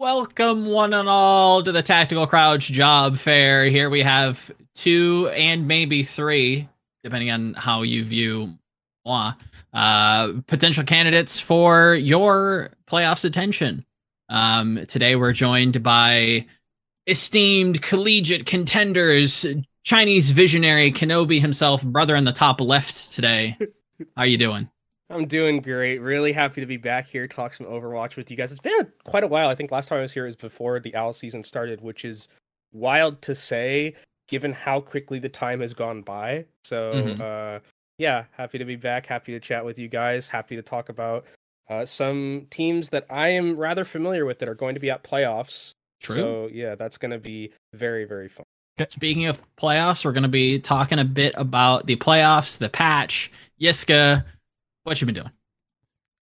[0.00, 3.66] Welcome, one and all, to the Tactical Crouch Job Fair.
[3.66, 6.66] Here we have two and maybe three,
[7.04, 8.56] depending on how you view
[9.04, 9.34] moi,
[9.74, 13.84] uh, potential candidates for your playoffs attention.
[14.30, 16.46] Um, today we're joined by
[17.06, 19.44] esteemed collegiate contenders,
[19.82, 23.54] Chinese visionary Kenobi himself, brother in the top left today.
[24.16, 24.70] How you doing?
[25.10, 25.98] I'm doing great.
[25.98, 28.52] Really happy to be back here, talk some Overwatch with you guys.
[28.52, 29.48] It's been a, quite a while.
[29.48, 32.28] I think last time I was here was before the OWL season started, which is
[32.72, 33.96] wild to say
[34.28, 36.44] given how quickly the time has gone by.
[36.64, 37.20] So, mm-hmm.
[37.20, 37.58] uh,
[37.98, 39.04] yeah, happy to be back.
[39.04, 40.28] Happy to chat with you guys.
[40.28, 41.26] Happy to talk about
[41.68, 45.02] uh, some teams that I am rather familiar with that are going to be at
[45.02, 45.72] playoffs.
[46.00, 46.20] True.
[46.20, 48.44] So, yeah, that's going to be very, very fun.
[48.88, 53.30] Speaking of playoffs, we're going to be talking a bit about the playoffs, the patch,
[53.60, 54.24] Yiska
[54.84, 55.30] what you been doing?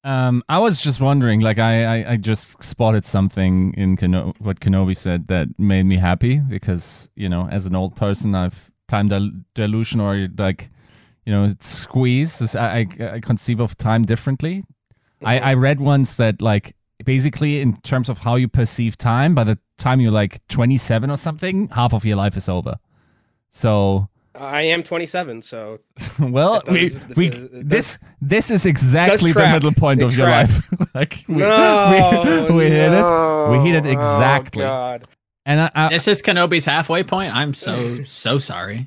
[0.06, 4.60] Um, I was just wondering, like, I, I, I just spotted something in Keno- what
[4.60, 9.08] Kenobi said that made me happy because, you know, as an old person, I've time
[9.08, 10.70] dil- dilution or like,
[11.26, 12.54] you know, squeeze.
[12.54, 14.64] I, I, I conceive of time differently.
[14.64, 15.28] Mm-hmm.
[15.28, 16.76] I, I read once that, like,
[17.06, 21.18] basically, in terms of how you perceive time, by the time you're like 27 or
[21.18, 22.78] something, half of your life is over.
[23.50, 25.80] So I am 27, so
[26.20, 30.28] well, does, we we does, this this is exactly the middle point it of your
[30.28, 30.64] life.
[30.96, 32.76] like we, no, we, we no.
[32.76, 33.52] hit it.
[33.52, 34.64] We hit it oh, exactly.
[34.64, 35.00] Oh,
[35.46, 37.36] and I, I, this is Kenobi's halfway point.
[37.36, 38.86] I'm so so sorry.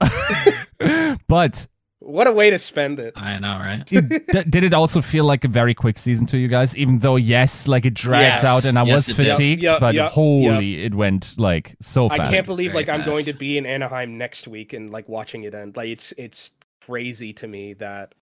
[1.29, 1.67] but
[2.07, 3.15] what a way to spend it.
[3.17, 3.85] I know, right?
[4.51, 6.77] did it also feel like a very quick season to you guys?
[6.77, 8.45] Even though, yes, like it dragged yes.
[8.45, 10.93] out and I yes, was fatigued, yep, but yep, holy, yep.
[10.93, 12.21] it went like so fast.
[12.21, 13.01] I can't believe very like fast.
[13.01, 15.77] I'm going to be in Anaheim next week and like watching it end.
[15.77, 18.15] Like it's it's crazy to me that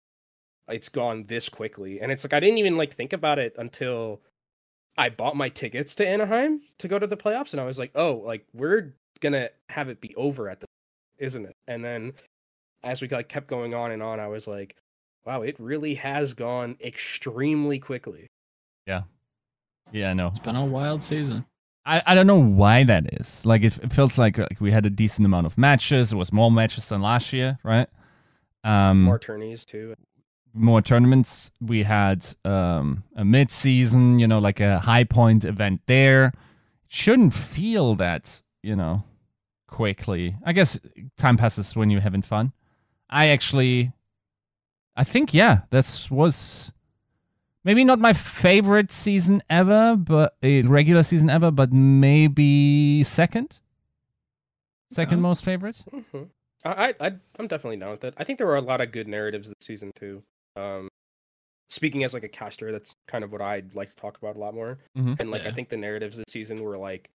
[0.69, 2.01] it's gone this quickly.
[2.01, 4.23] And it's like I didn't even like think about it until
[4.97, 7.93] I bought my tickets to Anaheim to go to the playoffs, and I was like,
[7.95, 10.67] oh, like we're gonna have it be over at the,
[11.19, 11.57] isn't it?
[11.67, 12.15] And then
[12.85, 14.77] as we like kept going on and on, I was like,
[15.25, 18.29] wow, it really has gone extremely quickly.
[18.87, 19.03] Yeah.
[19.93, 20.29] Yeah, I know.
[20.29, 21.45] It's been a wild season.
[21.87, 23.45] I, I don't know why that is.
[23.45, 26.13] Like it, it feels like, like we had a decent amount of matches.
[26.13, 27.89] It was more matches than last year, right?
[28.63, 29.95] Um, more tourneys too.
[30.55, 31.51] More tournaments.
[31.61, 36.33] We had um, a mid-season, you know, like a high point event there.
[36.89, 39.05] Shouldn't feel that, you know,
[39.67, 40.37] quickly.
[40.45, 40.79] I guess
[41.19, 42.53] time passes when you're having fun.
[43.09, 43.93] I actually,
[44.97, 46.73] I think yeah, this was
[47.65, 53.61] maybe not my favorite season ever, but a regular season ever, but maybe second,
[54.91, 55.83] second most favorite.
[55.93, 56.25] Mm-hmm.
[56.65, 58.15] I, I I'm definitely down with it.
[58.17, 60.23] I think there were a lot of good narratives this season too.
[60.57, 60.89] Um,
[61.69, 64.39] speaking as like a caster, that's kind of what I'd like to talk about a
[64.39, 64.79] lot more.
[64.97, 65.15] Mm-hmm.
[65.19, 65.51] And like yeah.
[65.51, 67.11] I think the narratives this season were like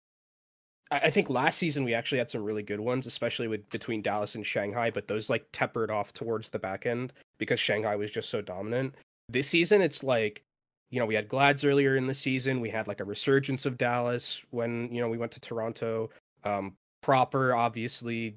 [0.92, 4.34] I think last season we actually had some really good ones, especially with between Dallas
[4.34, 8.30] and Shanghai, but those like tempered off towards the back end because Shanghai was just
[8.30, 8.96] so dominant.
[9.28, 10.42] This season, it's like,
[10.90, 12.60] you know, we had Glads earlier in the season.
[12.60, 16.10] We had like a resurgence of Dallas when, you know, we went to Toronto.
[16.44, 18.36] Um, proper, obviously,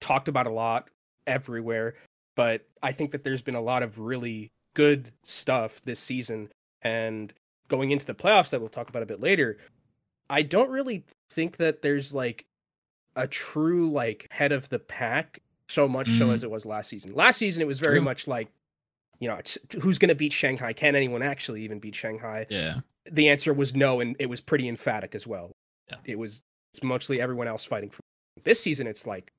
[0.00, 0.88] talked about a lot
[1.28, 1.94] everywhere.
[2.34, 6.50] But I think that there's been a lot of really good stuff this season.
[6.82, 7.32] And
[7.68, 9.58] going into the playoffs that we'll talk about a bit later,
[10.28, 12.46] I don't really think that there's like
[13.16, 16.18] a true like head of the pack so much mm.
[16.18, 17.14] so as it was last season.
[17.14, 18.04] Last season it was very True.
[18.04, 18.48] much like
[19.20, 19.38] you know,
[19.82, 20.72] who's going to beat Shanghai?
[20.72, 22.46] Can anyone actually even beat Shanghai?
[22.48, 22.76] Yeah.
[23.10, 25.52] The answer was no and it was pretty emphatic as well.
[25.88, 25.98] Yeah.
[26.04, 26.42] It was
[26.72, 28.00] it's mostly everyone else fighting for
[28.44, 29.30] this season it's like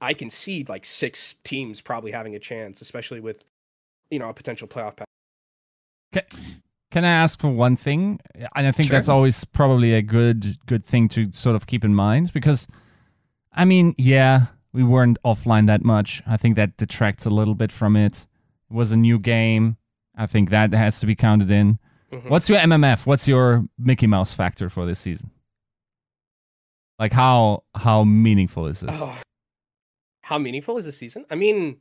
[0.00, 3.44] I can see like six teams probably having a chance, especially with
[4.10, 5.06] you know, a potential playoff path.
[6.16, 6.26] Okay.
[6.90, 8.20] Can I ask for one thing?
[8.34, 8.96] And I think sure.
[8.96, 12.66] that's always probably a good good thing to sort of keep in mind because
[13.52, 16.22] I mean, yeah, we weren't offline that much.
[16.26, 18.26] I think that detracts a little bit from it.
[18.70, 19.76] It was a new game.
[20.16, 21.78] I think that has to be counted in.
[22.12, 22.28] Mm-hmm.
[22.28, 23.06] What's your MMF?
[23.06, 25.30] What's your Mickey Mouse factor for this season?
[26.98, 28.90] Like how how meaningful is this?
[28.92, 29.16] Oh,
[30.22, 31.24] how meaningful is the season?
[31.30, 31.78] I mean,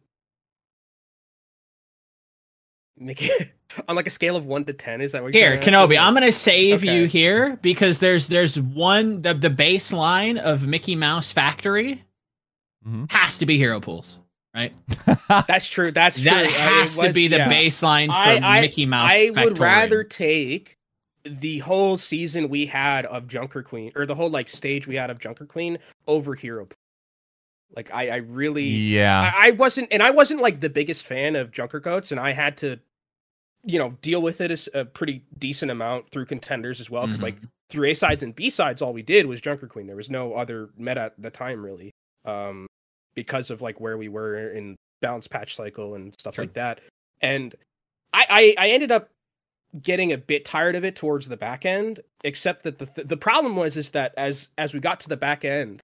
[2.99, 3.29] Mickey
[3.87, 6.13] on like a scale of one to ten is that what you here kenobi i'm
[6.13, 6.99] gonna save okay.
[6.99, 12.03] you here because there's there's one the, the baseline of mickey mouse factory
[12.85, 13.05] mm-hmm.
[13.09, 14.19] has to be hero pools
[14.55, 14.73] right
[15.47, 17.49] that's true that's true that has was, to be the yeah.
[17.49, 20.77] baseline for I, I, mickey mouse i would rather take
[21.23, 25.09] the whole season we had of junker queen or the whole like stage we had
[25.11, 26.77] of junker queen over hero Pool.
[27.75, 31.35] like I, I really, yeah, I, I, wasn't, and I wasn't like the biggest fan
[31.35, 32.79] of Junker Goats, and I had to
[33.63, 37.38] you know deal with it a pretty decent amount through contenders as well because mm-hmm.
[37.38, 39.88] like through A sides and B sides, all we did was Junker Queen.
[39.88, 41.91] There was no other meta at the time really,
[42.25, 42.67] um,
[43.15, 46.45] because of like where we were in balance patch cycle and stuff sure.
[46.45, 46.81] like that.
[47.21, 47.53] And
[48.13, 49.09] I, I I ended up
[49.81, 52.00] getting a bit tired of it towards the back end.
[52.23, 55.17] Except that the th- the problem was is that as as we got to the
[55.17, 55.81] back end,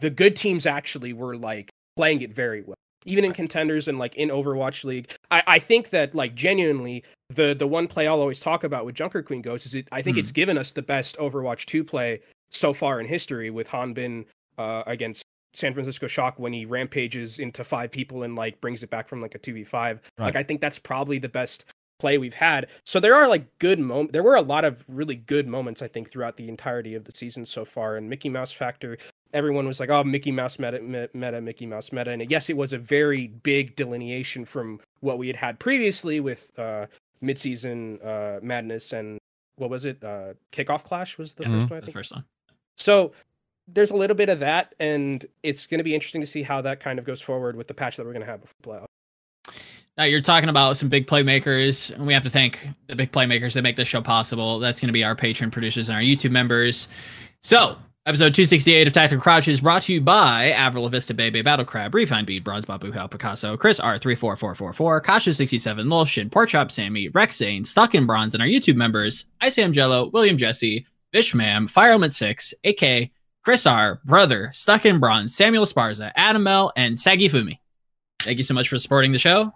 [0.00, 4.14] the good teams actually were like playing it very well even in contenders and like
[4.16, 5.14] in Overwatch League.
[5.30, 8.94] I, I think that like genuinely the the one play I'll always talk about with
[8.94, 10.34] Junker Queen Ghost is it I think it's hmm.
[10.34, 14.24] given us the best Overwatch 2 play so far in history with Hanbin
[14.58, 15.22] uh, against
[15.54, 19.20] San Francisco Shock when he rampages into five people and like brings it back from
[19.20, 19.72] like a 2v5.
[19.72, 20.00] Right.
[20.18, 21.64] Like I think that's probably the best
[21.98, 22.68] play we've had.
[22.84, 24.12] So there are like good moments.
[24.12, 27.12] There were a lot of really good moments I think throughout the entirety of the
[27.12, 27.96] season so far.
[27.96, 28.98] And Mickey Mouse Factor
[29.32, 30.80] everyone was like, "Oh, Mickey Mouse meta,
[31.14, 35.26] meta, Mickey Mouse meta," and yes, it was a very big delineation from what we
[35.26, 36.86] had had previously with uh,
[37.22, 39.18] midseason uh, madness and
[39.56, 40.02] what was it?
[40.02, 41.60] Uh, Kickoff Clash was the mm-hmm.
[41.60, 41.76] first one.
[41.76, 41.86] I think.
[41.86, 42.24] The first one.
[42.78, 43.12] So
[43.68, 46.60] there's a little bit of that, and it's going to be interesting to see how
[46.62, 48.86] that kind of goes forward with the patch that we're going to have before playoff.
[49.98, 53.52] Now you're talking about some big playmakers, and we have to thank the big playmakers
[53.52, 54.58] that make this show possible.
[54.58, 56.88] That's going to be our patron producers and our YouTube members.
[57.42, 61.66] So Episode 268 of Tactical Crouch is brought to you by Avril Vista Bebe Battle
[61.66, 67.94] Crab, Refine Bead, Bronze Babu Hal Picasso, Chris R34444, Kasha67, Lulshin, Porchop Sammy, Rexane, Stuck
[67.94, 73.10] in Bronze, and our YouTube members, Isam Jello, William Jesse, Fishmam, Fire Element 6, AK,
[73.44, 77.58] Chris R, Brother, Stuck in Bronze, Samuel Sparza, Adam L, and Sagi Fumi.
[78.20, 79.52] Thank you so much for supporting the show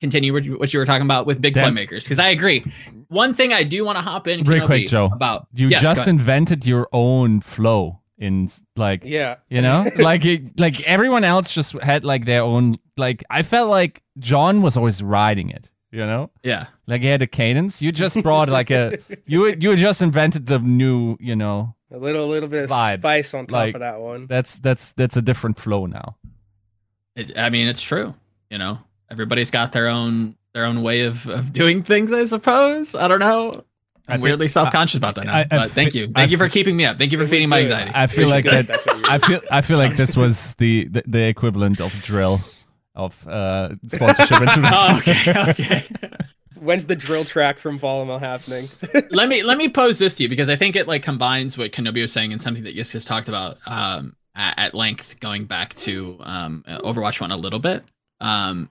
[0.00, 1.74] continue what you were talking about with big Damn.
[1.74, 2.64] playmakers because I agree.
[3.08, 5.10] One thing I do want to hop in, real quick, Joe.
[5.12, 10.58] About you yes, just invented your own flow in like yeah, you know, like it,
[10.58, 12.78] like everyone else just had like their own.
[12.96, 15.70] Like I felt like John was always riding it.
[15.92, 17.80] You know, yeah, like he had a cadence.
[17.80, 22.28] You just brought like a you you just invented the new you know a little
[22.28, 22.98] little bit of vibe.
[22.98, 24.26] spice on top like, of that one.
[24.26, 26.16] That's that's that's a different flow now.
[27.14, 28.14] It, I mean, it's true.
[28.50, 28.80] You know,
[29.10, 32.94] everybody's got their own their own way of, of doing things, I suppose.
[32.94, 33.64] I don't know.
[34.08, 35.34] I'm weirdly self conscious about that now.
[35.34, 36.96] I, I, but thank you, thank I, you for keeping me up.
[36.96, 37.90] Thank you for feeding my anxiety.
[37.94, 38.70] I feel like that.
[39.08, 42.40] I feel I feel like this was the the, the equivalent of drill
[42.94, 45.34] of uh, sponsorship introduction.
[45.36, 45.86] oh, okay, okay.
[46.58, 48.68] When's the drill track from Volamel happening?
[49.10, 51.72] let me let me pose this to you because I think it like combines what
[51.72, 55.74] Kenobi was saying and something that Yiska's talked about um, at, at, length, going back
[55.74, 57.84] to um, Overwatch one a little bit.
[58.20, 58.70] Um,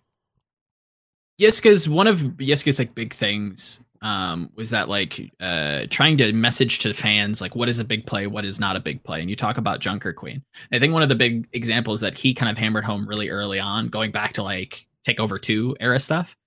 [1.39, 6.79] Yiska's one of Yiska's like big things um, was that like uh, trying to message
[6.79, 9.29] to fans like what is a big play, what is not a big play, and
[9.29, 10.43] you talk about Junker Queen.
[10.71, 13.59] I think one of the big examples that he kind of hammered home really early
[13.59, 16.37] on, going back to like Takeover Two era stuff,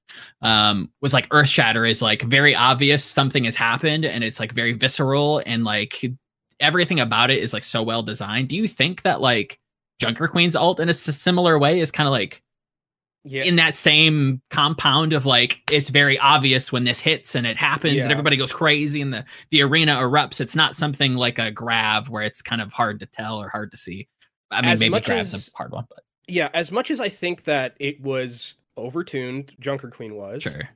[0.43, 4.53] um, was like Earth Shatter is like very obvious something has happened and it's like
[4.53, 6.05] very visceral and like
[6.61, 8.49] everything about it is like so well designed.
[8.49, 9.59] Do you think that like
[9.99, 12.43] Junker Queen's alt in a similar way is kind of like
[13.25, 13.45] yeah.
[13.45, 17.97] in that same compound of like it's very obvious when this hits and it happens
[17.97, 18.03] yeah.
[18.05, 22.09] and everybody goes crazy and the the arena erupts it's not something like a grav
[22.09, 24.09] where it's kind of hard to tell or hard to see
[24.51, 27.09] i mean as maybe grav's as, a hard one but yeah as much as i
[27.09, 30.69] think that it was overtuned junker queen was sure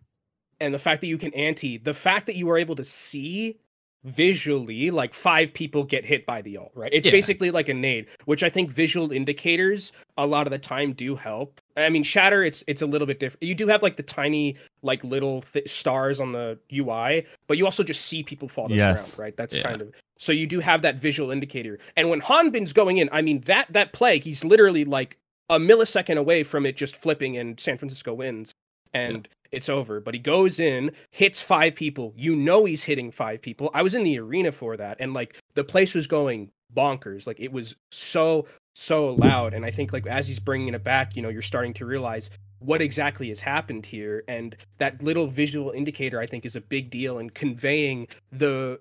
[0.61, 3.59] and the fact that you can anti the fact that you were able to see
[4.05, 7.12] visually like five people get hit by the ult right it's yeah.
[7.12, 11.14] basically like a nade which i think visual indicators a lot of the time do
[11.14, 14.02] help i mean shatter it's it's a little bit different you do have like the
[14.02, 18.69] tiny like little th- stars on the ui but you also just see people fall
[18.69, 19.11] to yes.
[19.11, 19.62] the ground right that's yeah.
[19.62, 23.23] kind of so you do have that visual indicator and when hanbin's going in i
[23.23, 25.19] mean that that play he's literally like
[25.50, 28.52] a millisecond away from it just flipping and san francisco wins
[28.95, 30.00] and it's over.
[30.00, 32.12] But he goes in, hits five people.
[32.17, 33.71] You know he's hitting five people.
[33.75, 37.26] I was in the arena for that, and like the place was going bonkers.
[37.26, 39.55] Like it was so so loud.
[39.55, 42.31] And I think like as he's bringing it back, you know, you're starting to realize
[42.59, 46.91] what exactly has happened here, and that little visual indicator I think is a big
[46.91, 48.81] deal in conveying the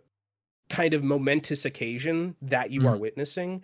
[0.69, 2.89] kind of momentous occasion that you mm.
[2.89, 3.63] are witnessing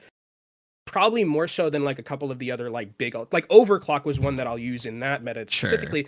[0.86, 4.20] probably more so than like a couple of the other like big like overclock was
[4.20, 6.08] one that I'll use in that meta specifically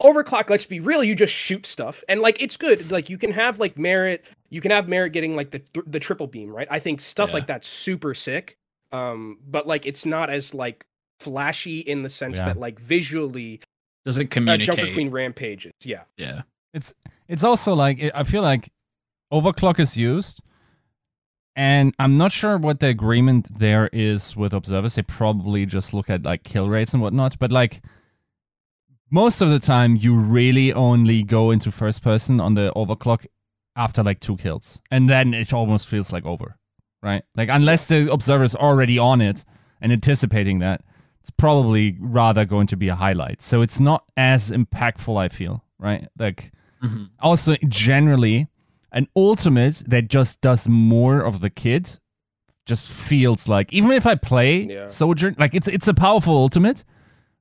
[0.00, 3.30] overclock let's be real you just shoot stuff and like it's good like you can
[3.30, 6.78] have like merit you can have merit getting like the the triple beam right i
[6.78, 7.34] think stuff yeah.
[7.34, 8.56] like that's super sick
[8.92, 10.84] um but like it's not as like
[11.20, 12.46] flashy in the sense yeah.
[12.46, 13.60] that like visually
[14.04, 16.42] doesn't communicate uh, Junker Queen rampages yeah yeah
[16.74, 16.94] it's
[17.28, 18.70] it's also like i feel like
[19.32, 20.40] overclock is used
[21.54, 24.94] and I'm not sure what the agreement there is with observers.
[24.94, 27.38] They probably just look at like kill rates and whatnot.
[27.38, 27.82] But like,
[29.10, 33.26] most of the time you really only go into first person on the overclock
[33.76, 36.56] after like two kills, and then it almost feels like over,
[37.02, 37.24] right?
[37.36, 39.44] Like unless the observer is already on it
[39.80, 40.82] and anticipating that,
[41.20, 43.42] it's probably rather going to be a highlight.
[43.42, 46.08] So it's not as impactful, I feel, right?
[46.18, 47.04] Like mm-hmm.
[47.20, 48.48] also generally
[48.92, 51.98] an ultimate that just does more of the kid
[52.66, 54.86] just feels like even if I play yeah.
[54.86, 56.84] Sojourn, like it's it's a powerful ultimate,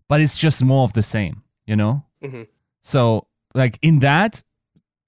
[0.07, 2.03] but it's just more of the same, you know.
[2.23, 2.43] Mm-hmm.
[2.81, 4.41] So like in that,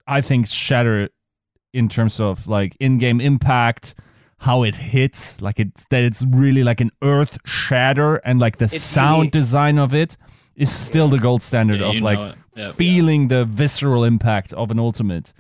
[0.08, 1.10] I think Shatter,
[1.74, 3.96] in terms of like in-game impact,
[4.44, 8.66] how it hits, like it's that it's really like an earth shatter, and like the
[8.66, 10.18] it's sound design of it
[10.58, 13.38] is still the gold standard yeah, of like yep, feeling yeah.
[13.38, 15.32] the visceral impact of an ultimate.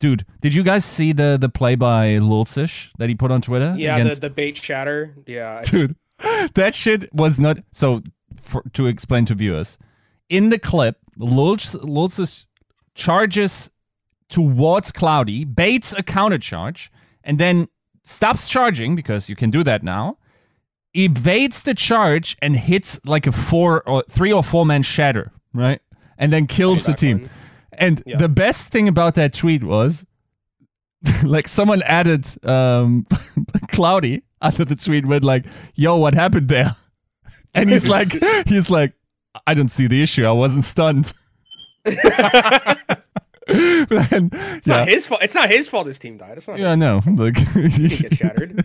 [0.00, 3.76] Dude, did you guys see the the play by Lullsish that he put on Twitter?
[3.78, 4.20] Yeah, against...
[4.20, 5.14] the, the bait shatter.
[5.24, 5.62] Yeah.
[5.62, 5.94] Dude,
[6.54, 8.02] that shit was not so
[8.40, 9.78] for, to explain to viewers.
[10.28, 12.46] In the clip, Lullsish
[12.96, 13.70] charges
[14.28, 16.90] towards Cloudy, baits a counter charge,
[17.22, 17.68] and then
[18.04, 20.18] stops charging because you can do that now.
[20.94, 25.80] Evades the charge and hits like a four or three or four man shatter, right?
[26.18, 27.20] And then kills the team.
[27.20, 27.30] One.
[27.72, 28.18] And yeah.
[28.18, 30.04] the best thing about that tweet was
[31.22, 33.06] like someone added um
[33.68, 36.76] Cloudy under the tweet with like, yo, what happened there?
[37.54, 38.14] And he's like
[38.46, 38.94] he's like,
[39.46, 40.24] I don't see the issue.
[40.24, 41.12] I wasn't stunned.
[43.48, 44.78] then, it's yeah.
[44.78, 45.22] not his fault.
[45.22, 45.86] It's not his fault.
[45.86, 46.36] His team died.
[46.36, 46.58] It's not.
[46.58, 47.02] Yeah, no.
[47.06, 48.64] Like he get shattered.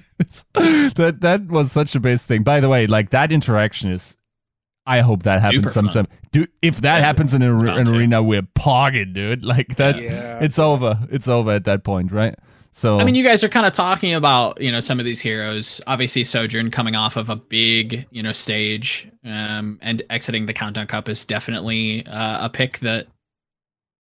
[0.54, 2.44] that that was such a base thing.
[2.44, 4.16] By the way, like that interaction is
[4.86, 6.08] I hope that happens Super sometime.
[6.32, 9.44] Dude, if that yeah, happens in an, an arena, we're pogging, dude.
[9.44, 10.40] Like that, yeah.
[10.42, 11.00] it's over.
[11.12, 12.36] It's over at that point, right?
[12.72, 15.20] So I mean, you guys are kind of talking about you know some of these
[15.20, 15.82] heroes.
[15.88, 20.86] Obviously, Sojourn coming off of a big you know stage, um, and exiting the Countdown
[20.88, 23.08] Cup is definitely uh, a pick that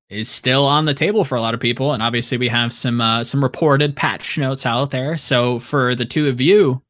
[0.09, 1.93] is still on the table for a lot of people.
[1.93, 5.17] And obviously, we have some uh, some reported patch notes out there.
[5.17, 6.83] So for the two of you,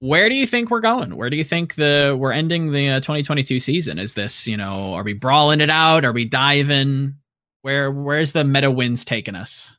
[0.00, 1.16] where do you think we're going?
[1.16, 3.98] Where do you think the we're ending the uh, 2022 season?
[3.98, 6.04] Is this, you know, are we brawling it out?
[6.04, 7.14] Are we diving?
[7.62, 9.76] Where where's the meta wins taking us?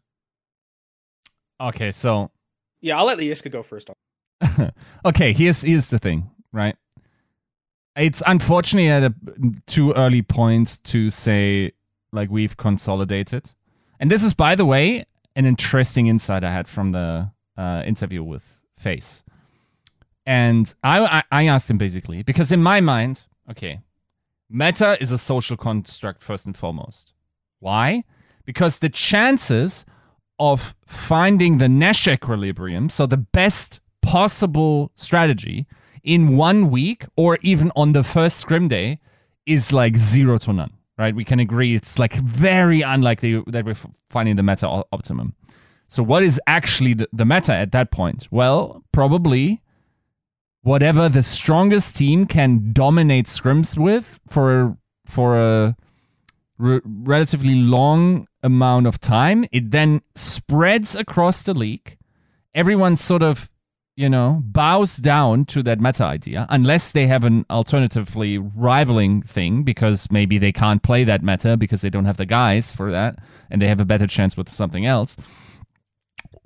[1.61, 2.31] Okay, so
[2.81, 3.89] yeah, I'll let the Yiska go first.
[5.05, 6.75] okay, here's here's the thing, right?
[7.95, 9.13] It's unfortunately at a
[9.67, 11.73] too early point to say
[12.11, 13.53] like we've consolidated,
[13.99, 18.23] and this is, by the way, an interesting insight I had from the uh, interview
[18.23, 19.23] with Face.
[20.25, 23.81] and I, I asked him basically because in my mind, okay,
[24.49, 27.13] meta is a social construct first and foremost.
[27.59, 28.03] Why?
[28.45, 29.85] Because the chances
[30.39, 35.67] of finding the Nash equilibrium, so the best possible strategy
[36.03, 38.99] in one week or even on the first scrim day,
[39.45, 41.15] is like zero to none, right?
[41.15, 43.77] We can agree it's like very unlikely that we're
[44.09, 45.33] finding the meta optimum.
[45.87, 48.27] So, what is actually the, the meta at that point?
[48.29, 49.63] Well, probably
[50.61, 55.75] whatever the strongest team can dominate scrims with for for a
[56.59, 61.97] re- relatively long amount of time, it then spreads across the league.
[62.53, 63.49] Everyone sort of,
[63.99, 69.63] you know, bows down to that meta idea unless they have an alternatively rivaling thing
[69.63, 73.19] because maybe they can't play that meta because they don't have the guys for that
[73.49, 75.17] and they have a better chance with something else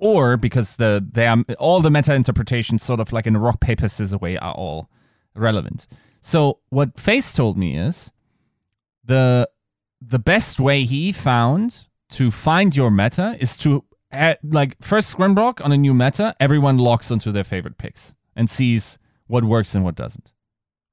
[0.00, 3.60] or because the they are, all the meta interpretations, sort of like in a rock
[3.60, 4.90] paper scissors way, are all
[5.36, 5.86] relevant.
[6.20, 8.10] So what Face told me is
[9.04, 9.48] the
[10.00, 15.34] the best way he found to find your meta is to add, like first scrim
[15.34, 19.74] block on a new meta, everyone locks onto their favorite picks and sees what works
[19.74, 20.32] and what doesn't,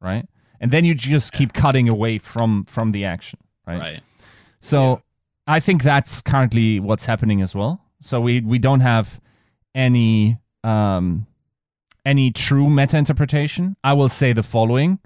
[0.01, 0.27] right?
[0.59, 3.79] And then you just keep cutting away from from the action, right?
[3.79, 4.03] Right.
[4.59, 4.89] So
[5.47, 5.55] yeah.
[5.55, 7.81] I think that's currently what's happening as well.
[8.01, 9.19] So we we don't have
[9.73, 11.27] any um
[12.05, 13.75] any true meta interpretation.
[13.83, 14.99] I will say the following.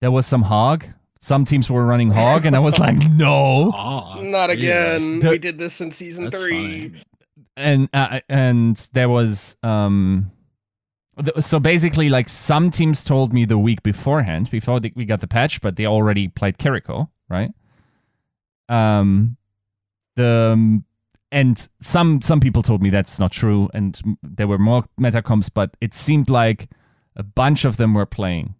[0.00, 0.84] There was some hog.
[1.24, 5.22] Some teams were running hog, and I was like, no, oh, not again.
[5.22, 5.30] Yeah.
[5.30, 6.88] we did this in season That's three.
[6.88, 7.02] Funny.
[7.56, 10.30] And uh, and there was um
[11.40, 15.60] so basically like some teams told me the week beforehand before we got the patch
[15.60, 17.52] but they already played Kiriko, right
[18.68, 19.36] um
[20.16, 20.84] the um,
[21.32, 25.76] and some some people told me that's not true, and there were more metacoms, but
[25.80, 26.68] it seemed like
[27.16, 28.54] a bunch of them were playing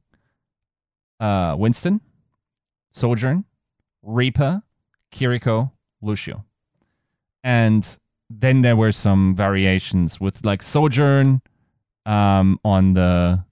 [1.20, 2.00] uh, Winston,
[2.94, 3.44] Sojourn,
[4.02, 4.62] Reaper,
[5.12, 6.44] Kiriko, Lucio,
[7.42, 7.98] and
[8.30, 11.42] then there were some variations with like Sojourn
[12.06, 13.44] um, on the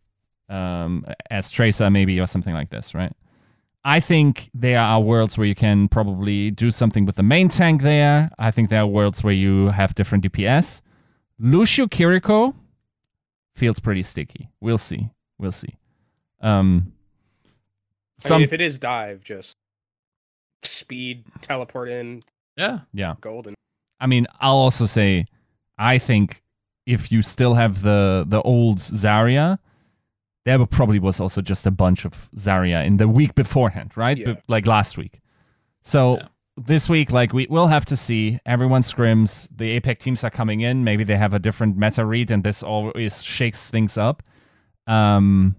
[0.49, 3.13] um, as Tracer maybe or something like this, right?
[3.85, 7.83] I think there are worlds where you can probably do something with the main tank
[7.83, 8.31] there.
[8.39, 10.81] I think there are worlds where you have different DPS.
[11.41, 12.55] Lucio Kiriko
[13.57, 14.51] feels pretty sticky.
[14.61, 15.11] We'll see.
[15.39, 15.77] We'll see.
[16.41, 16.93] Um,
[18.23, 18.37] some...
[18.37, 19.57] I mean, if it is dive, just
[20.63, 22.23] speed, teleport in.
[22.57, 22.81] Yeah.
[22.93, 23.15] Yeah.
[23.21, 23.55] Golden.
[24.01, 25.27] I mean, I'll also say,
[25.79, 26.43] I think
[26.87, 29.59] if you still have the the old Zarya,
[30.45, 34.19] there probably was also just a bunch of Zarya in the week beforehand, right?
[34.19, 34.35] Yeah.
[34.49, 35.21] like last week.
[35.83, 36.29] So yeah.
[36.57, 38.41] this week, like we will have to see.
[38.45, 39.49] Everyone scrims.
[39.55, 40.85] The APAC teams are coming in.
[40.85, 44.23] Maybe they have a different meta read, and this always shakes things up.
[44.89, 45.55] Um,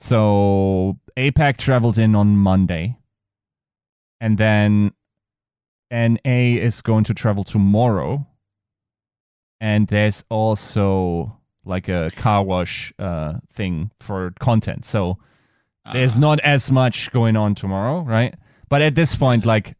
[0.00, 2.96] so APAC traveled in on Monday,
[4.20, 4.92] and then
[5.90, 8.26] NA is going to travel tomorrow.
[9.60, 14.86] And there's also like a car wash uh, thing for content.
[14.86, 15.18] So
[15.84, 15.92] uh-huh.
[15.92, 16.20] there's ah.
[16.20, 18.34] not as much going on tomorrow, right?
[18.70, 19.76] But at this point, like,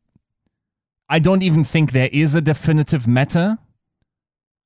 [1.08, 3.58] I don't even think there is a definitive meta.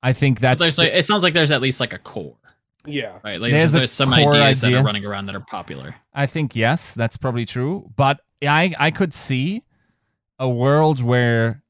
[0.03, 0.61] I think that's.
[0.61, 2.37] Like, it sounds like there's at least like a core.
[2.87, 3.19] Yeah.
[3.25, 3.41] Right.
[3.41, 4.77] Like there's, there's some ideas idea.
[4.77, 5.95] that are running around that are popular.
[6.13, 7.91] I think yes, that's probably true.
[7.97, 9.63] But I I could see
[10.39, 11.63] a world where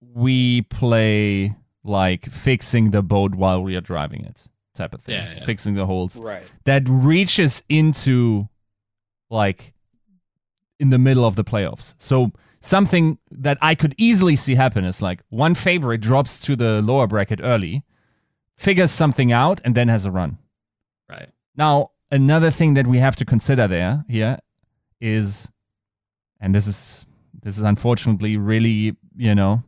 [0.00, 1.54] we play
[1.84, 5.14] like fixing the boat while we are driving it type of thing.
[5.14, 5.44] Yeah, yeah.
[5.44, 6.18] Fixing the holes.
[6.18, 6.44] Right.
[6.64, 8.48] That reaches into
[9.28, 9.74] like
[10.78, 11.94] in the middle of the playoffs.
[11.98, 16.82] So something that I could easily see happen is like one favorite drops to the
[16.82, 17.84] lower bracket early,
[18.60, 20.36] figures something out, and then has a run.
[21.08, 21.30] Right.
[21.56, 24.38] Now, another thing that we have to consider there here
[25.00, 25.48] is
[26.40, 27.06] and this is
[27.42, 29.62] this is unfortunately really, you know,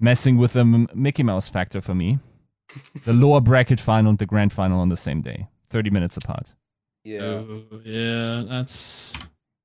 [0.00, 2.18] messing with the Mickey Mouse factor for me
[3.04, 6.54] the lower bracket final and the grand final on the same day, 30 minutes apart.
[7.04, 7.22] Yeah.
[7.22, 9.16] Oh, yeah, that's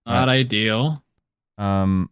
[0.05, 1.03] not ideal.
[1.57, 2.09] Um,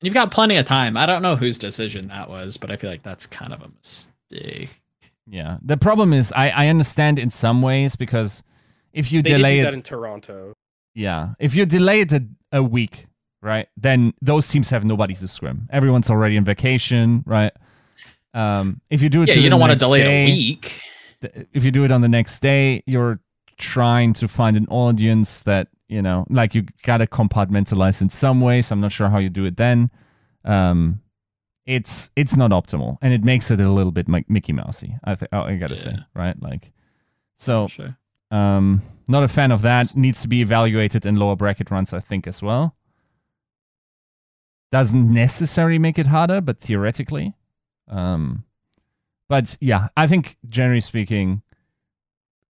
[0.00, 0.96] you've got plenty of time.
[0.96, 3.68] I don't know whose decision that was, but I feel like that's kind of a
[3.68, 4.80] mistake.
[5.26, 5.58] Yeah.
[5.62, 8.42] The problem is, I, I understand in some ways because
[8.92, 10.54] if you they delay it in Toronto,
[10.94, 13.06] yeah, if you delay it a, a week,
[13.42, 15.68] right, then those teams have nobody to scrim.
[15.70, 17.52] Everyone's already on vacation, right?
[18.34, 20.80] Um, if you do it, yeah, you don't want to delay day, it a week.
[21.52, 23.20] If you do it on the next day, you're
[23.58, 28.70] trying to find an audience that you know, like you gotta compartmentalize in some ways.
[28.70, 29.90] I'm not sure how you do it then.
[30.44, 31.00] Um,
[31.66, 34.96] it's it's not optimal, and it makes it a little bit like Mickey Mousey.
[35.04, 35.80] I th- I gotta yeah.
[35.80, 36.40] say, right?
[36.40, 36.72] Like,
[37.36, 37.96] so sure.
[38.30, 39.96] um, not a fan of that.
[39.96, 42.76] Needs to be evaluated in lower bracket runs, I think, as well.
[44.70, 47.34] Doesn't necessarily make it harder, but theoretically,
[47.88, 48.44] um,
[49.28, 51.42] but yeah, I think generally speaking,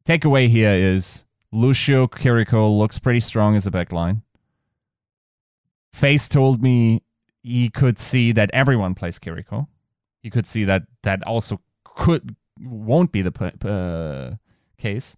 [0.07, 4.22] takeaway here is Lucio Kiriko looks pretty strong as a backline.
[5.92, 7.03] Face told me
[7.44, 9.68] he could see that everyone plays Kiriko.
[10.22, 13.30] He could see that that also could won't be the
[13.68, 14.37] uh,
[14.78, 15.14] case.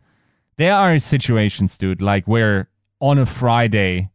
[0.58, 2.68] There are situations, dude, like where
[3.00, 4.10] on a Friday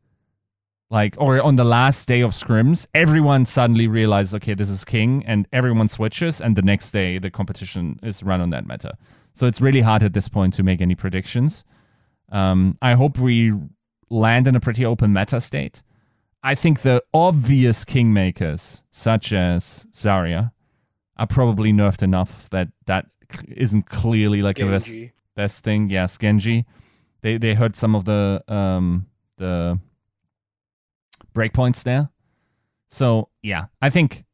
[0.90, 5.24] like or on the last day of scrims everyone suddenly realizes okay this is king
[5.26, 8.94] and everyone switches and the next day the competition is run on that meta
[9.34, 11.64] so it's really hard at this point to make any predictions
[12.32, 13.54] um, i hope we
[14.10, 15.82] land in a pretty open meta state
[16.44, 20.52] i think the obvious kingmakers such as zarya
[21.18, 23.06] are probably nerfed enough that that
[23.50, 24.70] isn't clearly like Genji.
[24.70, 26.66] a best, best thing yes genji
[27.22, 29.06] they they hurt some of the um
[29.38, 29.80] the
[31.34, 32.10] breakpoints there.
[32.90, 34.26] So, yeah, I think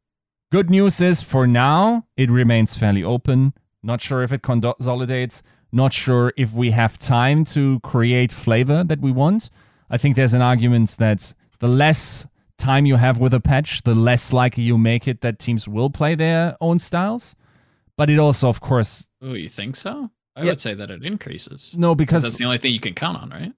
[0.51, 3.53] good news is for now, it remains fairly open.
[3.83, 5.43] Not sure if it consolidates.
[5.71, 9.49] Not sure if we have time to create flavor that we want.
[9.89, 12.25] I think there's an argument that the less
[12.57, 15.89] time you have with a patch, the less likely you make it that teams will
[15.89, 17.35] play their own styles.
[17.95, 19.09] But it also, of course.
[19.21, 20.11] Oh, you think so?
[20.35, 20.49] I yeah.
[20.49, 21.73] would say that it increases.
[21.75, 23.53] No, because that's the only thing you can count on, right?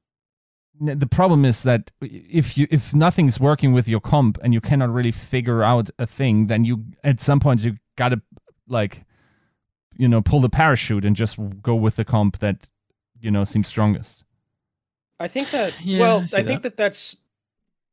[0.80, 4.90] the problem is that if you if nothing's working with your comp and you cannot
[4.90, 8.22] really figure out a thing then you at some point you gotta
[8.68, 9.06] like
[9.98, 12.70] you know pull the parachute and just go with the comp that
[13.20, 14.24] you know seems strongest
[15.20, 16.78] i think that yeah, well i, I think that.
[16.78, 17.18] that that's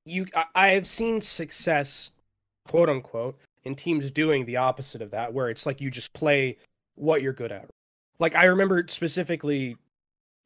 [0.06, 2.12] you I, have seen success
[2.66, 6.56] quote unquote in teams doing the opposite of that where it's like you just play
[6.94, 7.68] what you're good at.
[8.18, 9.76] Like i remember specifically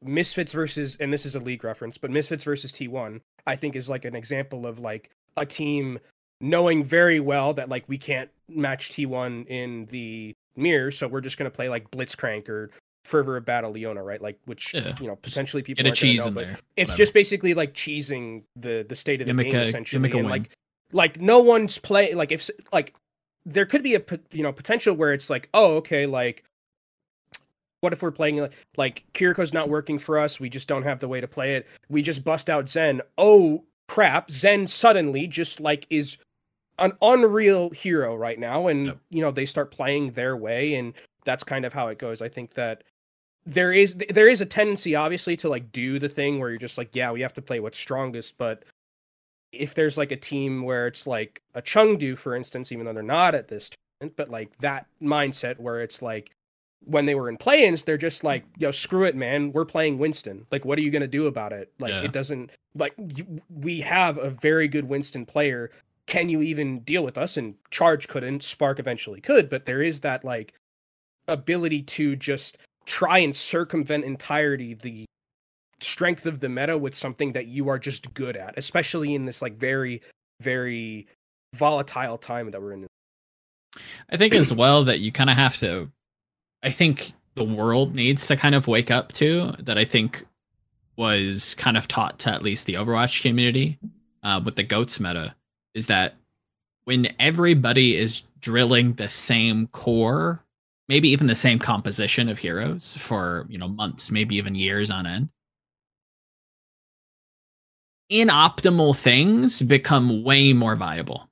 [0.03, 3.87] Misfits versus, and this is a league reference, but Misfits versus T1, I think is
[3.87, 5.99] like an example of like a team
[6.39, 11.37] knowing very well that like we can't match T1 in the mirror, so we're just
[11.37, 12.71] gonna play like Blitzcrank or
[13.03, 14.21] fervor of battle Leona, right?
[14.21, 16.59] Like which Yeah, you know potentially people Get a cheese know, in there.
[16.77, 16.97] It's whatever.
[16.97, 20.29] just basically like cheesing the the state of the game a- essentially, and win.
[20.29, 20.49] like
[20.91, 22.93] like no one's play like if like
[23.45, 26.43] there could be a you know potential where it's like oh okay like
[27.79, 30.99] what if we're playing like, like Kiriko's not working for us we just don't have
[30.99, 35.59] the way to play it we just bust out Zen oh crap Zen suddenly just
[35.59, 36.17] like is
[36.77, 38.97] an unreal hero right now and Yep.
[39.09, 40.93] you know they start playing their way and
[41.25, 42.83] that's kind of how it goes I think that
[43.45, 46.77] there is there is a tendency obviously to like do the thing where you're just
[46.77, 48.63] like yeah we have to play what's strongest but
[49.51, 53.03] if there's like a team where it's like a Chengdu for instance even though they're
[53.03, 56.31] not at this tournament but like that mindset where it's like
[56.85, 60.45] when they were in play-ins they're just like yo screw it man we're playing Winston.
[60.51, 61.71] Like what are you going to do about it?
[61.79, 62.03] Like Yeah.
[62.03, 65.71] it doesn't like you, we have a very good Winston player.
[66.07, 67.37] Can you even deal with us?
[67.37, 70.53] And charge couldn't spark eventually could but there is that like
[71.27, 75.05] ability to just try and circumvent entirety the
[75.79, 79.41] strength of the meta with something that you are just good at especially in this
[79.41, 80.01] like very
[80.39, 81.07] very
[81.55, 82.87] volatile time that we're in
[84.09, 85.89] I think as well that you kind of have to.
[86.63, 89.77] I think the world needs to kind of wake up to that.
[89.77, 90.25] I think
[90.97, 93.79] was kind of taught to at least the Overwatch community
[94.23, 95.35] uh, with the goats meta
[95.73, 96.15] is that
[96.83, 100.43] when everybody is drilling the same core,
[100.91, 105.07] maybe even the same composition of heroes for you know months, maybe even years on
[105.07, 105.29] end.
[108.11, 111.29] Inoptimal things become way more viable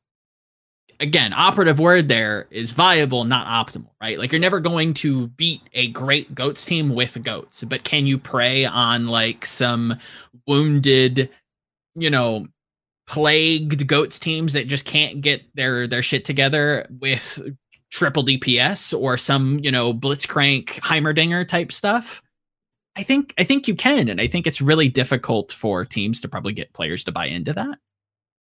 [1.00, 4.19] again, operative word there is viable, not optimal, right?
[4.19, 8.17] Like you're never going to beat a great goats team with goats, but can you
[8.17, 9.98] prey on like some
[10.48, 11.30] wounded,
[11.95, 12.45] you know,
[13.08, 17.41] plagued goats teams that just can't get their their shit together with
[17.91, 22.21] triple DPS or some, you know, blitzcrank Heimerdinger type stuff?
[22.95, 26.28] I think I think you can, and I think it's really difficult for teams to
[26.28, 27.80] probably get players to buy into that.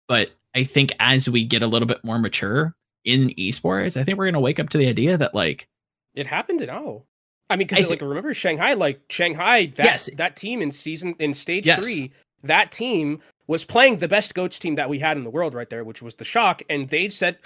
[0.08, 2.74] But I think as we get a little bit more mature
[3.06, 5.68] in esports, I think we're gonna wake up to the idea that like
[6.16, 7.04] it happened now
[7.50, 10.10] i mean because like remember shanghai like shanghai that, Yes.
[10.16, 11.82] that team in season in stage Yes.
[11.82, 12.12] three
[12.44, 15.70] that team was playing the best goats team that we had in the world right
[15.70, 17.38] there which was the shock and they said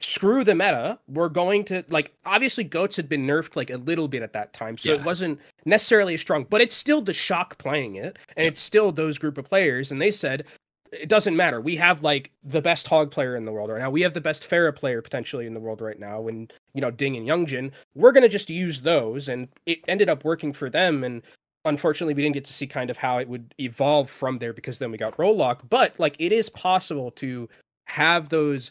[0.00, 4.06] screw the meta we're going to like obviously goats had been nerfed like a little
[4.06, 7.58] bit at that time so it wasn't necessarily as strong but it's still the shock
[7.58, 10.44] playing it and it's still those group of players and they said
[10.92, 11.60] it doesn't matter.
[11.60, 13.90] We have like the best hog player in the world right now.
[13.90, 16.28] We have the best Pharah player potentially in the world right now.
[16.28, 20.24] And you know, Ding and Youngjin, we're gonna just use those, and it ended up
[20.24, 21.04] working for them.
[21.04, 21.22] And
[21.64, 24.78] unfortunately, we didn't get to see kind of how it would evolve from there because
[24.78, 25.62] then we got role lock.
[25.68, 27.48] But like, it is possible to
[27.86, 28.70] have those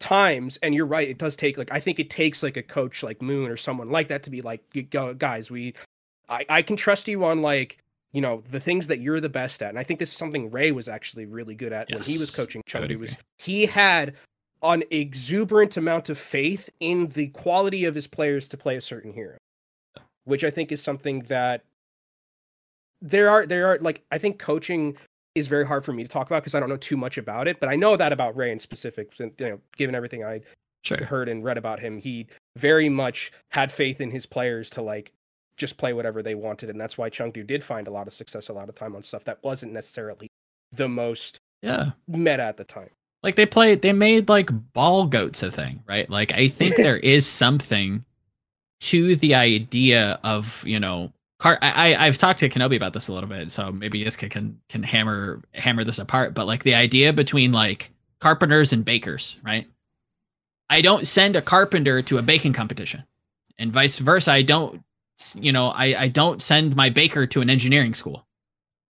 [0.00, 0.58] times.
[0.62, 3.22] And you're right, it does take like I think it takes like a coach like
[3.22, 4.62] Moon or someone like that to be like,
[5.18, 5.74] guys, we,
[6.28, 7.78] I, I can trust you on like
[8.12, 9.70] you know the things that you're the best at.
[9.70, 12.30] And i think this is something ray was actually really good at when he was
[12.30, 14.14] coaching would Chengdu was he had
[14.62, 19.12] an exuberant amount of faith in the quality of his players to play a certain
[19.12, 19.36] hero
[20.24, 21.64] which i think is something that
[23.00, 24.96] there are there are like i think coaching
[25.34, 27.46] is very hard for me to talk about because i don't know too much about
[27.46, 30.40] it but i know that about ray in specific you know given everything i
[30.88, 31.04] sure.
[31.04, 35.12] heard and read about him, he very much had faith in his players to like
[35.56, 38.48] just play whatever they wanted, and that's why Chengdu did find a lot of success
[38.48, 40.28] a lot of time on stuff that wasn't necessarily
[40.72, 41.90] the most Yeah.
[42.06, 42.90] meta at the time.
[43.22, 46.08] Like they played they made like ball goats a thing, right?
[46.08, 48.04] Like I think there is something
[48.80, 53.08] to the idea of, you know, car I, I I've talked to Kenobi about this
[53.08, 56.34] a little bit, so maybe Yiska can can hammer hammer this apart.
[56.34, 59.66] But like the idea between like carpenters and bakers, right?
[60.70, 63.04] I don't send a carpenter to a baking competition.
[63.58, 64.32] And vice versa.
[64.32, 64.82] I don't
[65.34, 68.24] you know, I, I don't send my baker to an engineering school.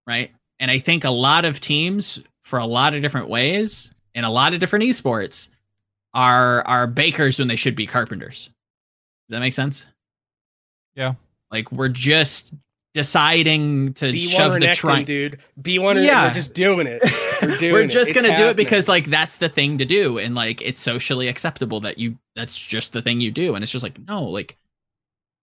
[0.05, 0.31] Right.
[0.59, 4.31] And I think a lot of teams for a lot of different ways in a
[4.31, 5.49] lot of different esports
[6.13, 8.45] are are bakers when they should be carpenters.
[9.27, 9.85] Does that make sense?
[10.95, 11.13] Yeah.
[11.51, 12.53] Like we're just
[12.93, 15.05] deciding to B1 shove the trunk.
[15.05, 15.39] dude.
[15.61, 16.27] B1 or Yeah.
[16.27, 17.01] we're just doing it.
[17.41, 20.17] We're doing we're just It's gonna do it because like that's the thing to do,
[20.17, 23.71] and like it's socially acceptable that you that's just the thing you do, and it's
[23.71, 24.57] just like no, like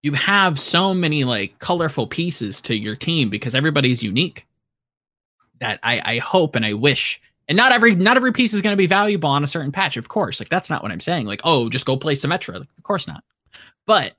[0.02, 4.46] you have so many like colorful pieces to your team because everybody's unique.
[5.60, 8.76] That I I hope and I wish, and not every not every piece is gonna
[8.76, 10.38] be valuable on a certain patch, of course.
[10.38, 11.24] Like that's not what I'm saying.
[11.24, 12.58] Like oh, just go play Symmetra.
[12.60, 13.24] Like, of course not.
[13.86, 14.12] But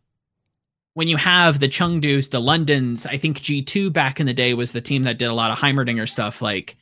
[0.98, 4.72] when you have the Chengdus, the Londons, I think G2 back in the day was
[4.72, 6.42] the team that did a lot of Heimerdinger stuff.
[6.42, 6.76] Like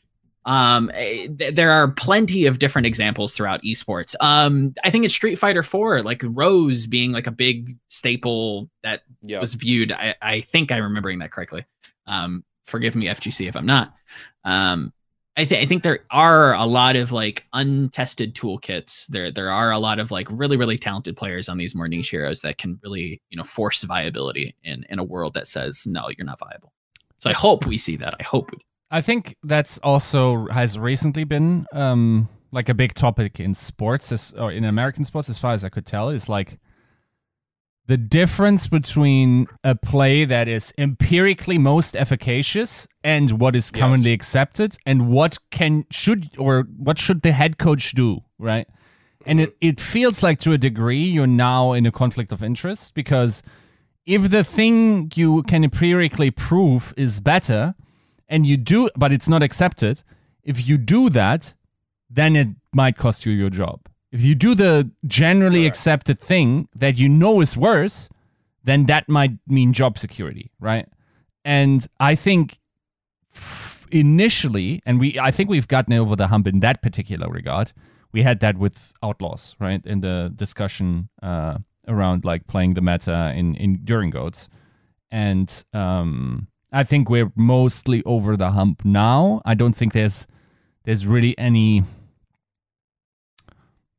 [0.46, 4.16] Um, eh, th- there are plenty of different examples throughout esports.
[4.22, 9.02] Um, I think it's Street Fighter 4, like Rose being like a big staple that
[9.22, 9.42] yep.
[9.42, 9.92] was viewed.
[9.92, 11.66] I, I think I'm remembering that correctly.
[12.08, 13.94] Um, forgive me, FGC, if I'm not.
[14.46, 14.94] Um,
[15.38, 19.08] I, th- I think there are a lot of like untested toolkits.
[19.08, 22.10] There there are a lot of like really really talented players on these more niche
[22.10, 26.10] heroes that can really you know force viability in in a world that says no,
[26.18, 26.72] you're not viable.
[27.18, 28.16] So I hope we see that.
[28.20, 28.60] I hope we.
[28.92, 34.34] I think that's also has recently been um like a big topic in sports as,
[34.34, 36.58] or in American sports as far as I could tell is like
[37.88, 44.16] the difference between a play that is empirically most efficacious and what is commonly yes.
[44.16, 48.68] accepted and what can should or what should the head coach do right
[49.28, 52.94] and it, it feels like to a degree you're now in a conflict of interest
[52.96, 53.44] because
[54.06, 57.76] if the thing you can empirically prove is better
[58.28, 60.02] and you do but it's not accepted
[60.44, 61.54] if you do that
[62.10, 63.80] then it might cost you your job
[64.16, 65.76] if you do the generally Correct.
[65.76, 68.10] accepted thing that you know is worse,
[68.64, 70.88] then that might mean job security, right?
[71.44, 72.60] And I think
[73.92, 77.74] initially, and we, I think we've gotten over the hump in that particular regard.
[78.14, 83.34] We had that with Outlaws, right, in the discussion uh, around like playing the meta
[83.36, 84.48] in in during goats,
[85.12, 89.42] and um, I think we're mostly over the hump now.
[89.44, 90.26] I don't think there's
[90.86, 91.84] there's really any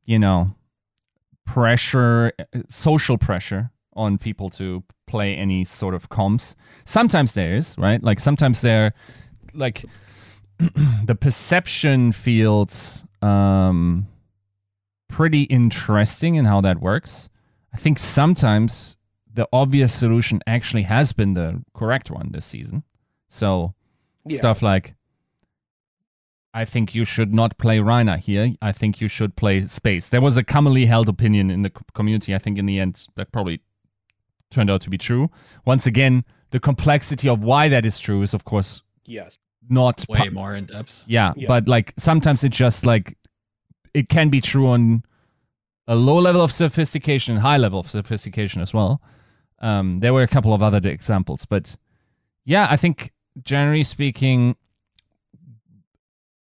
[0.07, 0.55] you know,
[1.45, 2.33] pressure,
[2.69, 6.55] social pressure on people to play any sort of comps.
[6.85, 8.01] Sometimes there is, right?
[8.01, 8.93] Like sometimes there,
[9.53, 9.85] like
[11.05, 14.07] the perception feels um,
[15.07, 17.29] pretty interesting in how that works.
[17.73, 18.97] I think sometimes
[19.31, 22.83] the obvious solution actually has been the correct one this season.
[23.29, 23.73] So
[24.25, 24.37] yeah.
[24.37, 24.95] stuff like
[26.53, 28.49] I think you should not play Reyna here.
[28.61, 30.09] I think you should play Space.
[30.09, 32.33] There was a commonly held opinion in the community.
[32.33, 33.61] I think in the end that probably
[34.49, 35.29] turned out to be true.
[35.65, 39.37] Once again, the complexity of why that is true is, of course, yes,
[39.69, 41.03] not way more in depth.
[41.07, 43.17] Yeah, yeah, but like sometimes it just like
[43.93, 45.03] it can be true on
[45.87, 49.01] a low level of sophistication, high level of sophistication as well.
[49.59, 51.75] Um, there were a couple of other examples, but
[52.45, 53.11] yeah, I think
[53.43, 54.55] generally speaking,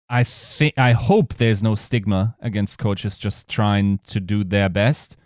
[0.09, 5.17] I think I hope there's no stigma against coaches just trying to do their best,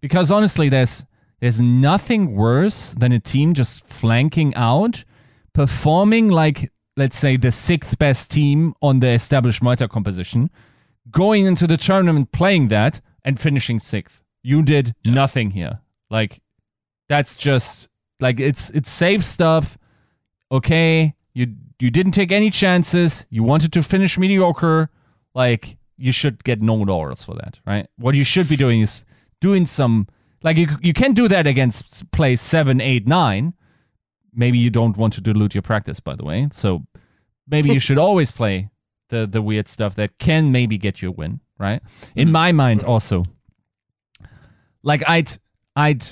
[0.00, 1.04] because honestly, there's
[1.40, 5.04] there's nothing worse than a team just flanking out,
[5.52, 10.50] performing like let's say the sixth best team on the established meta composition,
[11.10, 14.22] going into the tournament playing that and finishing sixth.
[14.42, 15.14] You did yeah.
[15.14, 15.80] nothing here.
[16.10, 16.40] Like
[17.08, 17.88] that's just
[18.20, 19.78] like it's it's safe stuff.
[20.50, 23.26] Okay, you you didn't take any chances.
[23.30, 24.90] You wanted to finish mediocre.
[25.34, 27.88] Like you should get no laurels for that, right?
[27.96, 29.04] What you should be doing is
[29.40, 30.08] doing some
[30.42, 33.54] like you you can do that against play seven, eight, nine.
[34.32, 36.48] Maybe you don't want to dilute your practice, by the way.
[36.52, 36.84] So
[37.48, 38.70] maybe you should always play
[39.08, 41.82] the the weird stuff that can maybe get you a win, right?
[42.14, 42.32] In mm-hmm.
[42.32, 43.24] my mind, also,
[44.82, 45.30] like I'd
[45.74, 46.04] I'd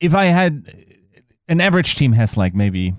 [0.00, 0.84] if I had
[1.48, 2.94] an average team has like maybe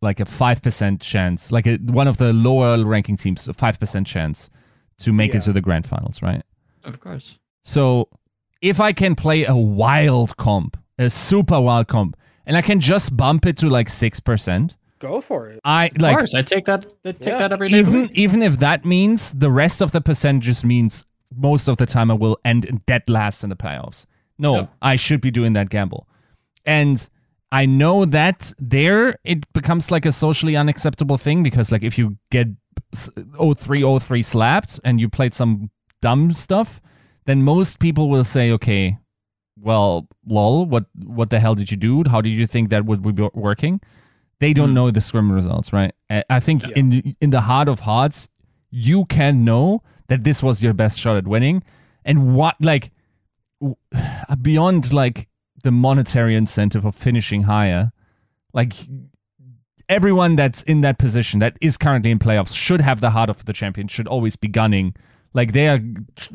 [0.00, 4.48] like a 5% chance, like a, one of the lower ranking teams, a 5% chance
[4.98, 5.38] to make yeah.
[5.38, 6.42] it to the grand finals, right?
[6.84, 7.38] Of course.
[7.62, 8.08] So
[8.62, 13.16] if I can play a wild comp, a super wild comp, and I can just
[13.16, 15.60] bump it to like 6%, go for it.
[15.64, 16.12] I like.
[16.12, 16.86] Of course, I take that.
[17.04, 17.38] I take yeah.
[17.38, 17.78] that every day.
[17.78, 21.04] Even even if that means the rest of the percentages means
[21.36, 24.06] most of the time I will end dead last in the playoffs.
[24.38, 24.66] No, yeah.
[24.82, 26.08] I should be doing that gamble,
[26.64, 27.08] and
[27.50, 32.18] I know that there it becomes like a socially unacceptable thing because like if you
[32.30, 32.48] get
[32.94, 35.70] 0303 slapped and you played some
[36.02, 36.80] dumb stuff,
[37.24, 38.98] then most people will say, okay,
[39.60, 42.04] well, lol, what what the hell did you do?
[42.08, 43.80] How did you think that would be working?
[44.40, 44.74] They don't mm.
[44.74, 45.92] know the scrim results, right?
[46.30, 46.74] I think yeah.
[46.76, 48.28] in in the heart of hearts,
[48.70, 51.62] you can know that this was your best shot at winning,
[52.04, 52.92] and what like
[54.42, 55.28] beyond like
[55.68, 57.92] the monetary incentive of finishing higher.
[58.54, 58.72] Like
[59.86, 63.44] everyone that's in that position that is currently in playoffs should have the heart of
[63.44, 64.94] the champion, should always be gunning.
[65.34, 65.80] Like they are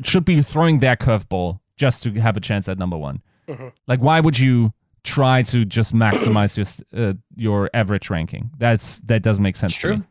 [0.04, 3.22] should be throwing their curveball just to have a chance at number one.
[3.48, 3.70] Mm-hmm.
[3.88, 8.50] Like why would you try to just maximize your uh, your average ranking?
[8.56, 9.72] That's that doesn't make sense.
[9.72, 10.04] It's true.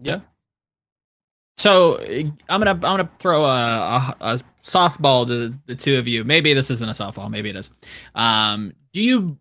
[0.00, 0.22] Yeah.
[1.60, 2.00] So
[2.48, 6.24] I'm gonna I'm gonna throw a, a, a, softball to the two of you.
[6.24, 7.30] Maybe this isn't a softball.
[7.30, 7.68] Maybe it is.
[8.14, 9.36] Um, do you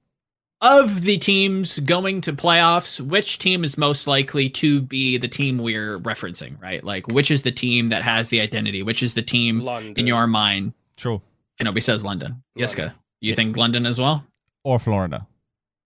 [0.60, 5.60] of the teams going to playoffs, which team is most likely to be the team
[5.60, 6.84] we're referencing, right?
[6.84, 8.84] Like, which is the team that has the identity?
[8.84, 9.94] Which is the team London.
[9.96, 10.74] in your mind?
[10.98, 11.22] True.
[11.58, 12.44] Kenobi says London.
[12.58, 14.26] Yiska, you think London as well?
[14.66, 15.26] Or Florida?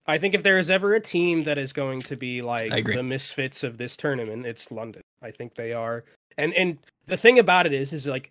[0.06, 3.04] I think if there is ever a team that is going to be like the
[3.04, 5.02] misfits of this tournament, it's London.
[5.22, 6.04] I think they are.
[6.38, 8.30] And and the thing about it is is like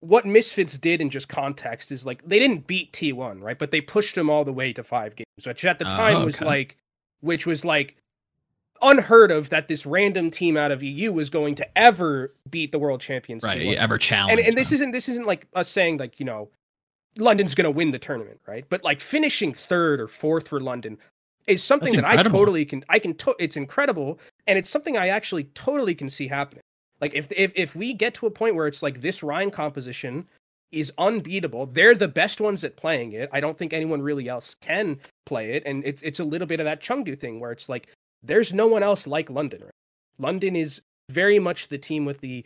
[0.00, 3.58] what Misfits did in just context is like they didn't beat T1, right?
[3.58, 6.16] But they pushed them all the way to 5 games, which at the oh, time
[6.16, 6.24] okay.
[6.24, 6.76] was like
[7.20, 7.96] which was like
[8.82, 12.78] unheard of that this random team out of EU was going to ever beat the
[12.78, 13.42] world champions.
[13.42, 13.76] Right, T1.
[13.76, 14.38] ever challenge.
[14.38, 16.48] And, and this isn't this isn't like us saying like, you know,
[17.18, 18.64] London's going to win the tournament, right?
[18.68, 20.98] But like finishing third or fourth for London
[21.46, 22.36] is something That's that incredible.
[22.36, 26.08] I totally can I can to- it's incredible and it's something I actually totally can
[26.08, 26.62] see happening.
[27.00, 30.26] Like if if if we get to a point where it's like this Rein composition
[30.72, 33.28] is unbeatable, they're the best ones at playing it.
[33.32, 36.60] I don't think anyone really else can play it and it's it's a little bit
[36.60, 37.88] of that Chengdu thing where it's like
[38.22, 39.62] there's no one else like London.
[39.62, 39.70] Right?
[40.18, 42.44] London is very much the team with the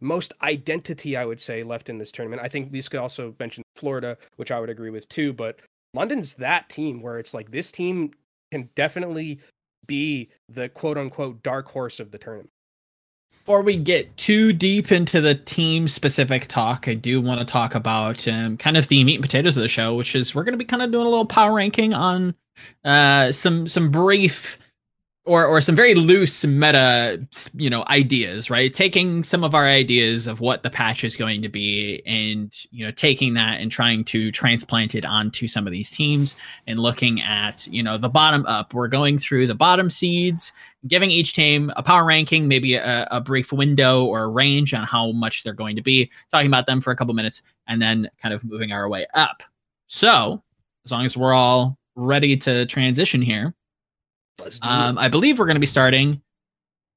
[0.00, 2.42] most identity, I would say, left in this tournament.
[2.42, 5.32] I think these could also mention Florida, which I would agree with too.
[5.32, 5.60] But
[5.94, 8.12] London's that team where it's like this team
[8.52, 9.40] can definitely
[9.86, 12.50] be the quote unquote dark horse of the tournament.
[13.44, 17.74] Before we get too deep into the team specific talk, I do want to talk
[17.74, 20.54] about um, kind of the meat and potatoes of the show, which is we're going
[20.54, 22.34] to be kind of doing a little power ranking on
[22.86, 24.56] uh, some some brief
[25.26, 28.74] or or some very loose meta you know ideas right?
[28.74, 32.84] Taking some of our ideas of what the patch is going to be and you
[32.84, 37.20] know taking that and trying to transplant it onto some of these teams and looking
[37.22, 38.74] at you know the bottom up.
[38.74, 40.52] We're going through the bottom seeds
[40.86, 44.84] giving each team a power ranking maybe a, a brief window or a range on
[44.84, 48.10] how much they're going to be talking about them for a couple minutes and then
[48.20, 49.42] kind of moving our way up.
[49.86, 50.42] So
[50.84, 53.54] as long as we're all ready to transition here
[54.62, 56.20] um, I believe we're going to be starting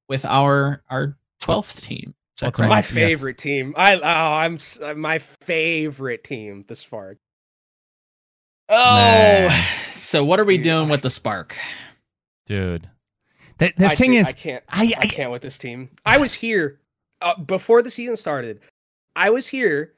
[0.10, 2.14] with our our twelfth team.
[2.40, 3.44] That's my favorite yes.
[3.44, 3.74] team.
[3.76, 7.18] I oh, I'm uh, my favorite team, the Spark.
[8.70, 9.64] Oh, nah.
[9.90, 11.56] so what are we Dude, doing I, with the Spark,
[12.46, 12.90] Dude?
[13.58, 14.64] The, the thing is, I can't.
[14.70, 15.90] I, I, I, can't with this team.
[16.06, 16.80] I was here
[17.22, 18.60] uh, before the season started.
[19.16, 19.94] I was here,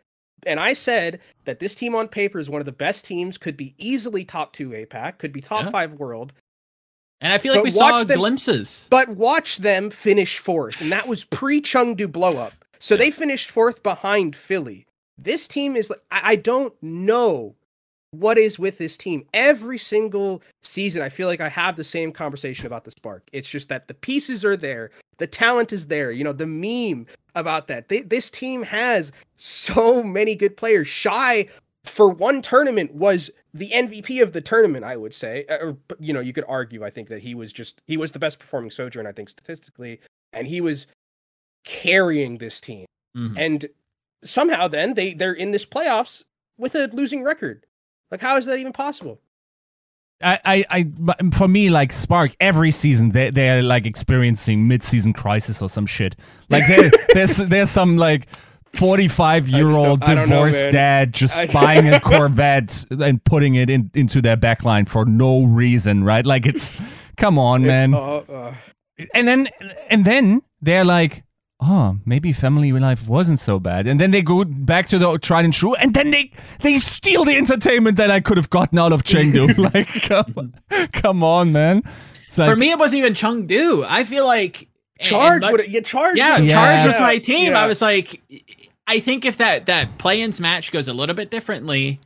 [0.46, 3.38] and I said that this team on paper is one of the best teams.
[3.38, 5.18] Could be easily top two APAC.
[5.18, 5.72] Could be top yeah.
[5.72, 6.32] five world.
[7.22, 8.88] And I feel like but we saw them, glimpses.
[8.90, 12.54] But watch them finish fourth, and that was pre Chengdu blow up.
[12.80, 13.00] So yeah.
[13.00, 14.86] they finished fourth behind Philly.
[15.18, 17.56] This team is like I, I don't know
[18.12, 19.26] what is with this team.
[19.34, 23.28] Every single season, I feel like I have the same conversation about the Spark.
[23.34, 26.12] It's just that the pieces are there, the talent is there.
[26.12, 27.06] You know, the meme
[27.36, 27.90] about that.
[27.90, 30.88] They, this team has so many good players.
[30.88, 31.48] Shy
[31.86, 35.46] for one tournament was the MVP of the tournament, I would say.
[35.50, 36.84] Uh, or you know, you could argue.
[36.84, 39.08] I think that he was just he was the best performing Sojourn.
[39.08, 40.00] I think statistically,
[40.34, 40.88] and he was
[41.64, 42.86] carrying this team.
[43.16, 43.38] Mm-hmm.
[43.38, 43.70] And
[44.24, 46.24] somehow, then they they're in this playoffs
[46.58, 47.66] with a losing record.
[48.12, 49.20] Like, how is that even possible?
[50.22, 55.62] I, I, I, for me, like Spark, every season they they're like experiencing mid-season crisis
[55.62, 56.16] or some shit.
[56.50, 56.64] Like
[57.14, 58.28] there's there's some like
[58.74, 64.22] 45 year old divorced know, dad just buying a Corvette and putting it in, into
[64.22, 66.26] their backline for no reason, right?
[66.26, 66.80] Like it's
[67.18, 67.94] come on, man.
[67.94, 68.54] Uh, uh.
[69.14, 69.50] And then
[69.90, 71.24] and then they're like,
[71.62, 73.88] oh, maybe family life wasn't so bad.
[73.88, 77.26] And then they go back to the tried and true, and then they they steal
[77.26, 79.58] the entertainment that I could have gotten out of Chengdu.
[79.74, 80.54] like, come,
[80.92, 81.84] come on, man.
[82.38, 83.86] Like, For me, it wasn't even Chengdu.
[83.88, 86.18] I feel like Charge would yeah, charge.
[86.18, 87.52] Yeah, yeah, charge was my team.
[87.52, 87.64] Yeah.
[87.64, 88.22] I was like,
[88.90, 92.00] I think if that that play-ins match goes a little bit differently,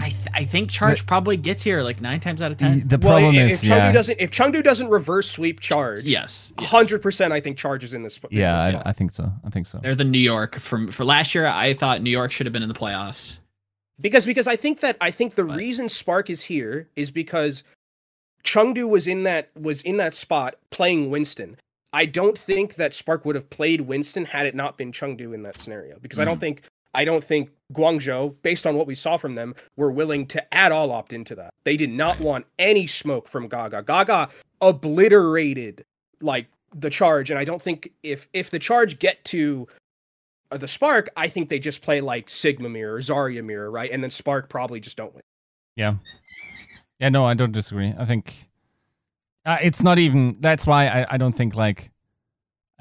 [0.00, 2.86] I th- I think Charge probably gets here like nine times out of ten.
[2.86, 3.92] The problem well, is, if Chengdu yeah.
[3.92, 8.04] doesn't if Chengdu doesn't reverse sweep Charge, yes, hundred percent, I think Charge is in
[8.04, 8.20] this.
[8.30, 9.32] Yeah, this I, I, think so.
[9.44, 9.80] I think so.
[9.82, 11.46] They're the New York from for last year.
[11.46, 13.40] I thought New York should have been in the playoffs
[14.00, 15.56] because because I think that I think the but.
[15.56, 17.64] reason Spark is here is because
[18.44, 21.56] Chengdu was in that was in that spot playing Winston.
[21.92, 25.42] I don't think that Spark would have played Winston had it not been Chengdu in
[25.42, 26.22] that scenario because mm.
[26.22, 26.40] I don't mm.
[26.40, 26.62] think
[26.94, 30.72] I don't think Guangzhou, based on what we saw from them, were willing to at
[30.72, 31.52] all opt into that.
[31.64, 33.82] They did not want any smoke from Gaga.
[33.82, 35.84] Gaga obliterated
[36.20, 39.68] like the charge, and I don't think if if the charge get to
[40.50, 43.90] uh, the Spark, I think they just play like Sigma Mirror or Zarya Mirror, right?
[43.90, 45.22] And then Spark probably just don't win.
[45.76, 45.94] Yeah.
[46.98, 47.94] Yeah, no, I don't disagree.
[47.96, 48.47] I think
[49.48, 50.36] uh, it's not even.
[50.40, 51.90] That's why I, I don't think like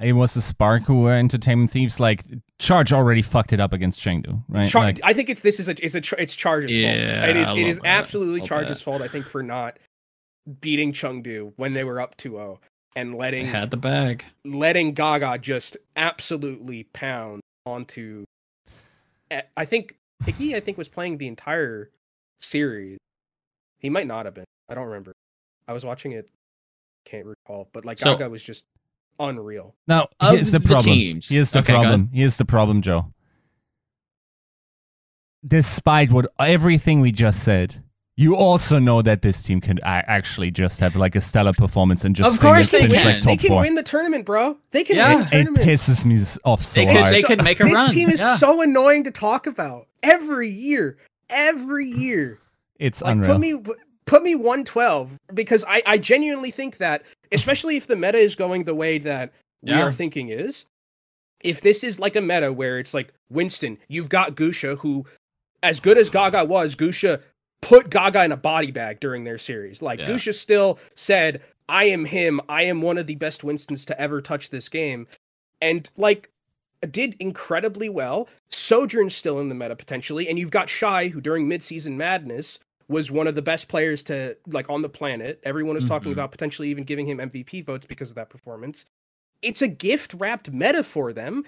[0.01, 1.97] it was the Spark who were entertainment thieves.
[1.97, 2.26] Like
[2.59, 4.68] Charge already fucked it up against Chengdu, right?
[4.68, 7.30] Char- like, I think it's this is a it's a it's Charge's yeah, fault.
[7.30, 9.01] It is it is absolutely Charge's fault.
[9.01, 9.80] I think for not
[10.59, 12.57] beating Chengdu when they were up 2-0
[12.97, 18.26] and letting they had the bag, letting Gaga just absolutely pound onto.
[19.32, 19.95] Eh, I think
[20.26, 21.91] Hickey, I think was playing the entire
[22.39, 22.97] series.
[23.80, 24.45] He might not have been.
[24.68, 25.13] I don't remember.
[25.65, 26.30] I was watching it.
[27.08, 28.66] Can't recall, but like so, Gaga was just
[29.18, 29.76] unreal.
[29.88, 30.93] Now here's the, the problem.
[30.93, 31.30] Teams.
[31.30, 32.10] Here's the okay, problem.
[32.12, 33.14] Here's the problem, Joe.
[35.47, 37.82] Despite what everything we just said,
[38.18, 42.14] you also know that this team can actually just have like a stellar performance and
[42.14, 43.05] just of course finish, they can.
[43.05, 43.62] Like they can four.
[43.62, 44.58] win the tournament, bro.
[44.72, 45.16] They can yeah.
[45.16, 45.60] win the tournament.
[45.60, 47.14] It pisses me off so they could, hard.
[47.14, 47.86] They could make a this run.
[47.86, 48.36] This team is yeah.
[48.36, 50.97] so annoying to talk about every year.
[51.30, 52.39] Every year,
[52.80, 53.32] it's like, unreal.
[53.32, 53.62] Put me
[54.08, 58.64] put me 112 because I I genuinely think that, especially if the meta is going
[58.64, 59.32] the way that
[59.62, 59.84] we yeah.
[59.84, 60.66] are thinking is,
[61.41, 65.05] if this is like a meta where it's like Winston, you've got Guxue who
[65.62, 67.22] as good as Gaga was, Guxue
[67.62, 69.82] put Gaga in a body bag during their series.
[69.82, 70.08] Like yeah.
[70.08, 72.41] Guxue still said, I am him.
[72.49, 75.08] I am one of the best Winstons to ever touch this game.
[75.62, 76.30] And like
[76.91, 78.30] did incredibly well.
[78.49, 83.11] Sojourn's still in the meta potentially, and you've got Shy, who during midseason madness was
[83.11, 85.39] one of the best players to like on the planet.
[85.43, 85.88] Everyone mm-hmm.
[85.88, 88.85] talking about potentially even giving him MVP votes because of that performance.
[89.41, 91.43] It's a gift wrapped meta for them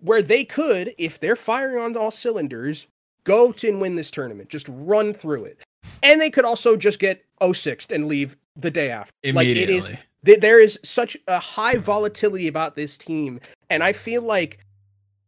[0.00, 2.86] where they could, if they're firing on all cylinders,
[3.24, 4.48] go to and win this tournament.
[4.48, 5.60] Just run through it.
[6.02, 9.12] And they could also just get 06 and leave the day after.
[9.32, 9.90] Like it is
[10.22, 14.58] there is such a high volatility about this team and I feel like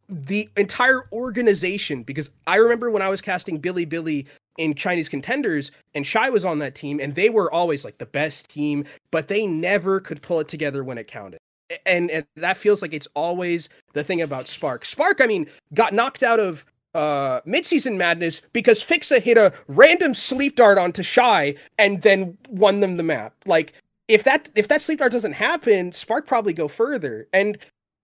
[0.08, 4.26] the entire organization because I remember when I was casting Bilibili
[4.58, 8.06] in Chinese contenders and Shy was on that team and they were always like the
[8.06, 11.38] best team but they never could pull it together when it counted
[11.86, 14.84] and, and that feels like it's always the thing about Spark.
[14.84, 20.12] Spark, I mean, got knocked out of uh midseason madness because Fixa hit a random
[20.12, 23.34] sleep dart onto Shy and then won them the map.
[23.46, 23.72] Like
[24.08, 27.28] if that if that sleep dart doesn't happen, Spark probably go further.
[27.32, 27.56] And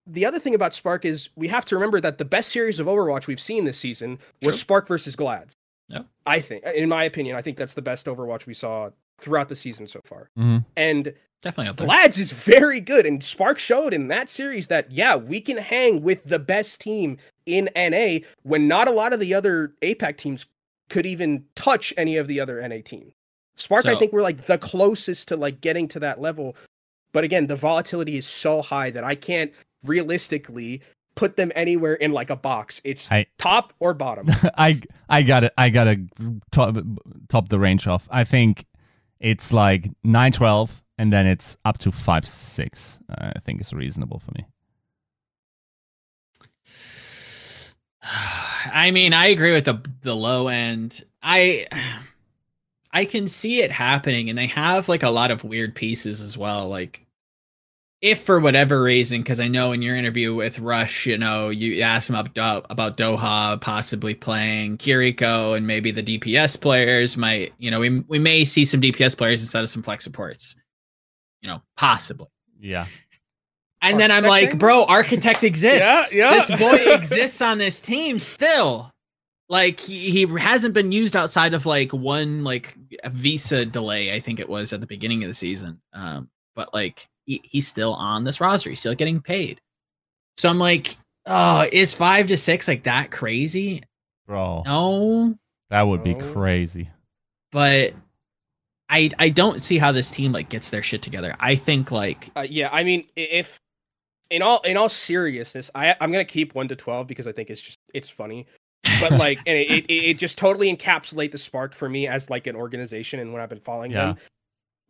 [0.06, 2.86] the other thing about Spark is we have to remember that the best series of
[2.86, 4.60] Overwatch we've seen this season was True.
[4.60, 5.54] Spark versus Glads.
[5.88, 6.02] Yeah.
[6.26, 9.56] I think in my opinion, I think that's the best Overwatch we saw throughout the
[9.56, 10.30] season so far.
[10.38, 10.58] Mm-hmm.
[10.76, 12.08] And Definitely there.
[12.08, 16.24] Is very good, and Spark showed in that series that yeah, we can hang with
[16.24, 17.16] the best team
[17.46, 20.46] in NA when not a lot of the other APAC teams
[20.88, 23.12] could even touch any of the other NA teams.
[23.54, 26.56] Spark, so, I think we're like the closest to like getting to that level,
[27.12, 29.52] but again, the volatility is so high that I can't
[29.84, 30.82] realistically
[31.18, 32.80] put them anywhere in like a box.
[32.84, 34.28] It's I, top or bottom.
[34.56, 35.52] I I got it.
[35.58, 36.06] I got to
[36.52, 36.76] top
[37.28, 38.06] top the range off.
[38.10, 38.66] I think
[39.18, 43.00] it's like nine twelve and then it's up to five six.
[43.10, 44.46] Uh, I think it's reasonable for me.
[48.72, 51.04] I mean, I agree with the the low end.
[51.20, 51.66] I
[52.92, 56.38] I can see it happening, and they have like a lot of weird pieces as
[56.38, 56.68] well.
[56.68, 57.04] Like,
[58.00, 61.82] if for whatever reason, because I know in your interview with Rush, you know, you
[61.82, 67.70] asked him about about Doha possibly playing Kiriko, and maybe the DPS players might, you
[67.70, 70.54] know, we we may see some DPS players instead of some flex supports
[71.40, 72.28] you know, possibly.
[72.60, 72.86] Yeah.
[73.80, 75.80] And then I'm like, bro, architect exists.
[75.80, 76.30] yeah, yeah.
[76.32, 78.90] This boy exists on this team still.
[79.48, 82.76] Like he, he hasn't been used outside of like one like
[83.06, 85.80] visa delay, I think it was at the beginning of the season.
[85.92, 88.70] Um, but like he, he's still on this roster.
[88.70, 89.60] He's still getting paid.
[90.36, 93.82] So I'm like, oh, is five to six like that crazy?
[94.26, 94.62] Bro.
[94.66, 95.38] No.
[95.70, 96.88] That would be crazy.
[97.52, 97.92] But
[98.88, 101.36] I I don't see how this team like gets their shit together.
[101.38, 103.60] I think like uh, yeah, I mean if
[104.30, 107.50] in all in all seriousness, I I'm gonna keep one to twelve because I think
[107.50, 108.46] it's just it's funny,
[109.00, 112.46] but like and it, it, it just totally encapsulate the spark for me as like
[112.46, 114.06] an organization and when I've been following yeah.
[114.06, 114.16] them.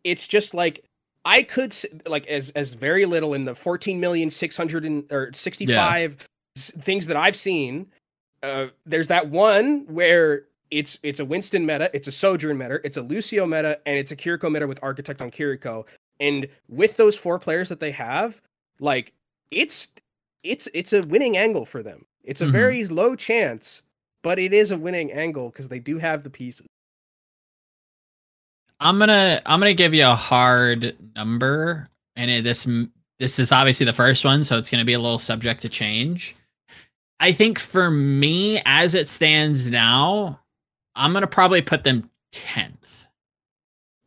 [0.05, 0.85] It's just like
[1.25, 1.75] I could
[2.07, 6.17] like as as very little in the fourteen million six hundred and or sixty five
[6.55, 6.81] yeah.
[6.83, 7.87] things that I've seen.
[8.41, 12.97] Uh, there's that one where it's it's a Winston meta, it's a Sojourn meta, it's
[12.97, 15.85] a Lucio meta, and it's a Kiriko meta with Architect on Kiriko.
[16.19, 18.41] And with those four players that they have,
[18.79, 19.13] like
[19.51, 19.89] it's
[20.43, 22.05] it's it's a winning angle for them.
[22.23, 22.53] It's a mm-hmm.
[22.53, 23.81] very low chance,
[24.21, 26.67] but it is a winning angle because they do have the pieces.
[28.79, 32.67] I'm gonna I'm gonna give you a hard number, and it, this
[33.19, 36.35] this is obviously the first one, so it's gonna be a little subject to change.
[37.19, 40.39] I think for me, as it stands now,
[40.95, 43.05] I'm gonna probably put them tenth.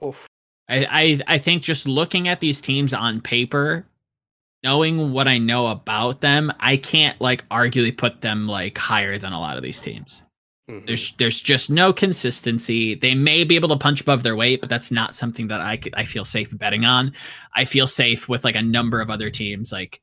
[0.04, 0.26] Oof.
[0.68, 0.86] I,
[1.28, 3.84] I I think just looking at these teams on paper,
[4.62, 9.34] knowing what I know about them, I can't like arguably put them like higher than
[9.34, 10.22] a lot of these teams.
[10.70, 10.86] Mm-hmm.
[10.86, 12.94] There's there's just no consistency.
[12.94, 15.80] They may be able to punch above their weight, but that's not something that I
[15.94, 17.12] I feel safe betting on.
[17.56, 20.00] I feel safe with like a number of other teams like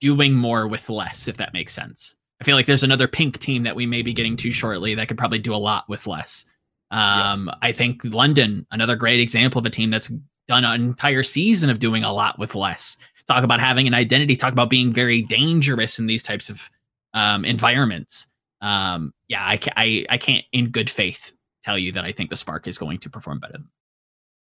[0.00, 2.14] doing more with less, if that makes sense.
[2.40, 5.08] I feel like there's another pink team that we may be getting to shortly that
[5.08, 6.44] could probably do a lot with less.
[6.90, 7.56] Um, yes.
[7.60, 10.12] I think London, another great example of a team that's
[10.48, 12.96] done an entire season of doing a lot with less.
[13.26, 14.36] Talk about having an identity.
[14.36, 16.70] Talk about being very dangerous in these types of
[17.14, 18.26] um, environments
[18.60, 21.32] um, yeah, I, I, I can't in good faith
[21.62, 23.68] tell you that I think the Spark is going to perform better than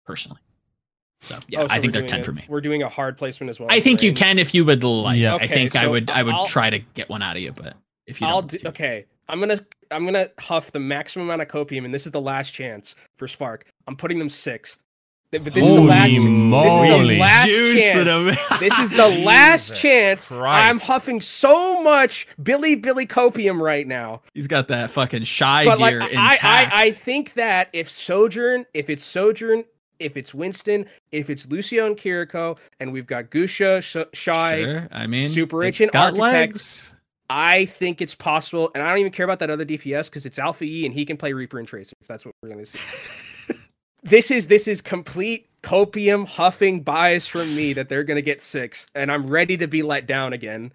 [0.06, 0.40] personally.
[1.22, 2.44] So yeah, oh, so I think they're ten a, for me.
[2.48, 3.68] We're doing a hard placement as well.
[3.70, 5.18] I think you can if you would like.
[5.18, 5.36] Yeah.
[5.36, 7.42] Okay, I think so I would I would I'll, try to get one out of
[7.42, 7.76] you, but
[8.06, 9.06] if you I'll do, okay.
[9.28, 9.60] I'm gonna
[9.92, 13.28] I'm gonna huff the maximum amount of copium, and this is the last chance for
[13.28, 13.66] Spark.
[13.86, 14.81] I'm putting them sixth.
[15.32, 16.68] But this Holy is the last.
[17.00, 18.38] This is the last chance.
[18.60, 20.28] this is the last chance.
[20.28, 20.68] Christ.
[20.68, 24.20] I'm huffing so much Bilibili copium right now.
[24.34, 28.66] He's got that fucking shy but gear like, I, I, I think that if Sojourn,
[28.74, 29.64] if it's Sojourn,
[29.98, 34.88] if it's Winston, if it's Lucio and Kiriko, and we've got Guxue, Sh- Shy, sure.
[34.92, 36.92] I mean, Super H, and Architects.
[37.30, 40.38] I think it's possible, and I don't even care about that other DPS because it's
[40.38, 42.78] Alpha E and he can play Reaper and Tracer if that's what we're gonna see.
[44.02, 48.90] this is this is complete copium huffing bias from me that they're gonna get sixth,
[48.94, 50.72] and I'm ready to be let down again.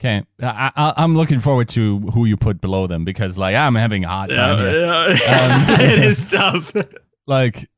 [0.00, 4.04] Okay, I, am looking forward to who you put below them because, like, I'm having
[4.04, 4.80] a hard time yeah, here.
[4.80, 5.70] Yeah.
[5.74, 6.72] Um, it is tough.
[7.26, 7.70] Like,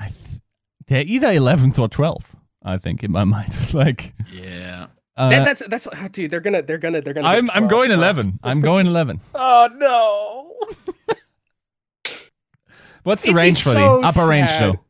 [0.00, 0.12] th-
[0.88, 2.34] they're either 11th or 12th.
[2.64, 4.88] I think in my mind, like, yeah.
[5.16, 6.32] Uh, that, that's that's oh, dude.
[6.32, 7.28] They're gonna they're gonna they're gonna.
[7.28, 8.40] I'm I'm going 11.
[8.42, 9.20] I'm going 11.
[9.36, 10.52] oh no.
[13.06, 14.28] What's the It'd range for so the upper sad.
[14.28, 14.80] range though?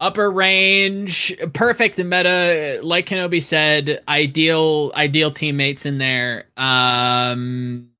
[0.00, 2.80] Upper range, perfect meta.
[2.82, 6.46] Like Kenobi said, ideal ideal teammates in there.
[6.56, 7.90] Um,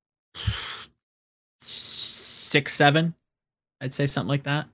[1.60, 3.14] six seven,
[3.80, 4.66] I'd say something like that.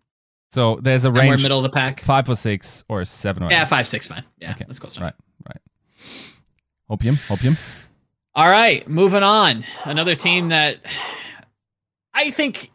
[0.50, 3.42] So there's a Somewhere range, middle of the pack, five or six or seven.
[3.42, 3.68] Or yeah, eight.
[3.68, 4.24] five six fine.
[4.38, 4.64] Yeah, okay.
[4.66, 4.88] let's go.
[4.98, 5.12] Right,
[5.46, 5.60] right.
[6.88, 7.58] Opium, opium.
[8.34, 9.62] All right, moving on.
[9.84, 10.78] Another team that
[12.14, 12.70] I think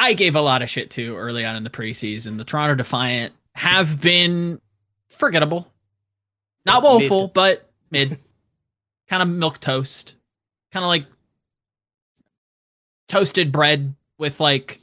[0.00, 2.38] I gave a lot of shit to early on in the preseason.
[2.38, 4.58] The Toronto Defiant have been
[5.10, 5.70] forgettable.
[6.64, 7.34] Not woeful, mid.
[7.34, 8.18] but mid.
[9.08, 10.14] kind of milk toast.
[10.72, 11.04] Kind of like
[13.08, 14.80] toasted bread with like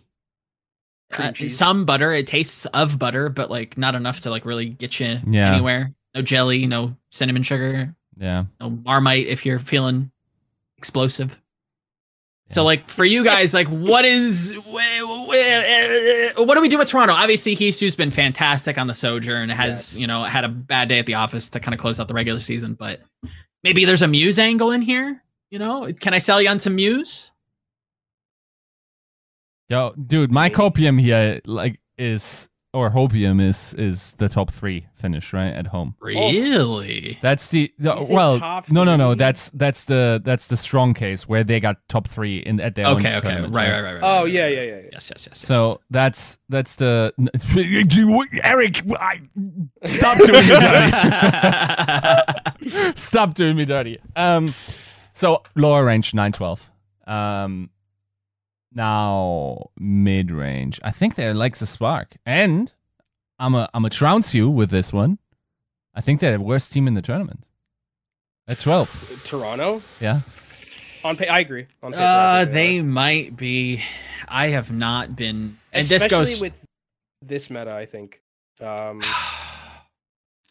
[1.17, 2.13] uh, some butter.
[2.13, 5.51] It tastes of butter, but like not enough to like really get you yeah.
[5.51, 5.95] anywhere.
[6.13, 7.95] No jelly, no cinnamon sugar.
[8.19, 8.45] Yeah.
[8.59, 10.11] No marmite if you're feeling
[10.77, 11.39] explosive.
[12.49, 17.13] So like for you guys, like what is what do we do with Toronto?
[17.13, 19.49] Obviously, Hisu's been fantastic on the Sojourn.
[19.49, 19.99] Has yes.
[19.99, 22.13] you know had a bad day at the office to kind of close out the
[22.13, 23.01] regular season, but
[23.63, 25.21] maybe there's a Muse angle in here.
[25.49, 27.31] You know, can I sell you on some Muse?
[29.69, 32.47] Yo, dude, my copium here like is
[32.77, 35.95] or Hopium is is the top three finish right at home.
[35.99, 37.17] Really?
[37.21, 38.37] That's the, the well.
[38.69, 39.15] No, no, no.
[39.15, 42.85] That's that's the that's the strong case where they got top three in at their
[42.85, 44.03] okay, own okay, right, right, right, right.
[44.03, 44.89] Oh right, yeah, yeah, yeah, yeah.
[44.91, 45.39] Yes, yes, yes.
[45.39, 47.11] So that's that's the
[48.43, 48.83] Eric.
[48.99, 49.21] I,
[49.85, 50.91] stop doing me dirty.
[52.95, 53.97] stop doing me dirty.
[54.15, 54.53] Um,
[55.11, 56.69] so lower range nine twelve.
[57.07, 57.71] Um,
[58.77, 60.79] now mid range.
[60.83, 62.71] I think they likes a spark, and
[63.37, 65.17] I'm a I'm a trounce you with this one.
[65.93, 67.43] I think they're the worst team in the tournament.
[68.47, 68.89] At twelve,
[69.25, 69.81] Toronto.
[69.99, 70.21] Yeah.
[71.03, 71.67] On pay, I agree.
[71.83, 73.83] On paper, uh, they might be.
[74.29, 76.53] I have not been, and Especially this goes with
[77.21, 77.73] this meta.
[77.73, 78.21] I think.
[78.61, 79.01] Um,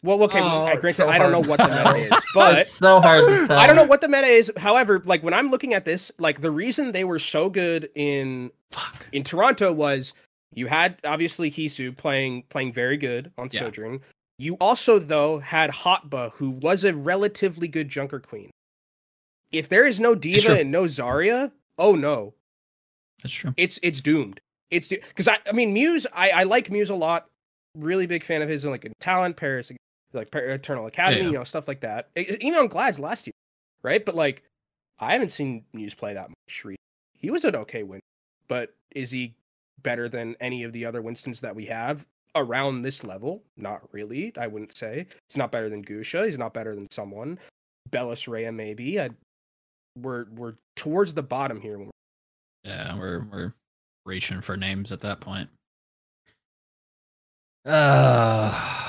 [0.03, 0.39] Well, okay.
[0.39, 3.27] Oh, I, granted, so I don't know what the meta is, but it's so hard.
[3.27, 3.57] To tell.
[3.57, 4.51] I don't know what the meta is.
[4.57, 8.51] However, like when I'm looking at this, like the reason they were so good in
[8.71, 9.07] Fuck.
[9.11, 10.13] in Toronto was
[10.53, 13.61] you had obviously Hisu playing playing very good on yeah.
[13.61, 14.01] Sojourn.
[14.37, 18.51] You also though had Hotba, who was a relatively good Junker Queen.
[19.51, 22.35] If there is no D.Va and no Zarya, oh no,
[23.23, 23.53] that's true.
[23.57, 24.41] It's it's doomed.
[24.69, 27.25] It's because do- I I mean Muse I I like Muse a lot.
[27.75, 29.71] Really big fan of his and like in talent Paris
[30.13, 31.27] like Eternal Academy, yeah.
[31.27, 32.09] you know, stuff like that.
[32.15, 33.33] Even on Glad's last year,
[33.83, 34.05] right?
[34.05, 34.43] But like,
[34.99, 36.75] I haven't seen Muse play that much.
[37.13, 37.99] He was an okay win,
[38.47, 39.35] but is he
[39.81, 42.05] better than any of the other Winstons that we have
[42.35, 43.43] around this level?
[43.57, 44.33] Not really.
[44.37, 46.25] I wouldn't say he's not better than Guxue.
[46.25, 47.39] He's not better than someone.
[47.89, 48.99] Bellis Rhea maybe.
[48.99, 49.09] I,
[49.97, 51.79] we're we're towards the bottom here.
[52.63, 53.53] Yeah, we're we're
[54.05, 55.49] reaching for names at that point.
[57.69, 58.86] Uh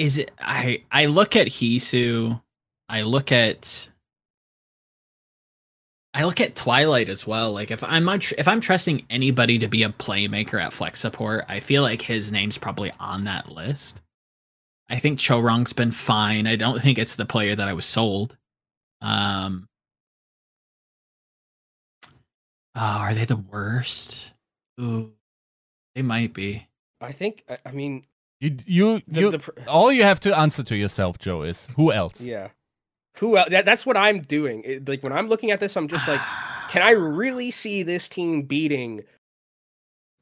[0.00, 2.40] is it I I look at Hisu,
[2.88, 3.90] I look at
[6.14, 7.52] I look at Twilight as well.
[7.52, 11.44] Like if I'm much, if I'm trusting anybody to be a playmaker at flex support,
[11.48, 14.00] I feel like his name's probably on that list.
[14.88, 16.46] I think Chorong's been fine.
[16.46, 18.36] I don't think it's the player that I was sold.
[19.02, 19.68] Um,
[22.74, 24.32] oh, are they the worst?
[24.80, 25.12] Ooh,
[25.94, 26.66] they might be.
[27.02, 27.44] I think.
[27.64, 28.04] I mean,
[28.40, 31.92] you you, the, you the, all you have to answer to yourself, Joe, is who
[31.92, 32.20] else?
[32.20, 32.48] Yeah,
[33.18, 33.50] who else?
[33.50, 34.62] That, that's what I'm doing.
[34.64, 36.20] It, like when I'm looking at this, I'm just like,
[36.70, 39.04] can I really see this team beating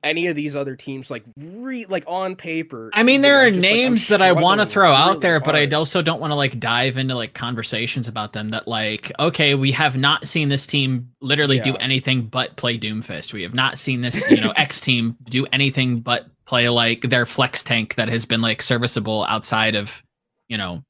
[0.04, 4.08] any of these other teams like re like on paper i mean there are names
[4.08, 5.44] like, that i want to throw really out there hard.
[5.44, 9.10] but i also don't want to like dive into like conversations about them that like
[9.18, 11.64] okay we have not seen this team literally yeah.
[11.64, 15.44] do anything but play doomfist we have not seen this you know x team do
[15.52, 20.02] anything but play like their flex tank that has been like serviceable outside of
[20.48, 20.82] you know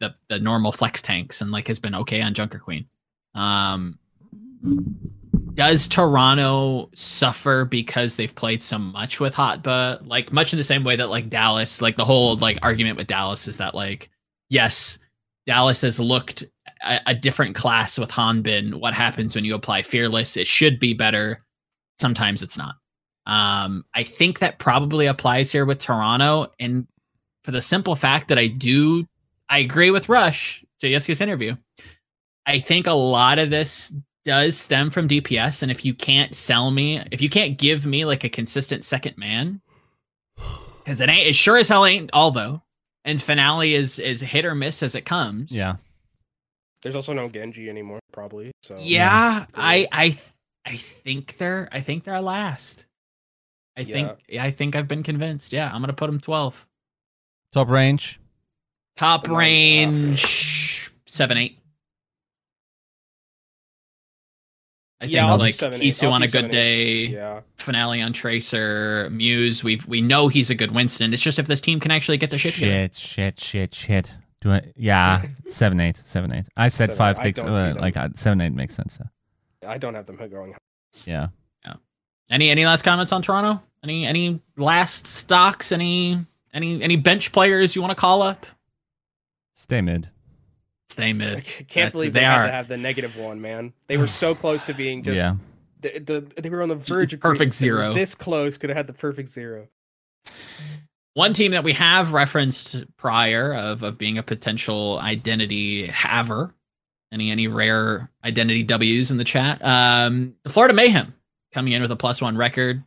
[0.00, 2.86] the the normal flex tanks and like has been okay on junker queen
[3.34, 3.98] um
[5.54, 10.00] does Toronto suffer because they've played so much with Hotba?
[10.06, 13.06] Like much in the same way that like Dallas, like the whole like argument with
[13.06, 14.08] Dallas is that like
[14.48, 14.98] yes,
[15.46, 16.44] Dallas has looked
[16.84, 18.74] a, a different class with Hanbin.
[18.74, 20.36] What happens when you apply Fearless?
[20.36, 21.38] It should be better.
[21.98, 22.76] Sometimes it's not.
[23.26, 26.86] Um, I think that probably applies here with Toronto, and
[27.44, 29.06] for the simple fact that I do,
[29.48, 31.56] I agree with Rush to Yiska's interview.
[32.46, 33.94] I think a lot of this
[34.24, 38.04] does stem from DPS, and if you can't sell me, if you can't give me
[38.04, 39.60] like a consistent second man,
[40.78, 42.62] because it ain't, it sure as hell ain't Alvo,
[43.04, 45.52] and finale is is hit or miss as it comes.
[45.52, 45.76] Yeah.
[46.82, 48.50] There's also no Genji anymore, probably.
[48.62, 49.46] So yeah, yeah.
[49.54, 50.18] I I
[50.66, 52.84] I think they're I think they're last.
[53.76, 53.92] I yeah.
[53.92, 55.52] think I think I've been convinced.
[55.52, 56.66] Yeah, I'm gonna put him 12.
[57.52, 58.20] Top range.
[58.96, 61.58] Top range seven eight.
[65.00, 67.40] I yeah, think I'll like Hisu on a good day, yeah.
[67.56, 69.64] finale on Tracer, Muse.
[69.64, 71.12] We we know he's a good Winston.
[71.12, 72.94] It's just if this team can actually get their shit shit, together.
[72.94, 74.72] Shit, shit, shit, Do I?
[74.76, 76.46] Yeah, seven eight, seven eight.
[76.56, 77.40] I said seven, five six.
[77.40, 79.00] Uh, like uh, seven eight makes sense.
[79.66, 80.54] I don't have them going.
[81.04, 81.28] Yeah.
[82.28, 82.34] Yeah.
[82.34, 83.62] Any any last comments on Toronto?
[83.82, 85.72] Any any last stocks?
[85.72, 88.46] Any any any bench players you want to call up?
[89.54, 90.08] Stay mid.
[90.88, 91.38] Stay mid.
[91.38, 93.72] I can't That's, believe they, they had to have the negative one, man.
[93.86, 95.16] They were so close to being just.
[95.16, 95.36] Yeah.
[95.80, 97.92] The, the they were on the verge of perfect zero.
[97.92, 99.68] This close could have had the perfect zero.
[101.14, 106.54] One team that we have referenced prior of, of being a potential identity haver.
[107.10, 109.62] Any any rare identity W's in the chat?
[109.62, 111.12] Um, the Florida Mayhem
[111.52, 112.82] coming in with a plus one record,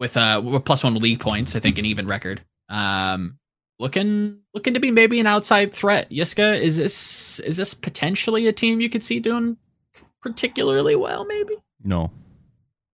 [0.00, 1.56] with uh plus one league points.
[1.56, 2.42] I think an even record.
[2.68, 3.38] Um,
[3.78, 6.10] looking looking to be maybe an outside threat.
[6.10, 9.56] Yiska, is this is this potentially a team you could see doing
[10.20, 11.24] particularly well?
[11.24, 11.54] Maybe.
[11.82, 12.10] No,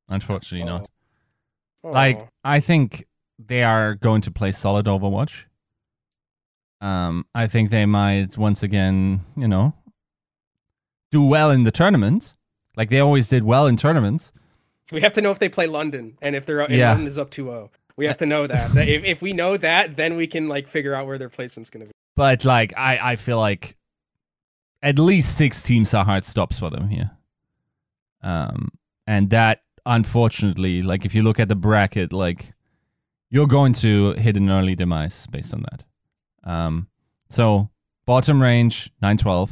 [0.08, 0.78] unfortunately oh.
[0.78, 0.90] not.
[1.84, 1.90] Oh.
[1.90, 3.06] Like I think
[3.38, 5.44] they are going to play solid Overwatch.
[6.80, 9.74] Um, I think they might once again, you know,
[11.10, 12.34] do well in the tournament,
[12.76, 14.32] like they always did well in tournaments.
[14.92, 16.90] We have to know if they play London and if they're yeah.
[16.90, 17.68] London is up 2-0.
[17.96, 18.76] We have to know that.
[18.76, 21.86] if, if we know that, then we can like figure out where their placement's gonna
[21.86, 21.92] be.
[22.16, 23.76] But like, I I feel like
[24.82, 27.10] at least six teams are hard stops for them here.
[28.22, 28.72] Um,
[29.06, 32.52] and that unfortunately, like if you look at the bracket, like
[33.30, 35.84] you're going to hit an early demise based on that.
[36.50, 36.88] Um,
[37.28, 37.68] so
[38.06, 39.50] bottom range nine twelve,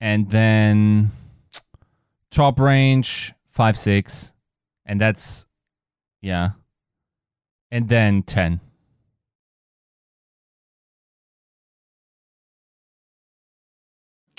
[0.00, 1.10] and then
[2.30, 4.32] top range five six,
[4.84, 5.46] and that's
[6.20, 6.50] yeah
[7.74, 8.60] and then 10.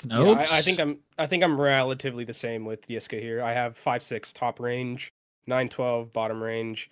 [0.06, 3.42] No, yeah, I, I, think I'm I think I'm relatively the same with Yiska here.
[3.42, 5.12] I have five six top range,
[5.46, 6.90] nine twelve bottom range.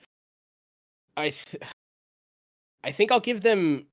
[1.16, 1.62] I th-
[2.82, 3.86] I think I'll give them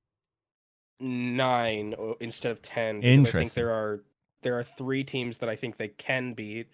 [0.98, 3.02] nine instead of ten.
[3.02, 3.38] Interesting.
[3.38, 4.00] I think there are
[4.42, 6.68] there are three teams that I think they can beat,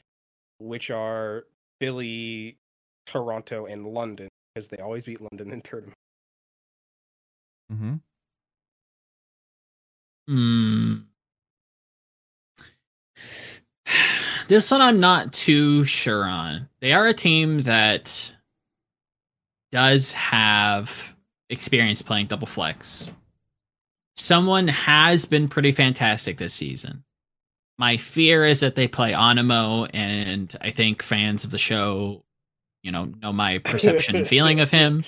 [0.59, 1.45] which are
[1.81, 2.59] Philly,
[3.07, 5.95] Toronto, and London because they always beat London in tournament.
[7.73, 7.95] Mm-hmm.
[10.29, 10.95] Hmm.
[14.49, 16.71] This one I'm not too sure on.
[16.81, 18.35] They are a team that
[19.71, 21.15] does have
[21.51, 23.13] experience playing double flex.
[24.17, 27.05] Someone has been pretty fantastic this season.
[27.79, 32.25] My fear is that they play Animo, and I think fans of the show
[32.83, 35.05] you know know my perception and feeling of him.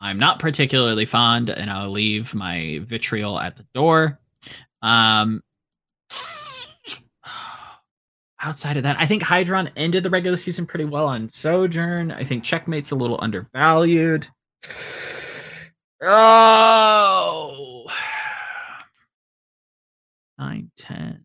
[0.00, 4.18] I'm not particularly fond, and I'll leave my vitriol at the door.
[4.82, 5.42] Um,
[8.40, 12.10] outside of that, I think Hydron ended the regular season pretty well on Sojourn.
[12.10, 14.26] I think Checkmate's a little undervalued.
[16.06, 17.86] Oh,
[20.38, 21.23] 9, 10.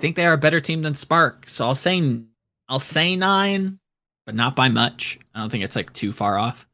[0.00, 2.20] Think they are a better team than Spark, so I'll say
[2.68, 3.78] I'll say nine,
[4.26, 5.18] but not by much.
[5.34, 6.66] I don't think it's like too far off.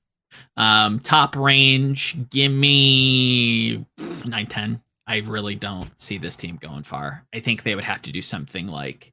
[0.57, 3.85] Um, top range, give me
[4.24, 4.81] nine ten.
[5.07, 7.24] I really don't see this team going far.
[7.35, 9.12] I think they would have to do something like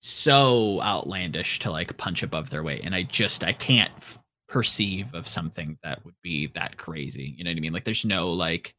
[0.00, 5.14] so outlandish to like punch above their weight, and I just I can't f- perceive
[5.14, 7.34] of something that would be that crazy.
[7.36, 7.72] You know what I mean?
[7.72, 8.74] Like there's no like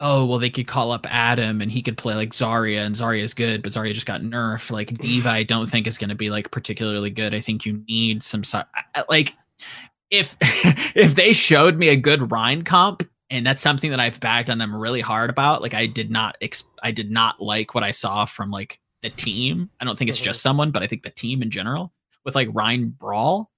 [0.00, 3.22] oh well they could call up Adam and he could play like Zarya and Zarya
[3.22, 4.70] is good, but Zarya just got nerfed.
[4.70, 7.34] Like D.Va, I don't think is going to be like particularly good.
[7.34, 8.42] I think you need some
[9.08, 9.34] like
[10.10, 10.36] if
[10.96, 14.58] if they showed me a good Rein comp and that's something that I've bagged on
[14.58, 15.62] them really hard about.
[15.62, 19.10] Like I did not ex- I did not like what I saw from like the
[19.10, 19.70] team.
[19.80, 20.24] I don't think it's mm-hmm.
[20.24, 21.92] just someone, but I think the team in general
[22.24, 23.50] with like Rein Brawl.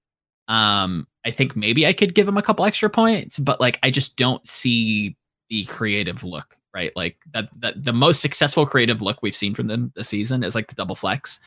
[0.49, 3.91] Um, I think maybe I could give him a couple extra points, but like I
[3.91, 5.17] just don't see
[5.49, 6.93] the creative look, right?
[6.97, 10.55] Like that, that the most successful creative look we've seen from them this season is
[10.55, 11.41] like the double flex.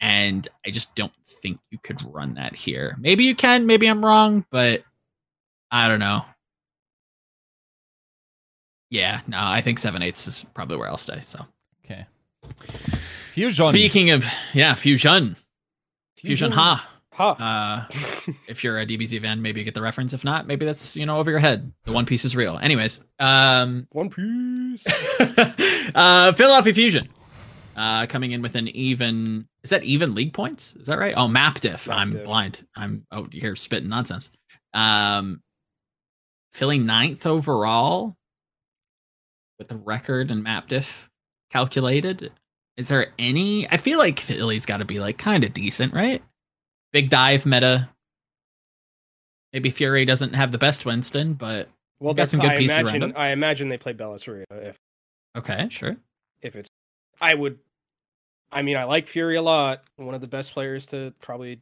[0.00, 2.96] And I just don't think you could run that here.
[3.00, 4.82] Maybe you can, maybe I'm wrong, but
[5.70, 6.24] I don't know.
[8.90, 11.20] Yeah, no, I think seven eighths is probably where I'll stay.
[11.22, 11.46] So
[11.84, 12.06] okay.
[13.32, 13.66] Fusion.
[13.66, 15.36] Speaking of yeah, fusion.
[16.16, 16.89] Fusion, fusion ha.
[17.20, 17.32] Huh.
[17.32, 17.84] Uh,
[18.48, 20.14] if you're a DBZ fan, maybe you get the reference.
[20.14, 21.70] If not, maybe that's you know over your head.
[21.84, 22.56] The One Piece is real.
[22.56, 24.82] Anyways, um, One Piece.
[25.94, 27.10] uh, Philadelphia Fusion,
[27.76, 29.46] uh, coming in with an even.
[29.62, 30.74] Is that even league points?
[30.80, 31.12] Is that right?
[31.14, 31.88] Oh, map diff.
[31.88, 32.24] Map I'm diff.
[32.24, 32.66] blind.
[32.74, 34.30] I'm oh you're spitting nonsense.
[34.72, 35.42] Um,
[36.54, 38.16] filling ninth overall
[39.58, 41.10] with the record and map diff
[41.52, 42.32] calculated.
[42.78, 43.70] Is there any?
[43.70, 46.22] I feel like Philly's got to be like kind of decent, right?
[46.92, 47.88] Big dive meta.
[49.52, 51.68] Maybe Fury doesn't have the best Winston, but
[51.98, 53.16] well, got some good I pieces imagine, around him.
[53.16, 54.76] I imagine they play Bellisria if.
[55.36, 55.96] Okay, sure.
[56.42, 56.68] If it's,
[57.20, 57.58] I would.
[58.52, 59.84] I mean, I like Fury a lot.
[59.96, 61.60] One of the best players to probably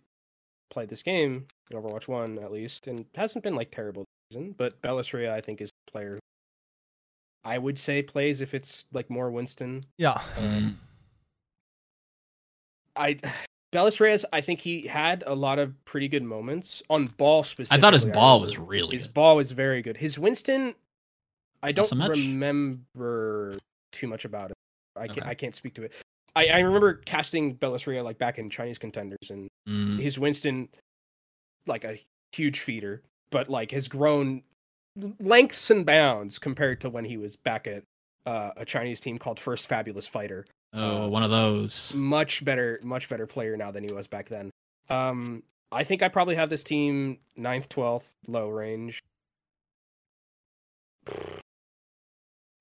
[0.70, 4.55] play this game in Overwatch One, at least, and hasn't been like terrible season.
[4.57, 6.18] But Bellisria, I think, is a player.
[7.45, 9.83] I would say plays if it's like more Winston.
[9.97, 10.20] Yeah.
[10.37, 10.79] Um,
[12.97, 13.16] I
[13.71, 17.79] Bellis Reyes, I think he had a lot of pretty good moments on ball specifically.
[17.79, 19.14] I thought his ball was really his good.
[19.14, 19.97] ball was very good.
[19.97, 20.75] His Winston,
[21.62, 23.59] I don't so remember
[23.93, 24.57] too much about it.
[24.97, 25.93] I can't I can't speak to it.
[26.35, 29.99] I, I remember casting Bellis Reyes like back in Chinese contenders and mm.
[29.99, 30.69] his Winston
[31.66, 31.99] like a
[32.33, 34.43] huge feeder, but like has grown
[35.21, 37.83] lengths and bounds compared to when he was back at
[38.27, 40.45] uh, a Chinese team called First Fabulous Fighter.
[40.73, 41.95] Oh, uh, one of those.
[41.95, 44.51] Much better, much better player now than he was back then.
[44.91, 45.43] Um,
[45.73, 49.03] I think I probably have this team ninth, twelfth, low range,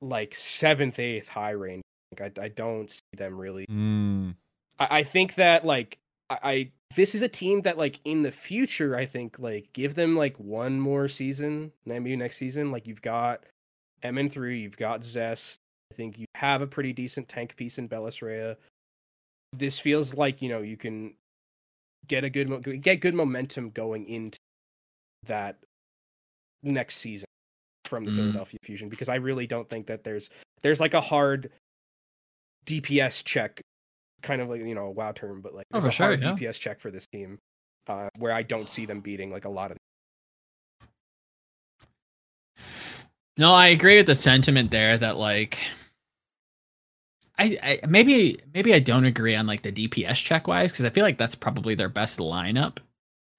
[0.01, 1.83] like seventh, eighth, high range.
[2.19, 3.65] I, I don't see them really.
[3.69, 4.35] Mm.
[4.79, 5.97] I, I think that like
[6.29, 9.95] I, I this is a team that like in the future I think like give
[9.95, 12.71] them like one more season, maybe next season.
[12.71, 13.43] Like you've got
[14.03, 15.66] MN3, you've got Zest, I
[15.97, 18.55] think you have a pretty decent tank piece in Bellis Rhea.
[19.53, 21.15] This feels like you know you can
[22.07, 24.37] get a good get good momentum going into
[25.25, 25.57] that
[26.63, 27.25] next season
[27.85, 28.15] from the mm.
[28.15, 30.29] Philadelphia Fusion because I really don't think that there's
[30.61, 31.51] there's like a hard
[32.65, 33.61] DPS check,
[34.21, 36.21] kind of like you know a WoW term, but like oh, oh, a sure, hard
[36.21, 36.33] yeah.
[36.33, 37.39] DPS check for this team,
[37.87, 39.77] uh, where I don't see them beating like a lot of
[43.37, 45.59] No, I agree with the sentiment there that like
[47.39, 50.89] I, I maybe maybe I don't agree on like the DPS check wise because I
[50.89, 52.77] feel like that's probably their best lineup.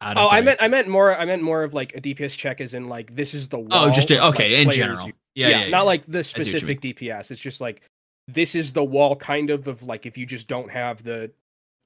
[0.00, 0.44] oh, I like...
[0.44, 3.14] meant I meant more I meant more of like a DPS check as in like
[3.14, 3.68] this is the wall.
[3.72, 5.12] oh just a, okay like, in general you...
[5.34, 7.30] yeah, yeah, yeah, not like the specific DPS.
[7.30, 7.82] It's just like
[8.28, 11.30] this is the wall kind of of like if you just don't have the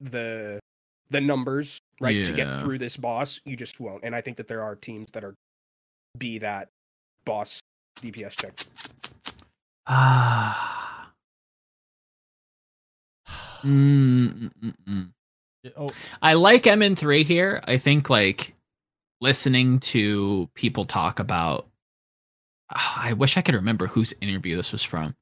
[0.01, 0.61] the
[1.09, 2.25] the numbers right yeah.
[2.25, 4.05] to get through this boss, you just won't.
[4.05, 5.35] And I think that there are teams that are
[6.19, 6.69] be that
[7.25, 7.61] boss
[8.03, 8.55] DPS check.
[9.85, 10.92] Ah.
[13.63, 15.09] Mm, mm, mm,
[15.77, 15.91] oh.
[16.21, 17.63] I like MN3 here.
[17.67, 18.55] I think like
[19.21, 21.69] listening to people talk about.
[22.75, 25.15] Oh, I wish I could remember whose interview this was from.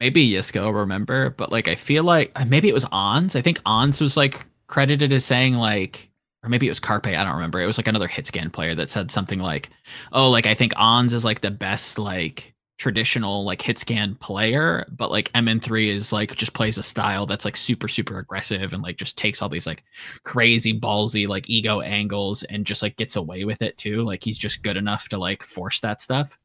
[0.00, 3.36] Maybe Yiska remember, but like I feel like uh, maybe it was Ons.
[3.36, 6.10] I think Ons was like credited as saying like
[6.42, 7.06] or maybe it was Carpe.
[7.06, 7.60] I don't remember.
[7.60, 9.70] It was like another hit scan player that said something like,
[10.12, 12.52] "Oh, like I think Ons is like the best like
[12.82, 17.44] traditional like hit scan player, but like MN3 is like just plays a style that's
[17.44, 19.84] like super super aggressive and like just takes all these like
[20.24, 24.02] crazy ballsy like ego angles and just like gets away with it too.
[24.02, 26.36] Like he's just good enough to like force that stuff.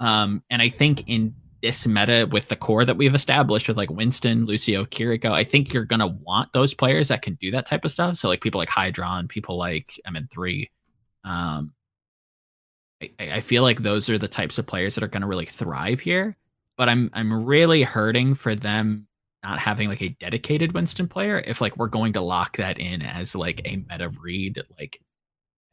[0.00, 3.90] Um, and I think in this meta with the core that we've established with like
[3.90, 7.84] Winston, Lucio, Kiriko, I think you're gonna want those players that can do that type
[7.84, 8.16] of stuff.
[8.16, 10.66] So like people like Hydron, people like MN3.
[11.22, 11.72] Um,
[13.02, 16.00] I, I feel like those are the types of players that are gonna really thrive
[16.00, 16.36] here.
[16.76, 19.06] But I'm I'm really hurting for them
[19.42, 23.02] not having like a dedicated Winston player if like we're going to lock that in
[23.02, 25.00] as like a meta read like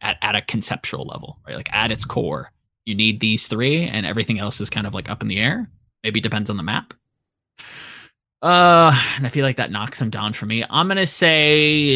[0.01, 1.55] at, at a conceptual level, right?
[1.55, 2.51] Like at its core
[2.85, 5.69] you need these three and everything else is kind of like up in the air
[6.03, 6.93] maybe depends on the map
[8.41, 11.95] uh and i feel like that knocks him down for me i'm gonna say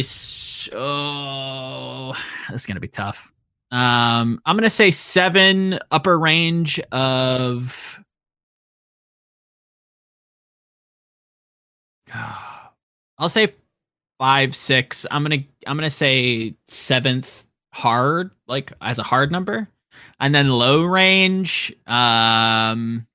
[0.74, 2.14] oh
[2.50, 3.32] this is gonna be tough
[3.72, 8.04] um i'm gonna say seven upper range of
[13.20, 13.54] i'll say
[14.20, 19.68] five six i'm gonna i'm gonna say seventh hard like as a hard number
[20.20, 23.08] and then low range, um,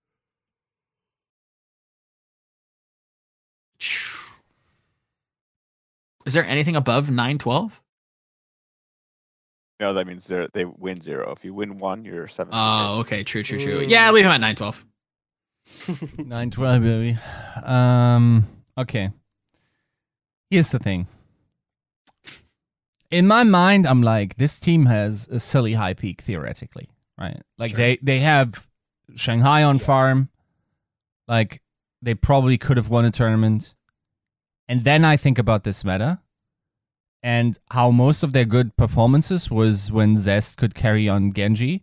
[6.27, 7.81] is there anything above 912?
[9.81, 11.33] No, that means they they win zero.
[11.33, 12.53] If you win one, you're seven.
[12.55, 13.85] Oh, okay, true, true, true.
[13.87, 14.85] Yeah, leave him at 912.
[16.19, 17.19] 912, baby.
[17.63, 18.47] Um,
[18.79, 19.11] okay.
[20.51, 21.09] Here's the thing
[23.15, 27.41] in my mind, I'm like, this team has a silly high peak theoretically, right?
[27.59, 27.79] Like sure.
[27.79, 28.67] they they have
[29.15, 29.85] Shanghai on yeah.
[29.85, 30.29] farm,
[31.29, 31.63] like
[32.03, 33.77] they probably could have won a tournament,
[34.69, 36.19] and then I think about this meta
[37.25, 41.83] and how most of their good performances was when Zest could carry on Genji,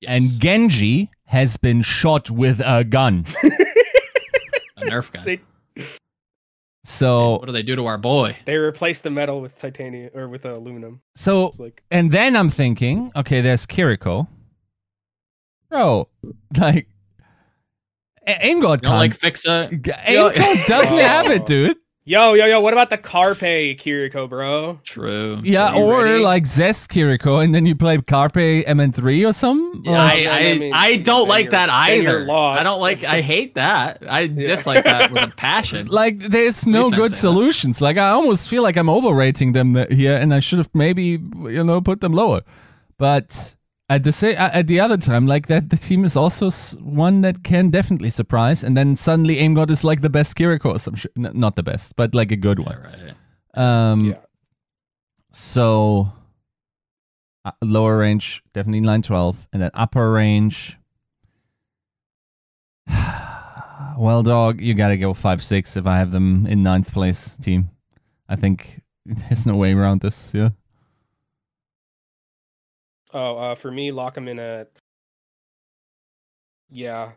[0.00, 0.10] yes.
[0.10, 3.24] and Genji has been shot with a gun.
[4.76, 5.24] a Nerf gun.
[5.24, 5.40] They,
[6.84, 8.36] so what do they do to our boy?
[8.44, 11.00] They replace the metal with titanium or with aluminum.
[11.14, 14.26] So like, and then I'm thinking, okay, there's Kiriko.
[15.70, 16.08] Bro,
[16.58, 16.88] like
[18.26, 20.34] Aim God can't like fix a Aim God
[20.66, 21.02] doesn't oh.
[21.02, 21.76] have it, dude.
[22.04, 23.38] Yo, yo, yo, what about the Carpe
[23.78, 24.80] Kiriko, bro?
[24.82, 25.40] True.
[25.44, 26.20] Yeah, or ready?
[26.20, 29.84] like Zest Kiriko, and then you play Carpe MN3 or something?
[29.84, 32.28] Yeah, I, I, I, mean, I don't like that either.
[32.28, 34.02] I don't like, I hate that.
[34.08, 34.48] I yeah.
[34.48, 35.86] dislike that with a passion.
[35.86, 37.78] Like, there's no good solutions.
[37.78, 37.84] That.
[37.84, 41.62] Like, I almost feel like I'm overrating them here, and I should have maybe, you
[41.62, 42.42] know, put them lower.
[42.98, 43.54] But
[43.92, 47.44] at the same at the other time like that the team is also one that
[47.44, 50.94] can definitely surprise and then suddenly aim god is like the best kiriko or some
[50.94, 53.14] shit N- not the best but like a good one right.
[53.62, 54.18] um yeah.
[55.30, 56.10] so
[57.44, 60.78] uh, lower range definitely line 12 and then upper range
[63.98, 67.68] well dog you gotta go 5-6 if i have them in ninth place team
[68.26, 70.50] i think there's no way around this yeah
[73.12, 74.70] Oh, uh, for me, lock them in at.
[76.70, 77.12] Yeah,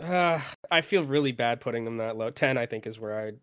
[0.00, 0.40] uh,
[0.70, 2.30] I feel really bad putting them that low.
[2.30, 3.38] Ten, I think, is where I'd.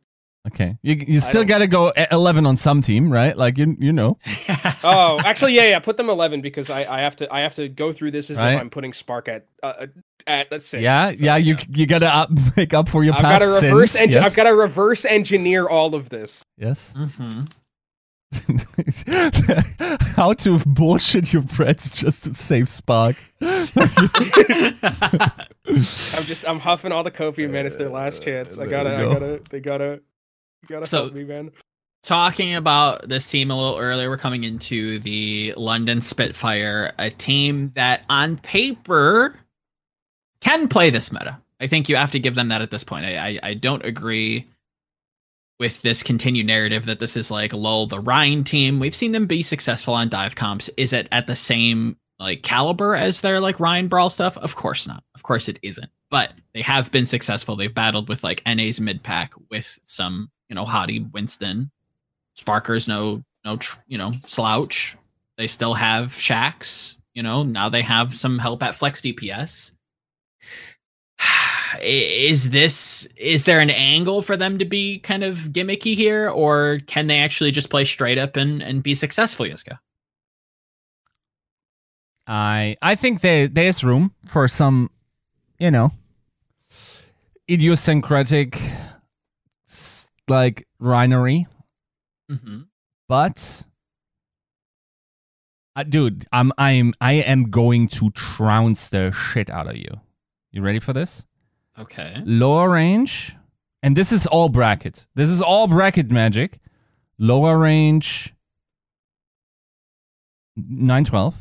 [0.48, 3.36] Okay, you you still got to go eleven on some team, right?
[3.36, 4.20] Like you you know.
[4.84, 5.80] oh, actually, yeah, yeah.
[5.80, 8.38] Put them eleven because I, I have to I have to go through this as
[8.38, 8.54] right?
[8.54, 9.88] if I'm putting Spark at uh, uh
[10.28, 10.82] at let's say.
[10.82, 11.38] Yeah, so, yeah.
[11.38, 11.66] You yeah.
[11.70, 14.14] you got to up, make up for your I've past got to reverse sins.
[14.14, 14.24] yes.
[14.24, 16.44] I've got to reverse engineer all of this.
[16.60, 16.94] Yes.
[16.96, 17.42] Mm-hmm.
[20.16, 23.16] How to bullshit your friends just to save Spark.
[23.42, 23.52] I'm
[26.24, 27.66] just I'm huffing all the Kofi man.
[27.66, 28.58] It's their last uh, chance.
[28.58, 29.12] I gotta go.
[29.12, 30.02] I gotta they gotta
[30.68, 31.52] gotta so, help me, man.
[32.04, 37.72] Talking about this team a little earlier, we're coming into the London Spitfire, a team
[37.76, 39.36] that on paper
[40.40, 41.40] can play this meta.
[41.60, 43.06] I think you have to give them that at this point.
[43.06, 44.48] I, I, I don't agree
[45.60, 48.80] with this continued narrative that this is like lull the Rein team.
[48.80, 50.70] We've seen them be successful on dive comps.
[50.78, 54.38] Is it at the same like caliber as their like Rein brawl stuff?
[54.38, 55.04] Of course not.
[55.14, 55.90] Of course it isn't.
[56.10, 57.56] But they have been successful.
[57.56, 61.72] They've battled with like NA's mid pack with some, you know, Hottie Winston.
[62.36, 64.98] Sparker's no no you know, slouch.
[65.38, 69.72] They still have Shax, you know, now they have some help at flex DPS
[71.82, 76.80] is this is there an angle for them to be kind of gimmicky here or
[76.88, 79.80] can they actually just play straight up and and be successful Yiska?
[82.28, 84.90] I I think there there's room for some
[85.60, 85.92] you know
[87.50, 88.60] idiosyncratic
[90.28, 91.48] like rhinery.
[92.32, 92.62] Mm-hmm.
[93.08, 93.64] But
[95.76, 100.00] Uh, dude, I'm I'm I am going to trounce the shit out of you.
[100.52, 101.26] You ready for this?
[101.78, 102.22] Okay.
[102.26, 103.36] Lower range,
[103.84, 105.06] and this is all bracket.
[105.16, 106.60] This is all bracket magic.
[107.18, 108.34] Lower range,
[110.56, 111.36] nine twelve,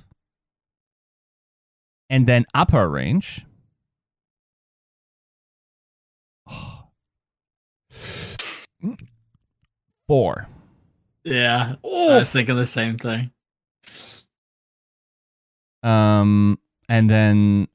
[2.11, 3.47] and then upper range.
[10.09, 10.49] Four.
[11.24, 11.76] Yeah.
[11.82, 13.30] I was thinking the same thing.
[15.82, 16.59] Um,
[16.89, 17.68] and then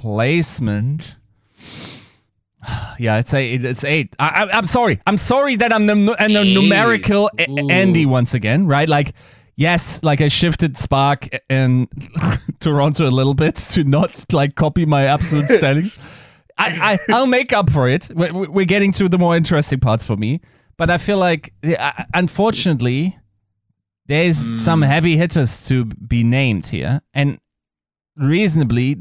[0.00, 1.16] placement.
[2.98, 3.64] Yeah, it's eight.
[3.64, 4.14] It's eight.
[4.20, 5.00] I, I, I'm sorry.
[5.06, 7.68] I'm sorry that I'm the, and the numerical Ooh.
[7.70, 8.88] Andy once again, right?
[8.88, 9.14] Like,
[9.56, 11.88] yes, like I shifted Spark and
[12.60, 15.96] Toronto a little bit to not like copy my absolute standings.
[16.56, 18.08] I, I I'll make up for it.
[18.14, 20.40] We're, we're getting to the more interesting parts for me,
[20.76, 21.52] but I feel like,
[22.14, 23.18] unfortunately,
[24.06, 24.86] there's some Mm.
[24.86, 27.38] heavy hitters to be named here, and
[28.16, 28.96] reasonably,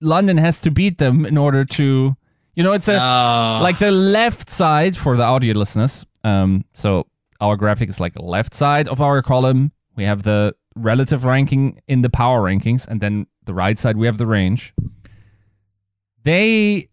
[0.00, 2.16] London has to beat them in order to,
[2.56, 3.60] you know, it's a Oh.
[3.62, 6.04] like the left side for the audio listeners.
[6.24, 7.06] Um, so
[7.40, 9.70] our graphic is like left side of our column.
[9.94, 14.06] We have the relative ranking in the power rankings, and then the right side we
[14.06, 14.74] have the range.
[16.24, 16.88] They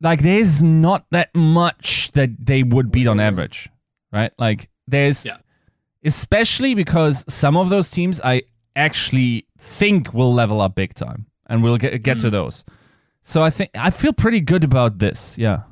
[0.00, 3.68] like there's not that much that they would beat on average,
[4.12, 4.32] right?
[4.38, 5.38] Like there's Yeah.
[6.04, 8.42] especially because some of those teams I
[8.76, 12.64] actually think will level up big time, and we'll get get to those.
[13.28, 15.36] So I think I feel pretty good about this.
[15.36, 15.64] Yeah.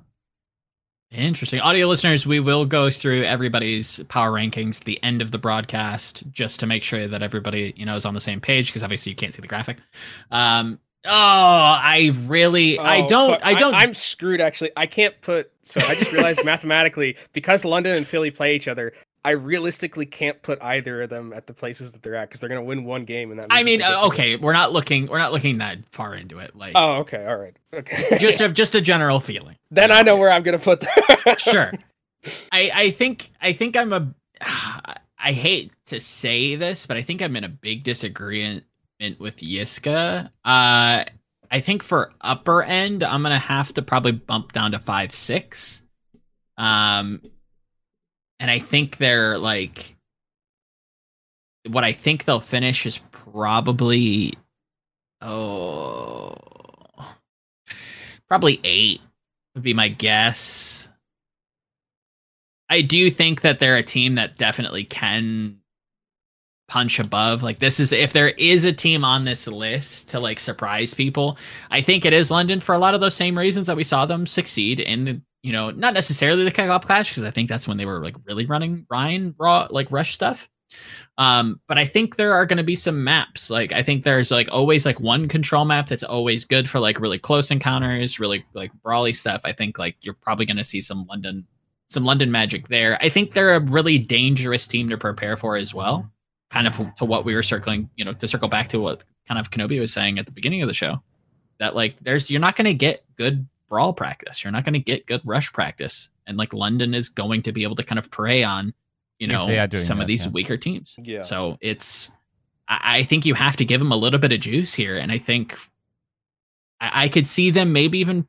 [1.11, 1.59] Interesting.
[1.61, 6.31] Audio listeners, we will go through everybody's power rankings at the end of the broadcast
[6.31, 9.13] just to make sure that everybody, you know, is on the same page because obviously
[9.13, 9.79] you can't see the graphic.
[10.31, 13.41] Um oh, I really I oh, don't fuck.
[13.43, 14.73] I don't I'm screwed actually.
[14.77, 15.51] I can't put.
[15.63, 18.93] So I just realized mathematically because London and Philly play each other.
[19.27, 22.49] I realistically can't put either of them at the places that they're at because they're
[22.49, 23.49] gonna win one game and that.
[23.51, 26.55] I mean, uh, okay, we're not looking we're not looking that far into it.
[26.55, 28.19] Like Oh, okay, all right, okay.
[28.21, 29.57] just a, just a general feeling.
[29.73, 30.93] then I know where I'm gonna put them.
[31.39, 31.73] sure.
[32.53, 34.15] I I think I think I'm a
[35.19, 38.63] I hate to say this, but I think I'm in a big disagreement
[39.19, 40.27] with Yiska.
[40.45, 41.05] Uh
[41.51, 45.83] I think for upper end, I'm gonna have to probably bump down to five six.
[46.57, 47.23] Um
[48.41, 49.95] and I think they're like
[51.69, 54.33] what I think they'll finish is probably
[55.21, 56.35] oh
[58.29, 59.01] probably eight
[59.55, 60.89] would be my guess.
[62.69, 65.59] I do think that they're a team that definitely can
[66.69, 67.43] punch above.
[67.43, 71.39] Like this is if there is a team on this list to like surprise people,
[71.71, 74.05] I think it is London for a lot of those same reasons that we saw
[74.05, 77.69] them succeed in the you know, not necessarily the kickoff clash because I think that's
[77.69, 80.49] when they were like really running Ryan raw like rush stuff.
[81.19, 83.49] Um, but I think there are going to be some maps.
[83.49, 86.99] Like I think there's like always like one control map that's always good for like
[86.99, 89.41] really close encounters, really like brawly stuff.
[89.45, 91.47] I think like you're probably going to see some London
[91.87, 92.99] some London magic there.
[93.01, 96.11] I think they're a really dangerous team to prepare for as well.
[96.51, 99.39] Kind of to what we were circling, you know, to circle back to what kind
[99.39, 101.01] of Kenobi was saying at the beginning of the show.
[101.61, 104.43] That like there's you're not going to get good brawl practice.
[104.43, 106.09] You're not going to get good rush practice.
[106.27, 108.75] And like London is going to be able to kind of prey on,
[109.19, 110.33] you know, they are doing some that, of these yeah.
[110.33, 110.97] weaker teams.
[111.03, 111.23] Yeah.
[111.23, 112.11] So it's
[112.69, 114.97] I, I think you have to give them a little bit of juice here.
[114.97, 115.59] And I think
[116.81, 118.27] I, I could see them maybe even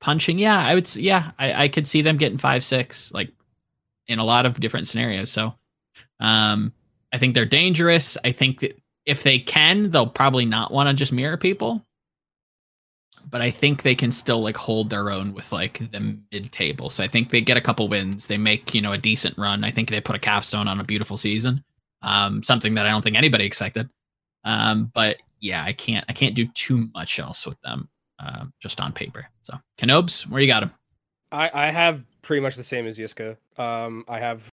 [0.00, 0.38] punching.
[0.38, 0.94] Yeah, I would.
[0.96, 3.32] Yeah, I, I could see them getting five, six, like
[4.06, 5.30] in a lot of different scenarios.
[5.30, 5.54] So,
[6.20, 6.72] um,
[7.12, 8.18] I think they're dangerous.
[8.24, 11.85] I think that if they can, they'll probably not want to just mirror people.
[13.28, 16.90] But I think they can still like hold their own with like the mid table.
[16.90, 18.28] So I think they get a couple wins.
[18.28, 19.64] They make you know a decent run.
[19.64, 21.64] I think they put a capstone on a beautiful season.
[22.02, 23.90] Um, something that I don't think anybody expected.
[24.44, 28.80] Um, but yeah, I can't I can't do too much else with them uh, just
[28.80, 29.26] on paper.
[29.42, 30.70] So Kenobes, where you got him?
[31.32, 33.36] I, I have pretty much the same as Yiska.
[33.58, 34.48] Um, I have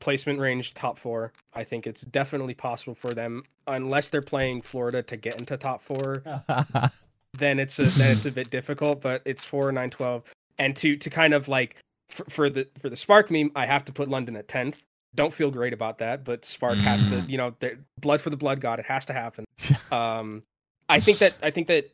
[0.00, 1.32] placement range top four.
[1.54, 5.82] I think it's definitely possible for them, unless they're playing Florida to get into top
[5.82, 6.22] four.
[7.38, 9.00] Then it's a then it's a bit difficult.
[9.00, 10.22] But it's four nine twelve,
[10.58, 11.76] and to to kind of like
[12.10, 14.82] for, for the for the Spark meme, I have to put London at tenth.
[15.14, 17.28] Don't feel great about that, but Spark has to, Mm.
[17.30, 17.54] you know,
[17.98, 18.78] blood for the blood god.
[18.78, 19.44] It has to happen.
[19.90, 20.42] um,
[20.88, 21.90] I think that I think that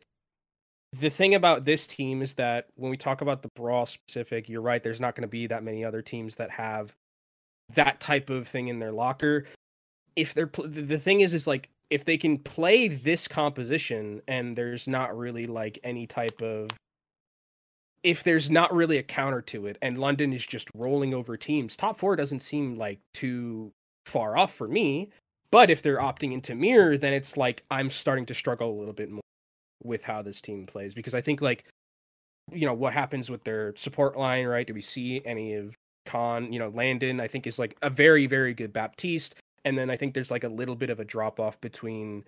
[1.01, 4.61] the thing about this team is that when we talk about the brawl specific, you're
[4.61, 4.83] right.
[4.83, 6.95] There's not going to be that many other teams that have
[7.75, 9.45] that type of thing in their locker.
[10.17, 14.89] If they're the thing is, is like if they can play this composition and there's
[14.89, 16.71] not really like any type of
[18.03, 21.77] if there's not really a counter to it and London is just rolling over teams,
[21.77, 23.73] top four doesn't seem like too
[24.07, 25.11] far off for me.
[25.51, 28.93] But if they're opting into mirror, then it's like I'm starting to struggle a little
[28.93, 29.23] bit more
[29.83, 31.65] with how this team plays because I think like
[32.53, 34.67] you know what happens with their support line, right?
[34.67, 35.75] Do we see any of
[36.07, 36.53] Khan?
[36.53, 39.97] You know, Landon I think is like a very very good Baptiste, and then I
[39.97, 42.25] think there's like a little bit of a drop off between.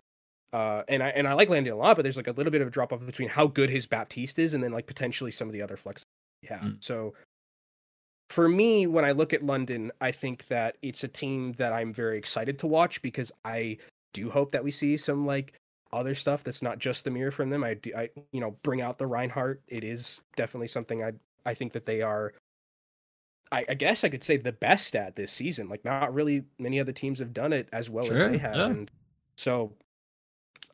[0.52, 2.60] Uh, and I and I like Landon a lot, but there's like a little bit
[2.60, 5.48] of a drop off between how good his Baptiste is and then like potentially some
[5.48, 6.02] of the other flex
[6.42, 6.58] yeah.
[6.58, 6.82] Mm.
[6.82, 7.14] So
[8.30, 11.92] for me, when I look at London, I think that it's a team that I'm
[11.92, 13.78] very excited to watch because I
[14.12, 15.54] do hope that we see some like
[15.92, 17.62] other stuff that's not just the mirror from them.
[17.62, 19.62] I do, I you know bring out the Reinhardt.
[19.68, 21.12] It is definitely something I
[21.44, 22.32] I think that they are.
[23.52, 25.68] I, I guess I could say the best at this season.
[25.68, 28.56] Like not really many other teams have done it as well sure, as they have,
[28.56, 28.66] yeah.
[28.66, 28.90] and
[29.36, 29.72] so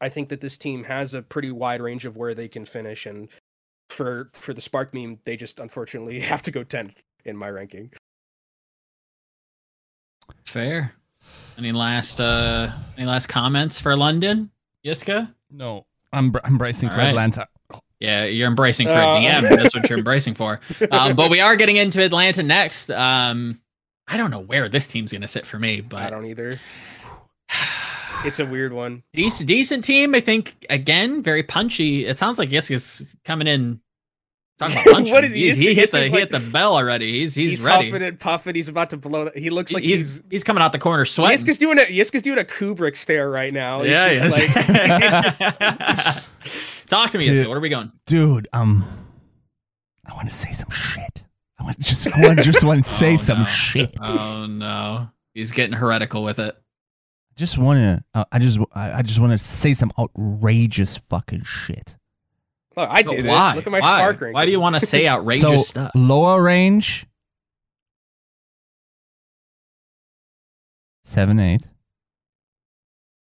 [0.02, 3.06] I think that this team has a pretty wide range of where they can finish.
[3.06, 3.28] And
[3.88, 7.90] for for the Spark meme, they just unfortunately have to go 10th in my ranking.
[10.44, 10.92] Fair.
[11.56, 14.50] Any last uh any last comments for London,
[14.84, 15.32] Yiska?
[15.50, 17.08] No, I'm I'm bracing All for right.
[17.08, 17.46] Atlanta.
[18.03, 19.42] Yeah, you're embracing for uh, a DM.
[19.48, 20.61] That's what you're embracing for.
[20.90, 22.90] Um, but we are getting into Atlanta next.
[22.90, 23.61] Um,
[24.09, 26.59] I don't know where this team's gonna sit for me, but I don't either.
[28.24, 29.03] It's a weird one.
[29.14, 30.14] Decent, decent team.
[30.14, 32.07] I think again, very punchy.
[32.07, 33.80] It sounds like Yiska's coming in
[34.59, 35.14] Talking about punching.
[35.14, 35.68] what is he?
[35.68, 37.20] He hit the like, he hit the bell already.
[37.20, 37.90] He's he's, he's ready.
[37.90, 38.55] Huffing and puffing.
[38.55, 39.30] He's about to blow.
[39.34, 41.38] He looks like he's he's, he's coming out the corner sweating.
[41.38, 43.82] Yiska's doing a Yiska's doing a Kubrick stare right now.
[43.82, 44.36] He's yeah, yes.
[46.05, 46.24] Like...
[46.87, 47.49] Talk to me, dude, Yiska.
[47.49, 48.49] What are we going, dude?
[48.53, 48.85] Um,
[50.07, 51.22] I want to say some shit.
[51.59, 53.45] I want just I want just want to say oh, some no.
[53.45, 53.95] shit.
[54.07, 56.55] Oh no, he's getting heretical with it.
[56.55, 58.05] I just want to.
[58.14, 61.97] Uh, I just I, I just want to say some outrageous fucking shit.
[62.76, 63.53] Look, I did why?
[63.53, 63.57] it.
[63.57, 63.99] Look at my why?
[63.99, 64.35] spark ranking.
[64.35, 65.91] Why do you want to say outrageous so, stuff?
[65.95, 67.07] Lower range,
[71.05, 71.68] seven, eight.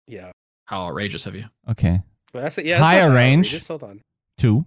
[0.08, 0.32] Yeah.
[0.66, 1.46] How outrageous have you?
[1.70, 2.02] Okay.
[2.38, 2.68] Well, that's it.
[2.68, 2.78] Yeah.
[2.78, 3.50] Higher range.
[3.50, 4.00] Just hold on.
[4.38, 4.64] Two.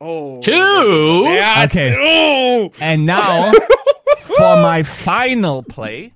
[0.00, 0.40] Oh.
[0.40, 1.24] Two.
[1.26, 1.64] Yeah.
[1.64, 1.96] Okay.
[2.00, 2.70] Oh.
[2.78, 3.50] And now
[4.20, 6.14] for my final play,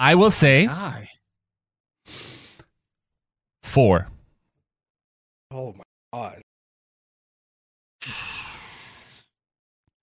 [0.00, 0.68] I will say
[3.62, 4.08] four.
[5.52, 6.42] Oh my god.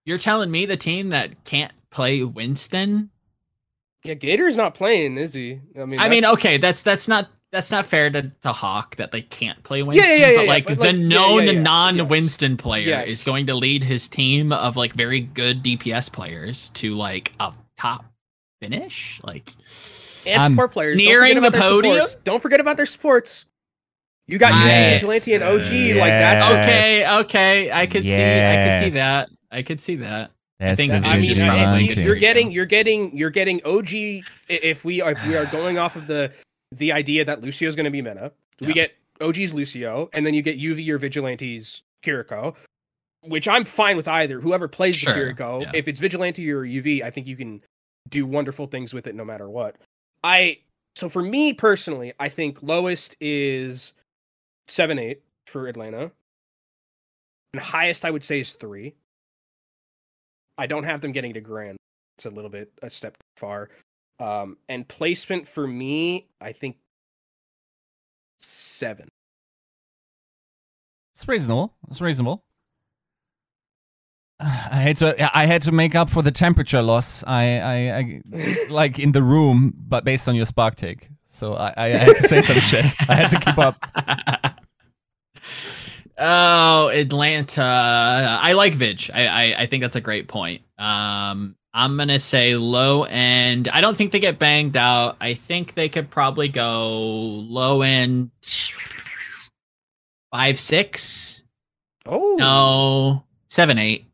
[0.06, 3.10] You're telling me the team that can't play Winston?
[4.06, 5.60] Yeah, Gator's not playing, is he?
[5.78, 9.12] I mean, I mean, okay, that's that's not that's not fair to, to Hawk that
[9.12, 10.04] they can't play Winston.
[10.04, 12.62] Yeah, yeah, yeah, but like but the known yeah, yeah, non-Winston yes.
[12.62, 13.08] player yes.
[13.08, 17.54] is going to lead his team of like very good DPS players to like a
[17.78, 18.06] top
[18.60, 19.22] finish.
[19.24, 19.54] Like
[20.26, 21.94] and um, support players nearing the podium.
[21.94, 22.16] Supports.
[22.24, 23.46] Don't forget about their supports.
[24.26, 25.02] You got yes.
[25.02, 25.98] Vigilante and OG yes.
[26.00, 26.52] like that.
[26.52, 28.18] Okay, okay, I could yes.
[28.18, 29.30] see, I could see that.
[29.52, 30.32] I could see that.
[30.60, 33.90] I think I mean, you, you're getting, you're getting, you're getting OG.
[34.48, 36.32] If we are, if we are going off of the
[36.78, 38.68] the idea that Lucio is going to be meta, yeah.
[38.68, 42.56] we get OG's Lucio, and then you get UV or Vigilante's Kiriko,
[43.22, 44.40] which I'm fine with either.
[44.40, 45.14] Whoever plays sure.
[45.14, 45.72] the Kiriko, yeah.
[45.74, 47.62] if it's Vigilante or UV, I think you can
[48.10, 49.76] do wonderful things with it no matter what.
[50.24, 50.60] I
[50.96, 53.94] so for me personally, I think lowest is
[54.68, 56.12] seven eight for Atlanta.
[57.54, 58.96] And highest I would say is three.
[60.58, 61.78] I don't have them getting to grand.
[62.18, 63.70] It's a little bit a step far.
[64.24, 66.78] Um, and placement for me, I think
[68.38, 69.10] seven.
[71.14, 71.74] It's reasonable.
[71.90, 72.46] It's reasonable.
[74.40, 77.24] I had to I had to make up for the temperature loss.
[77.28, 81.10] I, I, I like in the room, but based on your spark take.
[81.28, 82.86] So I, I had to say some shit.
[83.10, 83.76] I had to keep up.
[86.16, 87.64] Oh, Atlanta.
[87.64, 89.10] I like Vig.
[89.12, 90.62] I, I, I think that's a great point.
[90.78, 93.68] Um, I'm gonna say low end.
[93.68, 95.18] I don't think they get banged out.
[95.20, 98.32] I think they could probably go low end
[100.32, 101.44] five six.
[102.06, 104.06] Oh no, seven eight.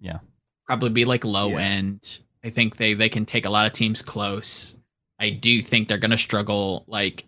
[0.00, 0.18] Yeah,
[0.66, 1.60] probably be like low yeah.
[1.60, 2.18] end.
[2.44, 4.78] I think they they can take a lot of teams close.
[5.20, 6.84] I do think they're gonna struggle.
[6.88, 7.24] Like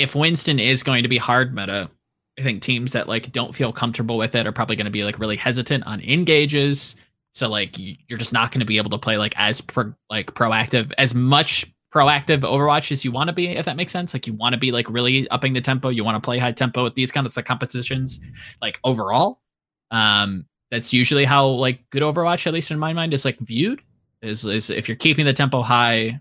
[0.00, 1.90] if Winston is going to be hard meta,
[2.38, 5.04] I think teams that like don't feel comfortable with it are probably going to be
[5.04, 6.96] like really hesitant on engages.
[7.32, 10.34] So like you're just not going to be able to play like as pro- like
[10.34, 14.14] proactive as much proactive Overwatch as you want to be, if that makes sense.
[14.14, 15.88] Like you want to be like really upping the tempo.
[15.88, 18.20] You want to play high tempo with these kinds of competitions.
[18.62, 19.40] Like overall,
[19.90, 23.82] um, that's usually how like good Overwatch, at least in my mind, is like viewed.
[24.22, 26.20] Is is if you're keeping the tempo high,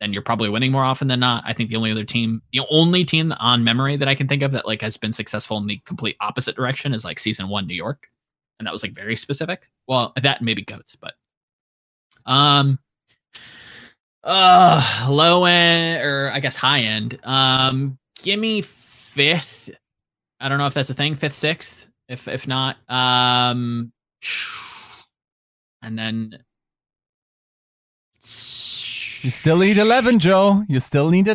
[0.00, 1.44] then you're probably winning more often than not.
[1.46, 4.42] I think the only other team, the only team on memory that I can think
[4.42, 7.66] of that like has been successful in the complete opposite direction is like season one
[7.66, 8.08] New York,
[8.58, 9.68] and that was like very specific.
[9.88, 11.14] Well, that maybe goats, but
[12.26, 12.78] um,
[14.24, 17.18] Uh, low end or I guess high end.
[17.24, 19.70] Um, give me fifth.
[20.40, 21.14] I don't know if that's a thing.
[21.14, 21.88] Fifth, sixth.
[22.08, 23.92] If if not, um,
[25.82, 26.38] and then
[29.22, 30.64] You still need 11, Joe.
[30.68, 31.28] You still need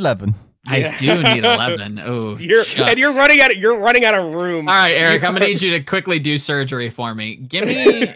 [0.67, 0.85] 11.
[0.93, 1.99] I do need eleven.
[2.03, 3.51] Oh, You're and you're running out.
[3.51, 4.67] Of, you're running out of room.
[4.67, 5.23] All right, Eric.
[5.23, 7.35] I'm gonna need you to quickly do surgery for me.
[7.35, 8.13] Give me,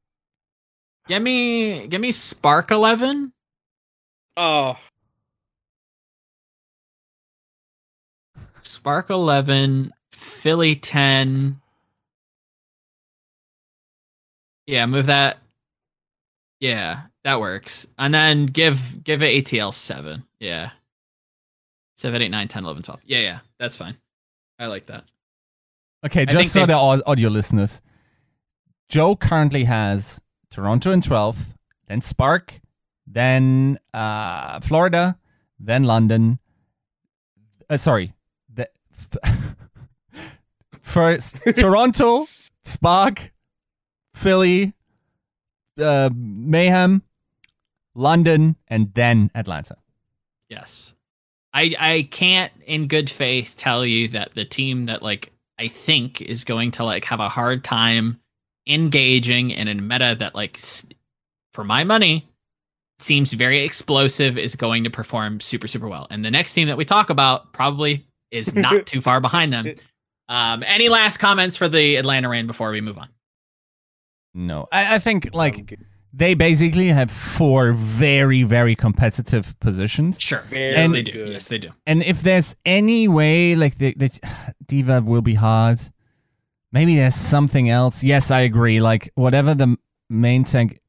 [1.08, 3.32] give me, give me Spark eleven.
[4.36, 4.76] Oh,
[8.62, 11.60] Spark 11, Philly 10.
[14.66, 15.38] Yeah, move that.
[16.60, 17.86] Yeah, that works.
[17.98, 20.22] And then give give it ATL 7.
[20.38, 20.70] Yeah.
[22.00, 23.00] 7, 8, 9, 10, 11, 12.
[23.04, 23.96] Yeah, yeah, that's fine.
[24.58, 25.04] I like that.
[26.06, 27.82] Okay, just so they- the audio listeners.
[28.88, 30.18] Joe currently has
[30.50, 31.54] Toronto in 12th,
[31.88, 32.60] then Spark,
[33.06, 35.18] then uh, Florida,
[35.58, 36.38] then London.
[37.68, 38.14] Uh, sorry.
[38.52, 38.68] The,
[39.22, 39.44] f-
[40.80, 42.24] first, Toronto,
[42.64, 43.30] Spark,
[44.14, 44.72] Philly,
[45.78, 47.02] uh, Mayhem,
[47.94, 49.76] London, and then Atlanta.
[50.48, 50.94] Yes.
[51.52, 56.20] I I can't in good faith tell you that the team that like I think
[56.22, 58.20] is going to like have a hard time
[58.66, 60.58] engaging in a meta that like
[61.52, 62.28] for my money
[62.98, 66.06] seems very explosive is going to perform super super well.
[66.10, 69.72] And the next team that we talk about probably is not too far behind them.
[70.28, 73.08] Um any last comments for the Atlanta Reign before we move on?
[74.32, 75.84] No, I, I think like I'm good.
[76.12, 80.20] They basically have four very, very competitive positions.
[80.20, 80.42] Sure.
[80.48, 81.12] Very yes, they do.
[81.12, 81.28] good.
[81.28, 81.70] Yes, they do.
[81.86, 84.10] And if there's any way, like the, the
[84.66, 85.80] D.Va will be hard.
[86.72, 88.02] Maybe there's something else.
[88.02, 88.80] Yes, I agree.
[88.80, 89.76] Like whatever the
[90.08, 90.80] main tank.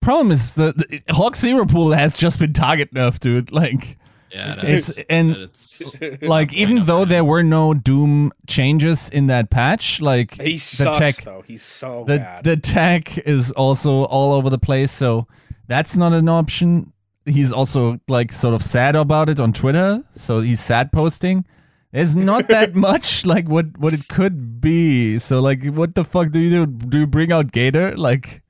[0.00, 3.52] Problem is the, the Hawk Hero Pool has just been target nerfed, dude.
[3.52, 3.98] Like
[4.32, 5.04] Yeah, it it's is.
[5.10, 10.56] and it's like even though there were no Doom changes in that patch, like he
[10.58, 11.42] sucks tech- though.
[11.46, 12.44] He's so the bad.
[12.44, 15.26] the tech is also all over the place so
[15.68, 16.92] that's not an option
[17.26, 21.44] he's also like sort of sad about it on twitter so he's sad posting
[21.92, 26.30] there's not that much like what what it could be so like what the fuck
[26.32, 28.42] do you do do you bring out gator like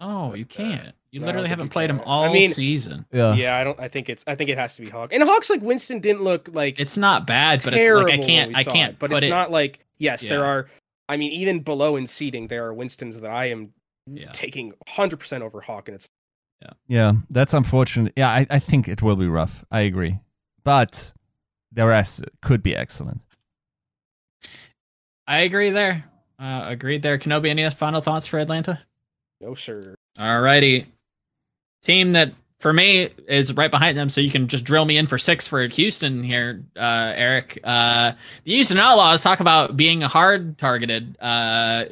[0.00, 0.94] Oh, you can't.
[1.10, 3.06] You No, literally haven't played him all I mean- season.
[3.12, 3.78] yeah yeah, I don't.
[3.80, 4.24] I think it's.
[4.26, 5.12] I think it has to be Hawk.
[5.12, 8.56] And Hawks like Winston didn't look like It's not bad, but it's like I can't
[8.56, 10.66] I can't it, But put it's it not like yes, there are.
[11.08, 13.72] I mean, even below in seeding, there are Winstons that I am
[14.06, 14.30] yeah.
[14.32, 16.08] taking 100 percent over Hawk, and it's
[16.60, 20.18] yeah Yeah, that's unfortunate yeah I, I think it will be rough i agree
[20.64, 21.12] but
[21.70, 23.20] the rest could be excellent
[25.26, 26.04] I agree there.
[26.38, 27.18] Uh, agreed there.
[27.18, 28.80] Kenobi, any final thoughts for Atlanta?
[29.40, 29.94] no sir.
[30.18, 30.86] Alrighty.
[31.82, 35.06] Team that for me is right behind them, so you can just drill me in
[35.06, 37.58] for six for Houston here, uh, Eric.
[37.62, 38.12] Uh,
[38.44, 41.16] the Houston Outlaws talk about being hard targeted.
[41.20, 41.84] Uh,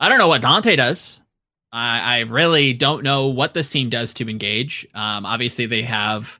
[0.00, 1.20] I don't know what Dante does.
[1.72, 4.86] I, I really don't know what this team does to engage.
[4.94, 6.38] Um, obviously, they have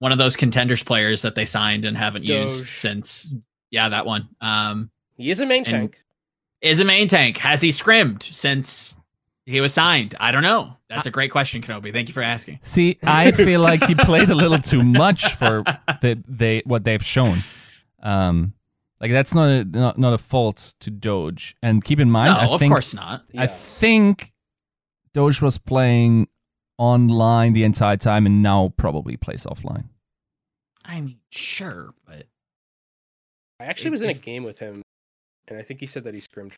[0.00, 3.32] one of those contenders players that they signed and haven't used since.
[3.70, 4.28] Yeah, that one.
[4.40, 6.02] Um, He is a main tank.
[6.60, 7.36] is a main tank.
[7.38, 8.96] Has he scrimmed since
[9.46, 10.14] he was signed?
[10.18, 10.76] I don't know.
[10.88, 11.92] That's a great question, Kenobi.
[11.92, 12.60] Thank you for asking.
[12.62, 15.62] See, I feel like he played a little too much for
[16.00, 17.42] the they what they've shown.
[18.02, 18.54] Um,
[19.00, 21.56] like that's not a not, not a fault to Doge.
[21.62, 23.24] And keep in mind, No, I of think course not.
[23.36, 23.46] I Yeah.
[23.48, 24.32] think
[25.12, 26.28] Doge was playing
[26.78, 29.88] online the entire time, and now probably plays offline.
[30.84, 32.26] I mean, sure, but
[33.60, 34.82] I actually was in a game with him,
[35.48, 36.52] and I think he said that he scrimmed.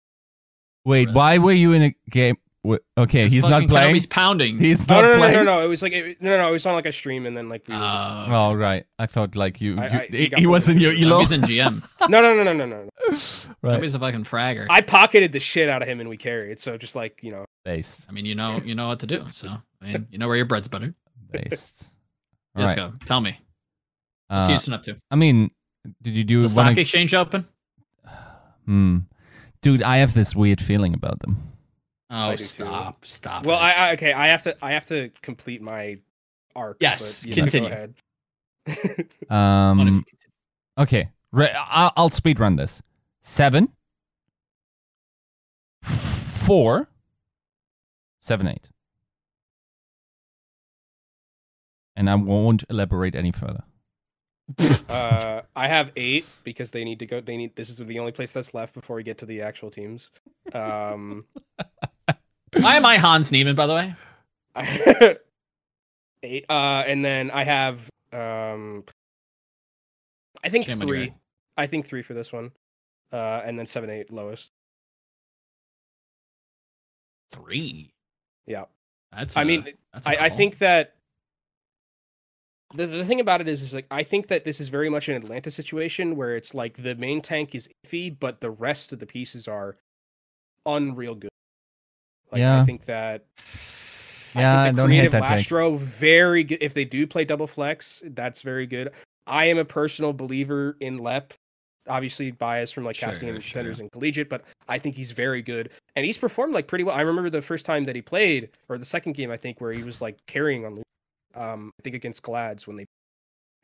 [0.85, 1.15] Wait, Really?
[1.17, 2.37] why were you in a game?
[2.67, 3.95] Wi- Okay, It's he's not playing.
[3.95, 4.59] Kenobi's pounding.
[4.59, 5.35] He's not no, no, no, playing.
[5.35, 5.65] no, no.
[5.65, 6.49] It was like it, no, no, no.
[6.49, 8.85] It was on like a stream, and then like we were just- Uh, Oh right,
[8.99, 9.75] I thought like you.
[9.75, 11.07] You- I- he he, he was in your bullied.
[11.07, 11.21] elo.
[11.23, 11.83] Kenobi's in GM.
[12.11, 12.83] no, no, no, no, no, no.
[12.85, 12.89] no.
[13.63, 14.67] right, Kenobi's a fucking fragger.
[14.69, 16.59] I pocketed the shit out of him, and we carried.
[16.61, 19.25] So just like you know, based, I mean, you know, you know what to do.
[19.33, 19.49] So,
[19.83, 20.95] I mean, you know where your bread's buttered.
[21.31, 21.85] based.
[22.57, 22.91] All Let's right.
[22.93, 22.99] go.
[23.07, 23.39] Tell me,
[24.29, 24.97] what's Uh, Houston up to?
[25.11, 25.51] I mean,
[26.03, 27.47] did you do Is the wanna- stock exchange open?
[28.67, 28.99] Hmm.
[29.63, 31.53] Dude, I have this weird feeling about them.
[32.09, 32.43] Oh, do too.
[32.45, 33.47] stop, stop.
[33.47, 33.59] well.
[33.59, 34.13] I, I okay.
[34.13, 35.99] I have to, I have to complete my
[36.55, 36.77] arc.
[36.81, 37.71] Yes, but, you know, go continue.
[37.71, 37.95] ahead.
[39.31, 40.05] Um.
[40.79, 41.09] Okay.
[41.33, 42.83] Re- I'll, I'll speed run this.
[43.23, 43.69] Seven.
[45.83, 46.89] Four.
[48.21, 48.71] Seven, eight.
[51.97, 53.65] And I won't elaborate any further.
[54.89, 57.21] uh, I have eight because they need to go.
[57.21, 57.57] They need.
[57.57, 60.11] This is the only place that's left before we get to the actual teams.
[60.53, 61.25] Um,
[62.61, 63.95] Why am I Hans Niemann, by the way?
[66.23, 66.47] eight.
[66.49, 68.85] Uh, and then I have um,
[70.43, 71.13] I think you, three.
[71.57, 72.53] I think three for this one.
[73.13, 74.51] Uh, and then seven, eight lowest.
[77.33, 77.93] Three.
[78.47, 78.65] Yeah.
[79.13, 79.37] That's.
[79.37, 80.95] I mean, that's I, I think that
[82.75, 85.09] the the thing about it is, is like I think that this is very much
[85.09, 88.99] an Atlanta situation where it's like the main tank is iffy, but the rest of
[88.99, 89.77] the pieces are
[90.65, 91.31] unreal good.
[92.33, 92.61] Like Yeah.
[92.61, 93.25] I think that
[94.35, 95.47] Yeah, I think the don't hate creative that take.
[95.47, 96.59] Lastro very good.
[96.61, 98.93] If they do play double flex, that's very good.
[99.27, 101.35] I am a personal believer in Lep.
[101.89, 103.53] Obviously biased from like Sure, casting and sure.
[103.53, 106.97] contenders and collegiate, but I think he's very good and he's performed like pretty well.
[106.97, 109.73] I remember the first time that he played, or the second game I think, where
[109.73, 110.83] he was like carrying on.
[111.35, 112.87] Um, I think against Glads when they,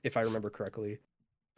[0.04, 0.98] if I remember correctly,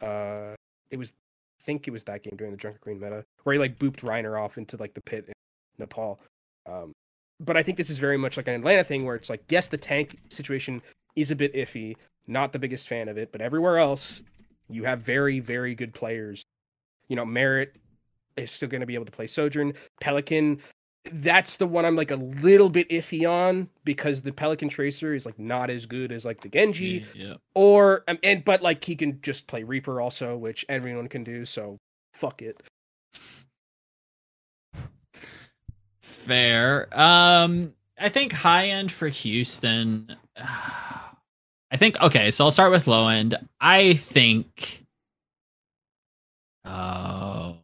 [0.01, 0.55] uh,
[0.89, 1.13] it was.
[1.61, 4.01] I think it was that game during the Junker Queen meta where he like booped
[4.01, 5.33] Reiner off into like the pit in
[5.79, 6.19] Nepal.
[6.67, 6.91] Um,
[7.39, 9.67] but I think this is very much like an Atlanta thing where it's like, yes,
[9.67, 10.81] the tank situation
[11.15, 11.95] is a bit iffy.
[12.27, 14.21] Not the biggest fan of it, but everywhere else,
[14.69, 16.43] you have very, very good players.
[17.07, 17.75] You know, Merritt
[18.35, 19.73] is still going to be able to play Sojourn.
[20.01, 20.59] Pelican,
[21.11, 25.25] that's the one I'm like a little bit iffy on because the Pelican Tracer is
[25.25, 27.35] like not as good as like the Genji Yeah.
[27.53, 31.45] or um, and but like he can just play Reaper also, which everyone can do.
[31.45, 31.77] So
[32.13, 32.59] fuck it.
[36.25, 36.87] Fair.
[36.91, 40.15] Um, I think high end for Houston.
[40.37, 42.31] I think okay.
[42.31, 43.35] So I'll start with low end.
[43.59, 44.83] I think.
[46.65, 47.57] Oh.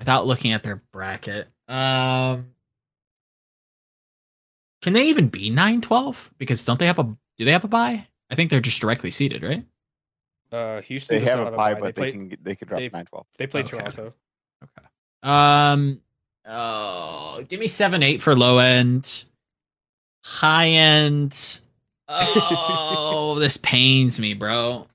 [0.00, 2.50] without looking at their bracket, um,
[4.82, 6.30] can they even be nine twelve?
[6.36, 7.04] Because don't they have a?
[7.38, 8.06] Do they have a buy?
[8.30, 9.64] I think they're just directly seated, right?
[10.52, 11.74] Uh, Houston They have a have bye.
[11.74, 13.26] but they they play can get- they can drop they- nine twelve.
[13.38, 13.70] they play Okay.
[13.78, 14.14] Toronto.
[14.62, 14.86] Okay.
[15.22, 16.00] Um.
[16.46, 19.24] Oh, give me seven eight for low end.
[20.24, 21.60] High end.
[22.08, 24.86] Oh, this pains me, bro.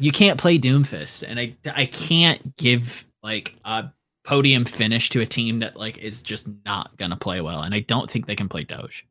[0.00, 3.90] You can't play Doomfist, and I I can't give like a
[4.24, 7.80] podium finish to a team that like is just not gonna play well, and I
[7.80, 9.06] don't think they can play Doge.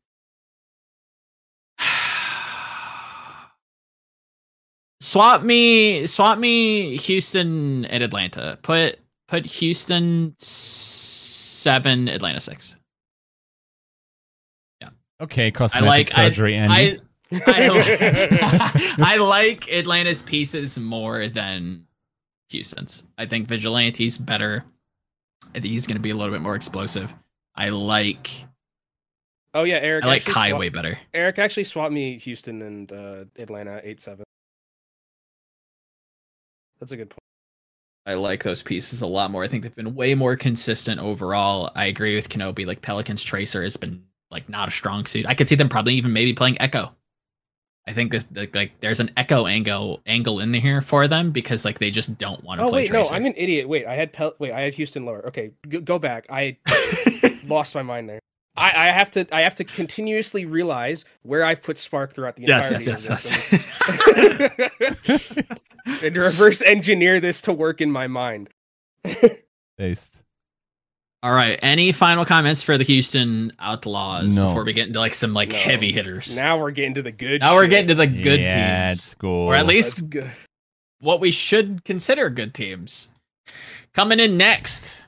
[5.12, 8.58] Swap me, swap me, Houston and Atlanta.
[8.62, 12.78] Put put Houston seven, Atlanta six.
[14.82, 14.90] Yeah.
[15.20, 16.98] Okay, cosmetic like- I- surgery, and I
[17.34, 21.86] I, I like Atlanta's pieces more than
[22.50, 23.04] Houston's.
[23.18, 24.66] I think Vigilante's better.
[25.56, 27.14] I think he's going to be a little bit more explosive.
[27.56, 28.30] I like
[29.54, 30.06] Oh yeah, Eric.
[30.06, 30.98] I like actually Kai swap- way better.
[31.14, 34.24] Eric actually swapped me Houston and uh, Atlanta eight seven.
[36.82, 37.20] That's a good point.
[38.08, 39.44] I like those pieces a lot more.
[39.44, 41.70] I think they've been way more consistent overall.
[41.76, 42.66] I agree with Kenobi.
[42.66, 45.26] Like Pelicans Tracer has been like not a strong suit.
[45.28, 46.94] I could see them probably even maybe playing Echo.
[47.88, 51.64] I think this like, like there's an Echo angle angle in here for them because
[51.64, 53.12] like they just don't want to Oh play wait, Tracer.
[53.12, 53.70] no, I'm an idiot.
[53.70, 55.26] Wait, I had Pel- wait, I had Houston lower.
[55.28, 55.52] Okay,
[55.84, 56.26] go back.
[56.30, 56.58] I
[57.45, 58.20] lost my mind there.
[58.56, 62.44] I, I have to I have to continuously realize where I've put Spark throughout the
[62.44, 65.44] yes, entirety yes, of yes, yes.
[66.03, 68.49] and reverse engineer this to work in my mind.
[69.78, 70.22] based.
[71.23, 71.60] All right.
[71.61, 74.48] Any final comments for the Houston Outlaws No.
[74.48, 75.57] before we get into like some like No.
[75.57, 76.36] heavy hitters?
[76.36, 77.41] Now we're getting to the good.
[77.41, 80.03] Now we're getting to the good yeah, teams, Let's or at least
[80.99, 83.10] what we should consider good teams.
[83.94, 85.03] Coming in next,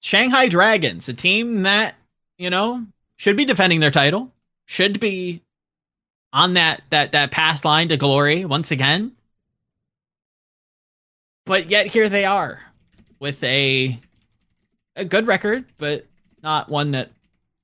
[0.00, 1.95] Shanghai Dragons, a team that
[2.38, 2.84] you know
[3.16, 4.32] should be defending their title,
[4.66, 5.42] should be
[6.32, 9.12] on that that that path line to glory once again.
[11.46, 12.60] But yet here they are
[13.20, 13.98] with a
[14.96, 16.06] a good record, but
[16.42, 17.10] not one that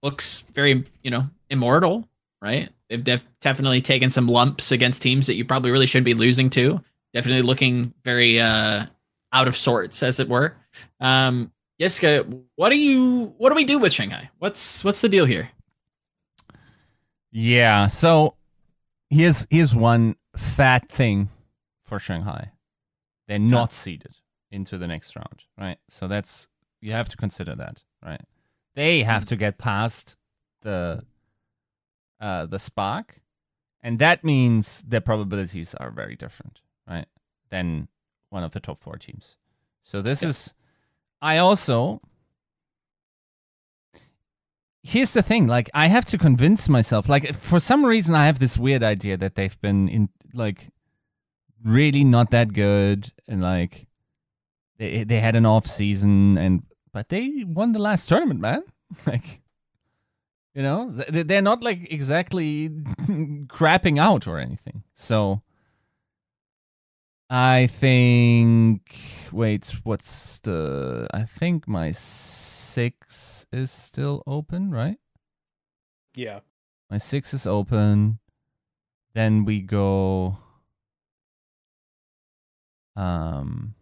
[0.02, 2.08] looks very, you know, immortal,
[2.40, 2.68] right?
[2.88, 6.50] They've def- definitely taken some lumps against teams that you probably really shouldn't be losing
[6.50, 6.82] to.
[7.14, 8.86] Definitely looking very uh
[9.32, 10.54] out of sorts, as it were.
[11.00, 14.30] Um, Yiska, what do you what do we do with Shanghai?
[14.38, 15.50] What's what's the deal here?
[17.30, 17.86] Yeah.
[17.86, 18.36] So
[19.10, 21.30] here's here's one fat thing
[21.84, 22.52] for Shanghai.
[23.28, 24.16] They're not seeded
[24.50, 25.78] into the next round, right?
[25.88, 26.48] So that's
[26.80, 28.20] you have to consider that, right?
[28.74, 30.16] They have to get past
[30.62, 31.04] the
[32.20, 33.20] uh the spark,
[33.82, 37.06] and that means their probabilities are very different, right?
[37.50, 37.88] Than
[38.30, 39.36] one of the top four teams.
[39.84, 40.28] So this Yeah.
[40.28, 40.54] is
[41.22, 42.02] I also
[44.82, 48.40] here's the thing like i have to convince myself like for some reason i have
[48.40, 50.70] this weird idea that they've been in like
[51.64, 53.86] really not that good and like
[54.78, 58.62] they they had an off season and but they won the last tournament man
[59.06, 59.40] like
[60.54, 62.68] You know, they're not like exactly
[63.48, 64.82] crapping out or anything.
[64.92, 65.40] So
[67.34, 68.94] I think.
[69.32, 71.08] Wait, what's the?
[71.14, 74.98] I think my six is still open, right?
[76.14, 76.40] Yeah.
[76.90, 78.18] My six is open.
[79.14, 80.36] Then we go.
[82.96, 83.76] Um.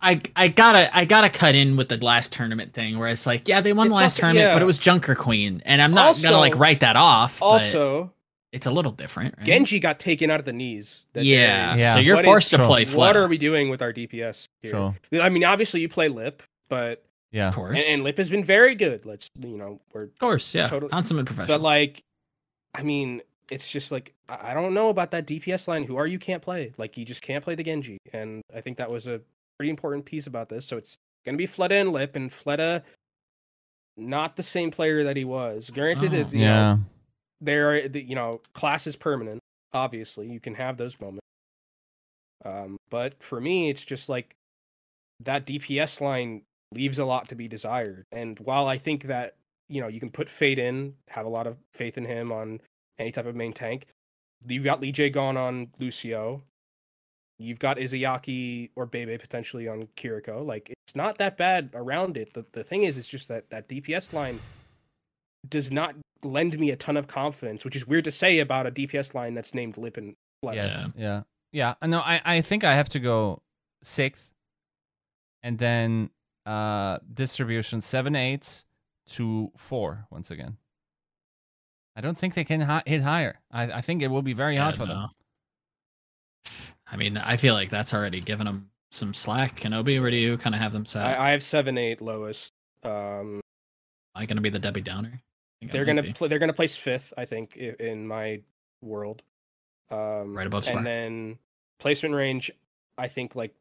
[0.00, 3.46] I I gotta I gotta cut in with the last tournament thing where it's like
[3.46, 4.52] yeah they won the last also, tournament yeah.
[4.54, 7.42] but it was Junker Queen and I'm not also, gonna like write that off.
[7.42, 8.12] Also,
[8.52, 9.34] it's a little different.
[9.38, 9.46] Right?
[9.46, 11.04] Genji got taken out of the knees.
[11.14, 11.94] Yeah, yeah.
[11.94, 12.84] So you're what forced is, to play.
[12.86, 14.44] What are we doing with our DPS?
[14.62, 14.70] Here?
[14.70, 14.94] Sure.
[15.20, 17.78] I mean, obviously you play Lip, but yeah, of course.
[17.78, 19.06] And, and, Lip has been very good.
[19.06, 21.58] Let's you know we're of course yeah totally, consummate professional.
[21.58, 22.02] But like,
[22.74, 25.84] I mean, it's just like I don't know about that DPS line.
[25.84, 26.72] Who are you can't play?
[26.76, 29.20] Like you just can't play the Genji, and I think that was a
[29.58, 30.66] pretty important piece about this.
[30.66, 32.82] So it's gonna be Fleta and Lip, and Fleta
[33.96, 35.70] not the same player that he was.
[35.70, 36.74] Granted, oh, yeah.
[36.74, 36.80] Know,
[37.40, 39.40] there are you know class is permanent
[39.72, 41.20] obviously you can have those moments.
[42.44, 44.34] Um, but for me it's just like
[45.20, 46.42] that dps line
[46.72, 49.34] leaves a lot to be desired and while i think that
[49.68, 52.60] you know you can put fate in have a lot of faith in him on
[52.98, 53.86] any type of main tank
[54.46, 56.42] you've got LeeJaeGon on lucio
[57.38, 62.32] you've got izayaki or bebe potentially on kiriko like it's not that bad around it
[62.32, 64.38] the, the thing is it's just that that dps line
[65.48, 68.70] does not lend me a ton of confidence, which is weird to say about a
[68.70, 71.22] DPS line that's named Lip and Yes, yeah,
[71.52, 71.74] yeah.
[71.84, 73.42] No, I I think I have to go
[73.82, 74.30] sixth,
[75.42, 76.10] and then
[76.46, 78.64] uh distribution seven eight
[79.08, 80.56] to four once again.
[81.94, 83.40] I don't think they can hi- hit higher.
[83.50, 84.94] I I think it will be very yeah, hard for no.
[84.94, 85.08] them.
[86.90, 89.60] I mean, I feel like that's already given them some slack.
[89.60, 91.04] Kenobi, where do you kind of have them set?
[91.04, 92.52] I, I have seven eight lowest.
[92.82, 93.40] Um,
[94.14, 95.20] Am I going to be the Debbie Downer?
[95.62, 96.28] They're gonna play.
[96.28, 98.40] They're gonna place fifth, I think, in my
[98.82, 99.22] world.
[99.90, 100.66] Um, right above.
[100.68, 101.38] And then
[101.78, 102.50] placement range,
[102.96, 103.54] I think like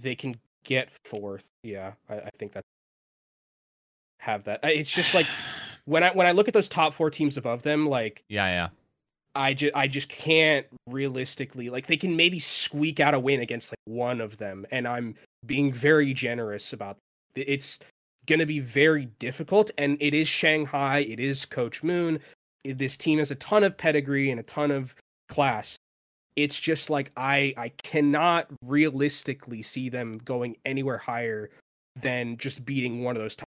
[0.00, 1.48] they can get fourth.
[1.62, 2.64] Yeah, I, I think that
[4.18, 4.60] have that.
[4.64, 5.26] It's just like
[5.84, 8.68] when I when I look at those top four teams above them, like yeah, yeah.
[9.34, 13.72] I just I just can't realistically like they can maybe squeak out a win against
[13.72, 15.14] like one of them, and I'm
[15.44, 16.96] being very generous about
[17.34, 17.44] it.
[17.48, 17.78] it's
[18.26, 19.70] going to be very difficult.
[19.78, 22.20] And it is Shanghai, it is Coach Moon.
[22.64, 24.94] This team has a ton of pedigree and a ton of
[25.28, 25.76] class.
[26.34, 31.50] It's just like I I cannot realistically see them going anywhere higher
[32.00, 33.36] than just beating one of those.
[33.36, 33.48] Top.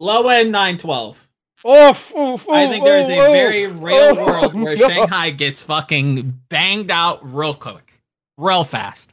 [0.00, 1.28] Low end nine twelve.
[1.66, 4.88] Oof, oof, I think there's a very real world oh, where no.
[4.88, 8.00] Shanghai gets fucking banged out real quick,
[8.38, 9.12] real fast.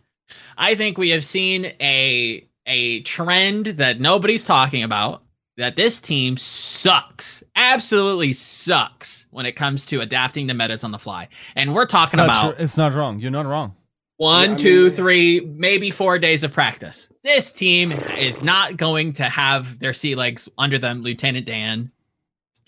[0.58, 5.24] I think we have seen a a trend that nobody's talking about
[5.58, 11.00] that this team sucks, absolutely sucks when it comes to adapting to metas on the
[11.00, 11.28] fly.
[11.56, 13.20] And we're talking it's about tr- it's not wrong.
[13.20, 13.74] You're not wrong.
[14.18, 17.12] One, yeah, two, mean, three, maybe four days of practice.
[17.24, 21.92] This team is not going to have their sea legs under them, Lieutenant Dan.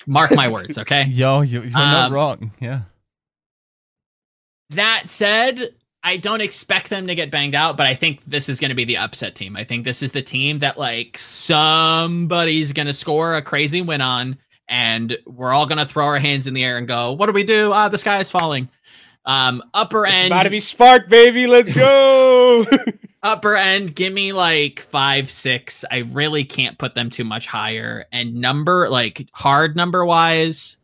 [0.05, 1.05] Mark my words, okay?
[1.09, 2.51] Yo, you, you're um, not wrong.
[2.59, 2.81] Yeah.
[4.71, 5.73] That said,
[6.09, 8.75] I don't expect them to get banged out, but I think this is going to
[8.75, 9.55] be the upset team.
[9.55, 14.01] I think this is the team that like somebody's going to score a crazy win
[14.01, 14.35] on,
[14.67, 17.31] and we're all going to throw our hands in the air and go, "What do
[17.31, 17.71] we do?
[17.73, 18.69] Ah, the sky is falling."
[19.27, 21.45] Um, upper it's end, about to be spark, baby.
[21.45, 22.65] Let's go.
[23.21, 25.85] upper end, give me like five, six.
[25.91, 28.05] I really can't put them too much higher.
[28.11, 30.77] And number, like hard number wise,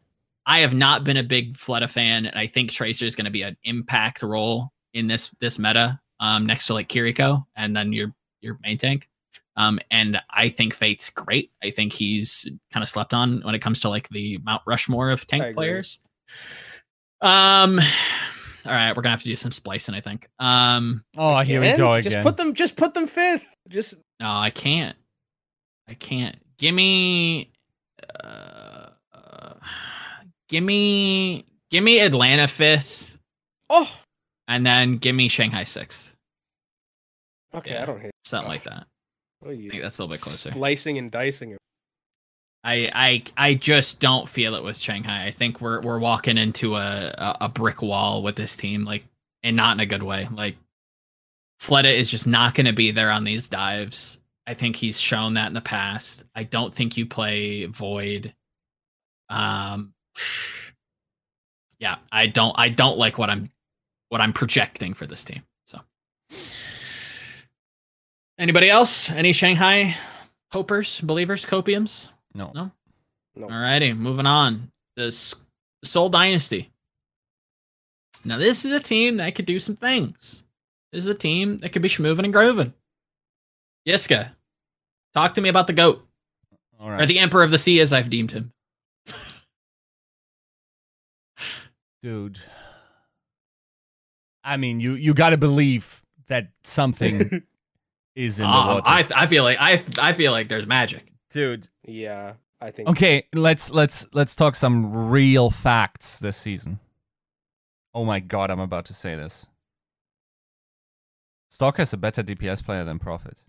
[0.46, 3.32] I have not been a big Fleta fan, and I think Tracer is going to
[3.32, 7.94] be an impact role in this this meta um, next to like Kiriko and then
[7.94, 9.08] your your main tank.
[9.58, 11.52] Um, and I think Fate's great.
[11.64, 15.12] I think he's kind of slept on when it comes to like the Mount Rushmore
[15.12, 16.00] of tank players.
[17.22, 17.80] Um,
[18.66, 19.94] all right, we're gonna have to do some splicing.
[19.94, 20.28] I think.
[20.40, 22.12] Um, oh, here we go again.
[22.12, 22.54] Just put them.
[22.54, 23.46] Just put them fifth.
[23.68, 24.98] Just no, I can't.
[25.88, 26.38] I can't.
[26.58, 27.52] Give me.
[28.24, 29.54] Uh, uh,
[30.50, 31.46] give me.
[31.72, 33.18] Give me Atlanta fifth.
[33.70, 33.90] Oh,
[34.48, 36.14] and then give me Shanghai sixth.
[37.54, 38.86] Okay, yeah, I don't hate something like that.
[39.44, 40.52] I think that's a little bit closer.
[40.52, 41.58] Slicing and dicing.
[42.64, 45.26] I I I just don't feel it with Shanghai.
[45.26, 49.06] I think we're we're walking into a a brick wall with this team, like,
[49.44, 50.28] and not in a good way.
[50.32, 50.58] Like,
[51.62, 54.18] Fleta is just not going to be there on these dives.
[54.48, 56.24] I think he's shown that in the past.
[56.36, 58.34] I don't think you play Void.
[59.30, 59.94] Um,
[61.80, 63.50] yeah, I don't I don't like what I'm
[64.10, 65.44] what I'm projecting for this team.
[65.66, 65.80] So,
[68.38, 69.12] anybody else?
[69.12, 69.96] Any Shanghai
[70.54, 72.10] Hopers, believers, copiums.
[72.34, 72.52] No.
[72.54, 72.72] No.
[73.36, 73.44] No.
[73.46, 74.72] All righty, moving on.
[74.96, 75.36] The S-
[75.84, 76.72] Seoul Dynasty.
[78.24, 80.44] Now, this is a team that could do some things.
[80.92, 82.74] This is a team that could be schmoving and groving.
[83.88, 84.32] Yiska,
[85.14, 86.08] talk to me about the GOAT,
[86.80, 88.52] All or the Emperor of the Sea, as I've deemed him.
[92.02, 92.40] Dude.
[94.46, 97.42] I mean, you you got to believe that something
[98.16, 98.82] is in the Um, water.
[98.86, 101.12] I, I feel like I, I feel like there's magic.
[101.32, 101.68] Dude.
[101.84, 102.88] yeah, I think.
[102.90, 106.80] Okay, let's let's let's talk some real facts this season.
[107.94, 109.48] Oh my god, I'm about to say this.
[111.50, 113.42] Stock has a better DPS player than Profit.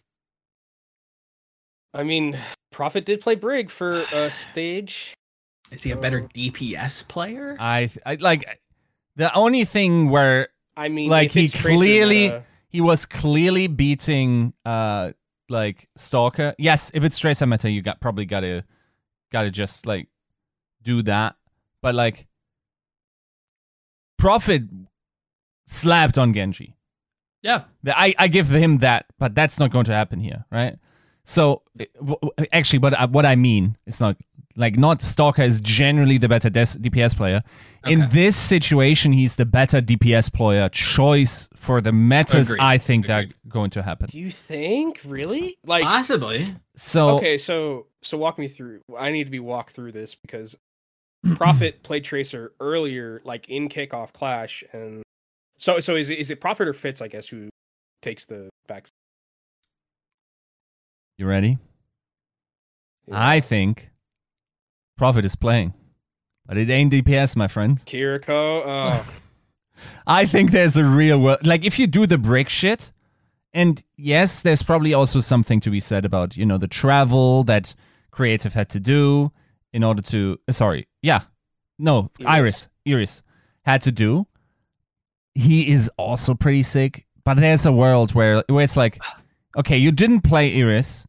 [1.92, 2.38] I mean,
[2.70, 5.14] Profit did play Brig for a stage.
[5.72, 6.20] Is he a better.
[6.22, 7.56] DPS player?
[7.58, 8.60] I, I like
[9.16, 15.12] the only thing where I mean, Like, he clearly- meta- he was clearly beating uh
[15.48, 16.54] like Stalker.
[16.58, 18.64] Yes, if it's Tracer meta, you got probably gotta
[19.32, 20.08] gotta just like
[20.82, 21.36] do that.
[21.82, 22.26] But like
[24.18, 24.62] Profit
[25.66, 26.74] slapped on Genji.
[27.42, 27.64] Yeah.
[27.86, 30.76] I, I give him that, but that's not going to happen here, right?
[31.24, 34.16] So eh, w- w- actually, what I, what I mean, it's not
[34.56, 37.42] like not Stalker is generally the better des- DPS player.
[37.86, 42.50] In this situation, he's the better DPS player choice for the metas.
[42.50, 42.60] Agreed.
[42.60, 44.08] I think that are going to happen.
[44.10, 45.56] Do you think really?
[45.64, 46.56] Like, Possibly.
[46.74, 48.80] So okay, so so walk me through.
[48.98, 50.56] I need to be walked through this because
[51.36, 55.02] Profit played Tracer earlier, like in kickoff clash, and
[55.58, 57.00] so so is it, is it Profit or Fits?
[57.00, 57.48] I guess who
[58.02, 58.88] takes the back?
[61.18, 61.58] you ready?
[63.10, 63.90] I think
[64.96, 65.74] Profit is playing,
[66.46, 67.84] but it ain't DPS, my friend.
[67.84, 68.62] Kiriko.
[68.64, 69.06] Oh,
[70.06, 71.46] I think there's a real world.
[71.46, 72.92] Like, if you do the brick shit,
[73.52, 77.74] and yes, there's probably also something to be said about, you know, the travel that
[78.10, 79.32] creative had to do
[79.72, 80.38] in order to.
[80.48, 80.88] uh, Sorry.
[81.02, 81.22] Yeah.
[81.78, 82.68] No, Iris.
[82.86, 82.96] Iris.
[82.96, 83.22] Iris
[83.64, 84.26] had to do.
[85.34, 89.02] He is also pretty sick, but there's a world where, where it's like,
[89.58, 91.06] okay, you didn't play Iris.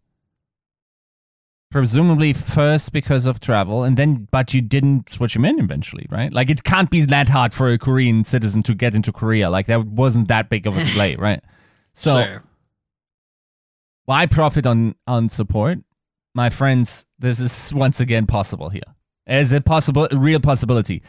[1.78, 6.34] Presumably first because of travel, and then but you didn't switch him in eventually, right?
[6.34, 9.52] Like it can't be that hard for a Korean citizen to get into Korea.
[9.52, 11.40] Like that wasn't that big of a delay, right?
[11.94, 12.44] So Sure.
[14.06, 15.78] why profit on on support,
[16.34, 17.06] my friends?
[17.20, 18.82] This is once again possible here.
[19.28, 20.08] Is it possible?
[20.10, 21.04] A real possibility.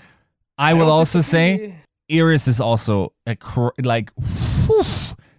[0.58, 2.18] I, will don't also say disagree.
[2.20, 4.10] Iris is also a cr- like
[4.66, 4.84] whew,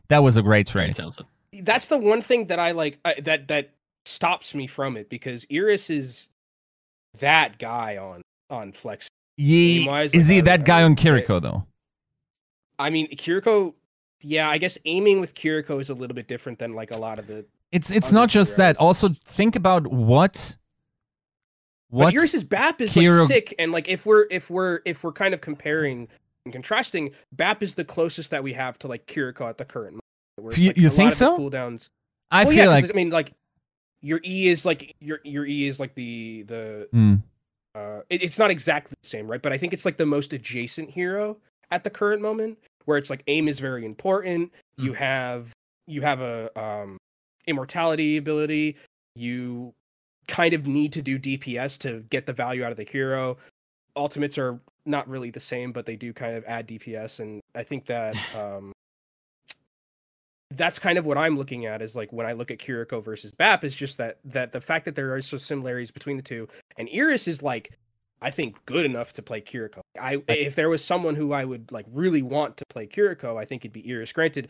[0.08, 1.00] that was a great trade.
[1.62, 3.70] that's the one thing that I like uh, that that
[4.10, 6.28] stops me from it because Iris is
[7.20, 9.08] that guy on on Flex.
[9.38, 11.66] Ye, Aim-wise, is like, he that guy on Kiriko though?
[12.78, 13.74] I mean, Kiriko.
[14.22, 17.20] Yeah, I guess aiming with Kiriko is a little bit different than like a lot
[17.20, 17.46] of the.
[17.72, 18.76] It's it's not just that.
[18.78, 20.56] Also, think about what
[21.92, 25.04] But what Iris's BAP is Kiro- like sick, and like if we're if we're if
[25.06, 26.10] we're kind of comparing
[26.46, 30.00] and contrasting, BAP is the closest that we have to like Kiriko at the current.
[30.38, 31.38] moment, You- like, you think lot of the so?
[31.40, 31.90] Cooldowns.
[32.32, 32.90] I well, feel yeah, like.
[32.90, 33.32] I mean, like
[34.02, 37.16] your E is like your your E is like the the Hmm.
[37.76, 39.42] uh it, it's not exactly the same right?
[39.42, 41.38] But i think it's like the most adjacent hero
[41.72, 44.52] at the current moment where it's like aim is very important.
[44.78, 45.52] You have
[45.88, 46.98] you have a um
[47.48, 48.78] immortality ability.
[49.16, 49.74] You
[50.28, 53.38] kind of need to do dps to get the value out of the hero.
[53.96, 57.62] Ultimates are not really the same but they do kind of add dps and i
[57.62, 58.72] think that um
[60.52, 63.34] that's kind of what I'm looking at is like when I look at Kiriko versus
[63.34, 66.48] BAP is just that that the fact that there are so similarities between the two
[66.78, 67.78] and Iris is like
[68.22, 69.82] I think good enough to play Kiriko.
[70.00, 73.46] I if there was someone who I would like really want to play Kiriko, I
[73.46, 74.12] think it'd be Iris.
[74.12, 74.50] Granted,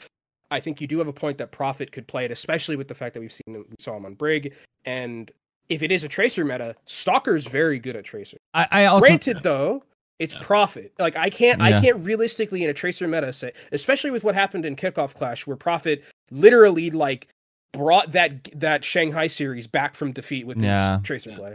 [0.51, 2.95] I think you do have a point that Profit could play it, especially with the
[2.95, 4.53] fact that we've seen him, we saw him on Brig,
[4.85, 5.31] and
[5.69, 8.37] if it is a Tracer meta, Stalker's very good at Tracer.
[8.53, 9.83] I, I also Granted, though,
[10.19, 10.41] it's Yeah.
[10.41, 10.93] Profit.
[10.99, 11.77] Like I can't, Yeah.
[11.77, 15.47] I can't realistically in a Tracer meta say, especially with what happened in Kickoff Clash,
[15.47, 17.27] where profit literally like
[17.73, 20.99] brought that that Shanghai series back from defeat with his Yeah.
[21.03, 21.35] Tracer Yeah.
[21.37, 21.53] play.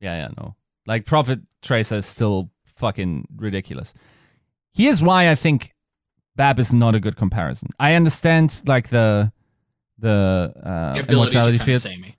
[0.00, 0.54] Yeah, yeah, no.
[0.86, 3.94] Like profit Tracer is still fucking ridiculous.
[4.74, 5.72] Here's why I think
[6.34, 7.68] Bab is not a good comparison.
[7.78, 9.32] I understand like the
[9.98, 11.76] the uh, The immortality field.
[11.76, 12.16] of samey.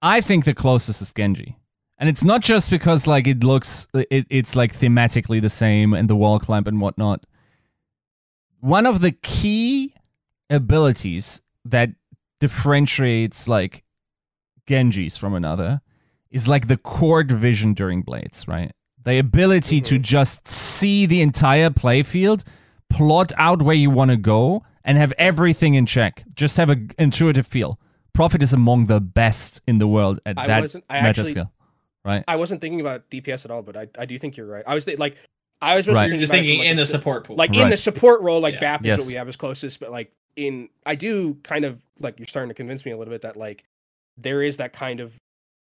[0.00, 1.56] I think the closest is Genji.
[1.98, 6.08] And it's not just because like it looks it, it's like thematically the same and
[6.08, 7.24] the wall clamp and whatnot.
[8.60, 9.94] One of the key
[10.50, 11.90] abilities that
[12.40, 13.84] differentiates like
[14.66, 15.80] Genji's from another
[16.30, 18.72] is like the court vision during blades, right?
[19.04, 20.02] The ability to Mhm.
[20.02, 22.44] just see the entire playfield,
[22.90, 26.24] plot out where you want to go, and have everything in check.
[26.34, 27.78] Just have an intuitive feel.
[28.12, 31.52] Profit is among the best in the world at I that meta skill,
[32.08, 32.24] right?
[32.26, 34.64] I wasn't thinking about DPS at all, but I, I do think you're right.
[34.66, 35.16] I was thi- like,
[35.60, 35.94] I was Right.
[36.10, 37.36] thinking, You're about it thinking like, in the s- support pool.
[37.36, 38.60] like in the support role, like Yeah.
[38.60, 38.98] BAP is Yes.
[39.00, 42.48] what we have as closest, but like in I do kind of like you're starting
[42.48, 43.64] to convince me a little bit that like
[44.16, 45.12] there is that kind of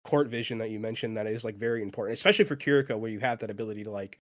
[0.04, 3.20] court vision that you mentioned that is like very important, especially for Kiriko, where you
[3.20, 4.18] have that ability to like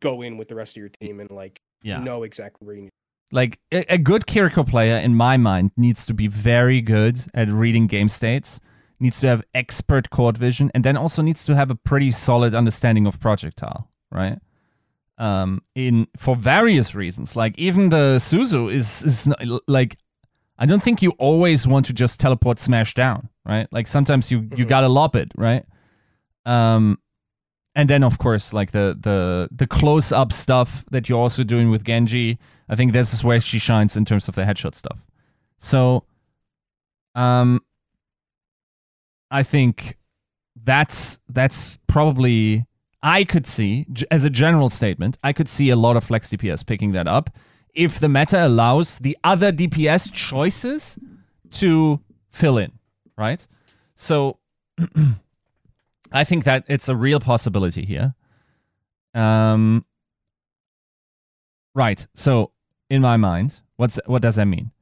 [0.00, 1.98] go in with the rest of your team and like Yeah.
[2.02, 2.90] know exactly where you need.
[3.32, 7.48] Like a, a good Kiriko player, in my mind, needs to be very good at
[7.48, 8.58] reading game states,
[9.00, 12.54] needs to have expert court vision, and then also needs to have a pretty solid
[12.54, 14.38] understanding of projectile, right?
[15.18, 19.96] Um, in for various reasons, like even the Suzu is is not, like,
[20.58, 23.66] I don't think you always want to just teleport smash down, right?
[23.72, 24.68] Like sometimes you you Mhm.
[24.68, 25.64] gotta lob it, right?
[26.46, 26.98] Um,
[27.74, 31.70] and then of course like the the the close up stuff that you're also doing
[31.70, 32.38] with Genji.
[32.68, 35.04] I think this is where she shines in terms of the headshot stuff.
[35.58, 36.04] So,
[37.14, 37.60] um,
[39.30, 39.96] I think
[40.62, 42.66] that's that's probably
[43.02, 45.16] I could see as a general statement.
[45.22, 47.30] I could see a lot of flex DPS picking that up
[47.74, 50.98] if the meta allows the other DPS choices
[51.52, 52.72] to fill in,
[53.16, 53.46] right?
[53.94, 54.38] So.
[56.12, 58.14] I think that it's a real possibility here.
[59.14, 59.84] Um,
[61.74, 62.06] right.
[62.14, 62.52] So,
[62.88, 64.72] in my mind, what's what does that mean?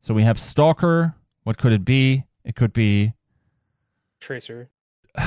[0.00, 1.14] So we have Stalker.
[1.44, 2.24] What could it be?
[2.44, 3.14] It could be
[4.20, 4.68] Tracer,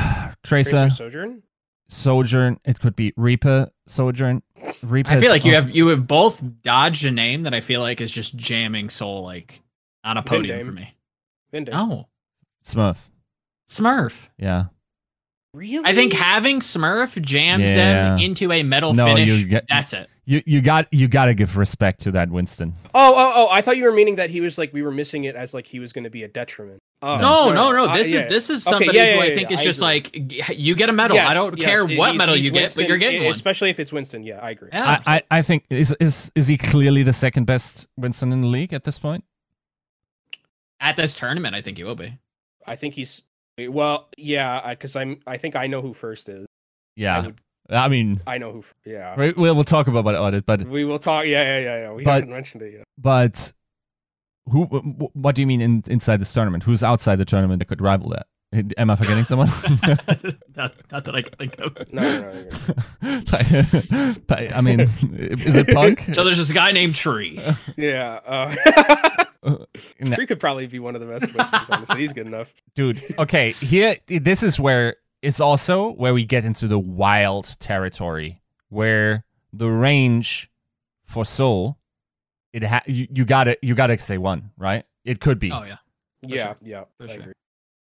[0.44, 1.44] Tracer, Tracer Sojourn.
[1.90, 2.60] Sojourn.
[2.66, 4.42] It could be Reaper, Sojourn.
[4.82, 5.10] Reaper.
[5.10, 7.62] I feel is like you also- have you have both dodged a name that I
[7.62, 9.62] feel like is just jamming Seoul like
[10.04, 10.66] on a podium Vindame.
[10.66, 10.96] for me.
[11.54, 11.72] Vindam.
[11.74, 12.08] No, oh.
[12.66, 12.98] Smurf.
[13.70, 14.28] Smurf.
[14.38, 14.66] Yeah.
[15.54, 15.84] really?
[15.86, 17.76] I think having Smurf jams Yeah.
[18.16, 19.30] them into a metal No, finish.
[19.30, 20.10] you get- that's it.
[20.26, 22.76] You you got you got to give respect to that Winston.
[22.96, 23.48] Oh, oh, oh!
[23.52, 25.68] I thought you were meaning that he was like we were missing it as like
[25.68, 26.80] he was going to be a detriment.
[27.02, 27.84] Oh, No, no, no.
[27.86, 28.20] I- uh, This yeah.
[28.22, 29.86] is this is Okay, somebody yeah, who I think yeah, is I just agree.
[30.48, 31.16] like you get a medal.
[31.18, 33.26] Yes, I don't yes, care what he's- medal he's you get, but you're getting e-
[33.26, 33.32] one.
[33.36, 34.24] Especially if it's Winston.
[34.24, 34.70] Yeah, I agree.
[34.72, 35.02] Yeah.
[35.06, 38.48] I, I I think is is is he clearly the second best Winston in the
[38.48, 39.26] league at this point?
[40.80, 42.18] At this tournament, I think he will be.
[42.66, 43.24] I think he's
[43.58, 45.20] well, yeah, because I'm.
[45.28, 46.46] I think I know who first is.
[46.46, 46.48] I,
[46.96, 47.26] Yeah.
[47.26, 48.64] would, I mean, I know who.
[48.86, 51.26] Yeah, we- we'll we'll talk about it, but we will talk.
[51.26, 51.92] Yeah, yeah, yeah, yeah.
[51.94, 52.84] We But- haven't mentioned it yet.
[52.98, 53.54] But
[54.50, 54.66] who?
[54.66, 56.64] wh- wh- What do you mean in, inside this tournament?
[56.64, 58.28] Who's outside the tournament that could rival that?
[58.78, 59.48] Am I forgetting someone?
[60.56, 61.92] not, not that I can think of.
[61.92, 62.46] No, no, no.
[63.02, 64.82] you're I mean,
[65.12, 66.02] is it Punk?
[66.14, 67.42] So there's this guy named Tree.
[67.78, 68.20] Yeah.
[68.26, 69.66] Uh,
[70.14, 71.34] Tree could probably be one of the best.
[71.34, 72.54] Winstons, honestly, he's good enough.
[72.76, 78.42] Dude, okay, here, this is where it's also where we get into the wild territory
[78.70, 79.24] where
[79.54, 80.52] the range
[81.06, 81.78] for Seoul,
[82.52, 84.84] it ha- you, you gotta you gotta say one, right?
[85.06, 85.52] It could be.
[85.52, 85.78] Oh yeah.
[86.22, 86.56] Yeah, sure.
[86.62, 86.84] yeah.
[86.98, 87.22] For I sure.
[87.22, 87.34] agree.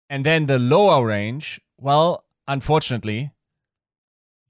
[0.09, 3.31] And then the lower range, well, unfortunately,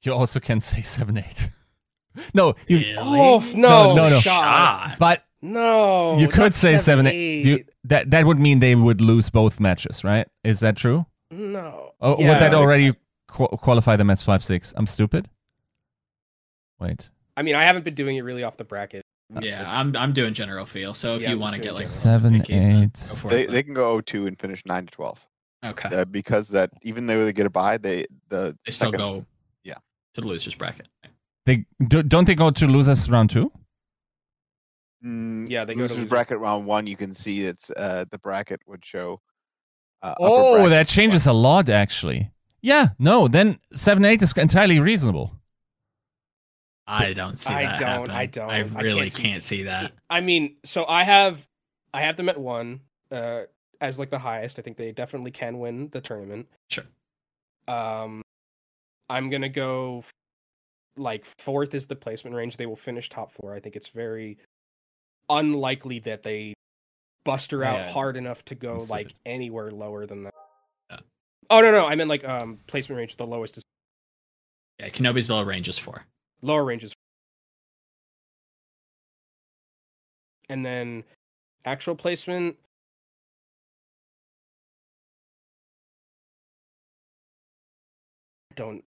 [0.03, 1.49] you also can say seven eight.
[2.33, 2.95] no, you Really?
[2.97, 4.19] Oh No, no, no, no.
[4.19, 4.97] shot.
[4.99, 7.45] but No, you could not say seven, seven, eight.
[7.45, 10.27] You, that that would mean they would lose both matches, right?
[10.43, 11.05] Is that true?
[11.31, 11.93] No.
[12.01, 12.93] Oh, Yeah, would that like- already
[13.27, 14.73] qu- qualify them as five six?
[14.75, 15.29] I'm stupid.
[16.79, 19.03] Wait, I mean, I haven't been doing it really off the bracket.
[19.39, 20.93] Yeah, It's- I'm I'm doing general feel.
[20.93, 21.99] So if Yeah, you want to get like general.
[21.99, 22.93] seven eight.
[23.29, 25.25] They they can go 0-2 and finish nine to twelve.
[25.63, 25.89] okay.
[25.95, 29.25] Uh, because that even though they get a bye, they the They still go.
[29.63, 29.75] Yeah.
[30.15, 30.87] To the losers bracket.
[31.45, 33.51] They do, don't they go to losers round two?
[35.05, 36.09] Mm, Yeah, they go to losers losers.
[36.09, 36.85] bracket round one.
[36.87, 39.21] You can see it's uh the bracket would show.
[40.01, 42.31] Uh, Oh, that changes a lot, actually.
[42.61, 45.33] Yeah, no, then seven eight is entirely reasonable.
[46.87, 47.73] I don't see I that.
[47.75, 48.15] I don't, happening.
[48.17, 48.49] I don't.
[48.49, 49.93] I I really can't can't see- see, that.
[50.09, 51.47] I mean, so I have,
[51.93, 53.43] I have them at one, uh,
[53.79, 54.59] as like the highest.
[54.59, 56.47] I think they definitely can win the tournament.
[56.69, 56.83] Sure.
[57.67, 58.21] Um,
[59.09, 60.03] I'm gonna go,
[60.97, 62.57] like fourth is the placement range.
[62.57, 63.55] They will finish top four.
[63.55, 64.37] I think it's very
[65.29, 66.53] unlikely that they
[67.23, 67.91] buster out Yeah.
[67.91, 70.33] hard enough to go like anywhere lower than that.
[70.89, 70.99] Yeah.
[71.49, 73.17] Oh no no, I meant like um placement range.
[73.17, 73.63] The lowest is
[74.79, 76.05] Yeah, Kenobi's lower range is four.
[76.41, 76.93] lower ranges.
[80.49, 81.03] And then
[81.65, 82.57] actual placement.
[88.55, 88.83] Don't.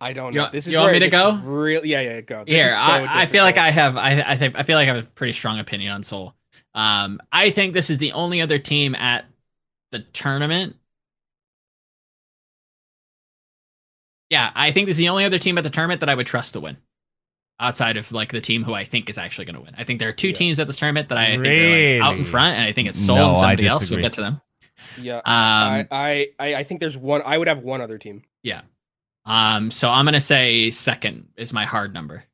[0.00, 0.42] I don't know.
[0.42, 1.36] want- This is you want me to go?
[1.36, 2.44] Real, yeah, yeah, go.
[2.44, 3.56] This Here, is so I, I feel like.
[3.56, 6.02] I have I I think I feel like I have a pretty strong opinion on
[6.02, 6.34] Seoul.
[6.74, 9.24] Um, I think this is the only other team at
[9.92, 10.76] the tournament.
[14.30, 16.26] Yeah, I think this is the only other team at the tournament that I would
[16.26, 16.76] trust to win.
[17.60, 19.74] outside of like the team who I think is actually going to win.
[19.78, 20.34] I think there are two Yeah.
[20.34, 22.88] teams at this tournament that I think are like out in front, and I think
[22.88, 23.88] it's Seoul No, and somebody else.
[23.88, 24.40] We'll get to them.
[25.00, 25.18] Yeah.
[25.18, 27.22] Um, I, I I I think there's one.
[27.24, 28.22] I would have one other team.
[28.42, 28.62] Yeah.
[29.24, 32.24] Um, so I'm gonna say second is my hard number.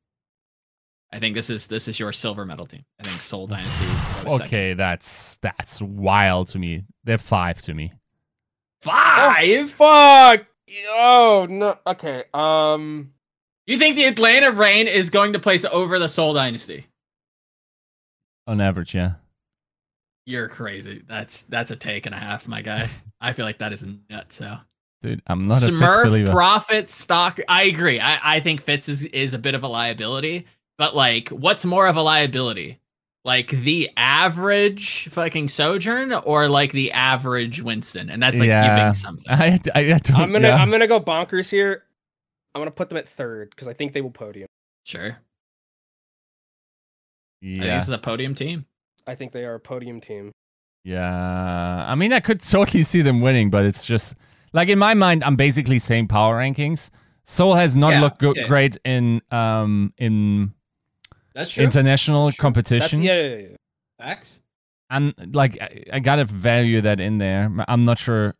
[1.12, 2.84] I think this is this is your silver medal team.
[3.00, 3.86] I think Seoul Dynasty.
[4.22, 4.42] goes second.
[4.42, 6.84] okay, that's that's wild to me.
[7.04, 7.92] They're five to me.
[8.82, 9.70] five.
[9.70, 10.46] Fuck.
[10.90, 11.78] Oh no.
[11.86, 12.24] Okay.
[12.32, 13.12] Um.
[13.66, 16.86] You think the Atlanta Reign is going to place over the Seoul Dynasty?
[18.46, 19.12] On average, yeah.
[20.26, 21.02] You're crazy.
[21.06, 22.88] That's that's a take and a half, my guy.
[23.20, 24.36] I feel like that is nuts.
[24.36, 24.56] So
[25.02, 26.30] Dude, I'm not a Smurf believer.
[26.30, 27.40] profit stock.
[27.48, 28.00] I agree.
[28.00, 30.46] I, I think Fits is, is a bit of a liability,
[30.80, 32.80] but like, what's more of a liability?
[33.22, 38.08] Like the average fucking Sojourn or like the average Winston?
[38.08, 38.78] And that's like Yeah.
[38.78, 39.26] giving something.
[39.30, 40.54] I, I, I i'm gonna yeah.
[40.56, 41.82] I'm gonna go bonkers here.
[42.54, 44.46] I'm gonna put them at third because I think they will podium.
[44.86, 45.18] Sure.
[47.42, 47.74] I think yeah.
[47.74, 48.64] this is a podium team.
[49.06, 50.32] I think they are a podium team.
[50.84, 51.84] Yeah.
[51.86, 54.14] I mean, I could totally see them winning, but it's just
[54.54, 56.88] like in my mind, I'm basically saying power rankings.
[57.24, 58.46] Seoul has not Yeah, looked go- yeah.
[58.48, 60.54] great in um in
[61.34, 62.40] That's international That's true.
[62.40, 63.02] That's competition.
[63.02, 63.56] yeah, yeah, yeah.
[63.98, 64.40] Facts.
[64.90, 67.50] and like I, I gotta value that in there.
[67.68, 68.34] I'm not sure.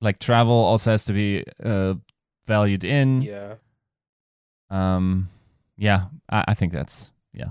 [0.00, 1.94] Like travel also has to be uh,
[2.46, 3.22] valued in.
[3.22, 3.54] yeah.
[4.68, 5.30] Um,
[5.76, 7.50] yeah, I, I think that's yeah.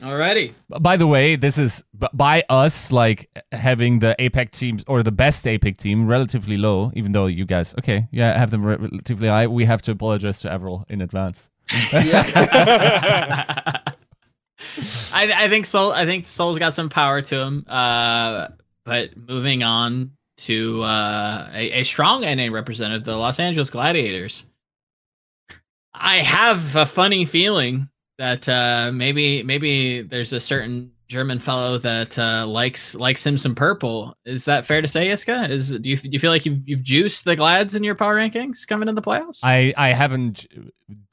[0.00, 0.52] Alrighty.
[0.80, 1.82] By the way, this is
[2.12, 6.92] by us like having the APAC teams or the best APAC team relatively low.
[6.94, 9.46] Even though you guys, okay, yeah, have them relatively high.
[9.48, 11.48] We have to apologize to Avril in advance.
[15.12, 15.92] I, I think Seoul.
[15.92, 17.64] I think Seoul's got some power to him.
[17.68, 18.48] Uh,
[18.84, 24.46] but moving on to uh, a, a strong NA representative, the Los Angeles Gladiators.
[25.92, 27.88] I have a funny feeling
[28.18, 33.54] that uh, maybe maybe there's a certain German fellow that uh, likes likes him some
[33.54, 34.16] purple.
[34.24, 35.48] Is that fair to say, Yiska?
[35.48, 38.16] Is do you do you feel like you've you've juiced the Glads in your power
[38.16, 39.40] rankings coming in the playoffs?
[39.42, 40.46] I I haven't.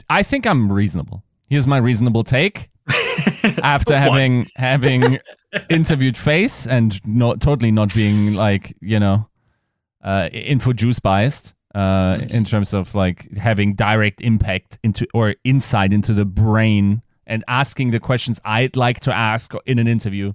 [0.10, 1.24] I think I'm reasonable.
[1.48, 2.70] Here's my reasonable take.
[3.64, 5.18] after having having
[5.70, 9.28] interviewed face and not totally not being like you know
[10.04, 15.94] uh info juice biased uh in terms of like having direct impact into or insight
[15.94, 20.34] into the brain and asking the questions I'd like to ask in an interview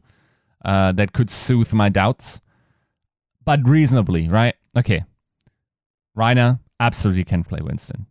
[0.64, 2.40] uh that could soothe my doubts.
[3.44, 4.56] But reasonably right?
[4.76, 5.04] Okay.
[6.16, 8.06] Reiner absolutely can play Winston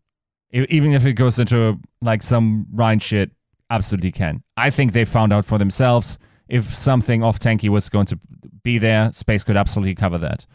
[0.51, 3.31] even if it goes into like some Rein shit
[3.69, 4.43] absolutely can.
[4.57, 6.17] I think they found out for themselves
[6.47, 8.19] if something off tanky was going to
[8.63, 10.45] be there, Space could absolutely cover that.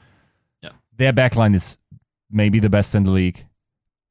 [0.62, 0.70] Yeah.
[0.96, 1.78] Their backline is
[2.30, 3.46] maybe the best in the league.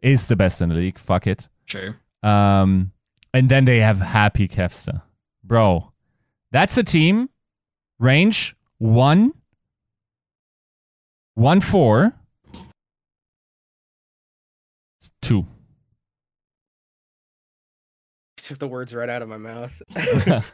[0.02, 0.98] Is the best in the league.
[1.00, 1.48] Fuck it.
[1.66, 1.98] sure.
[2.24, 2.92] Um,
[3.34, 5.02] and then they have Happy Kevster.
[5.44, 5.92] Bro,
[6.52, 7.30] that's a team.
[8.00, 9.34] Range one,
[11.36, 12.14] one four,
[15.22, 15.46] two.
[18.44, 19.82] Took the words right out of my mouth.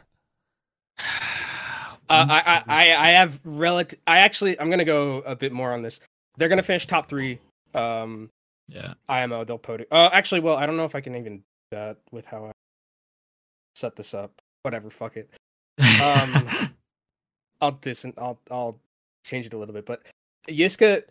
[2.10, 4.00] Uh, I, I, I, I have relative.
[4.04, 6.00] I actually, I'm gonna go a bit more on this.
[6.36, 7.38] They're gonna finish top three.
[7.72, 8.28] Um,
[8.68, 8.94] Yeah.
[9.08, 9.86] IMO, they'll podium.
[9.92, 12.52] Uh, actually, well, I don't know if I can even do that with how I
[13.76, 14.32] set this up.
[14.62, 15.30] Whatever, fuck it.
[16.02, 16.74] Um,
[17.60, 18.80] I'll dis, and I'll, I'll
[19.24, 19.86] change it a little bit.
[19.86, 20.02] But
[20.48, 21.04] Yiska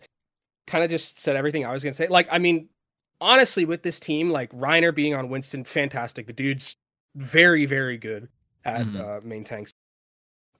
[0.66, 2.08] kind of just said everything I was gonna say.
[2.08, 2.68] Like, I mean,
[3.20, 6.26] honestly, with this team, like Reiner being on Winston, fantastic.
[6.26, 6.76] The dude's
[7.16, 8.28] very, very good
[8.64, 9.00] at Mhm.
[9.00, 9.72] uh, main tanks.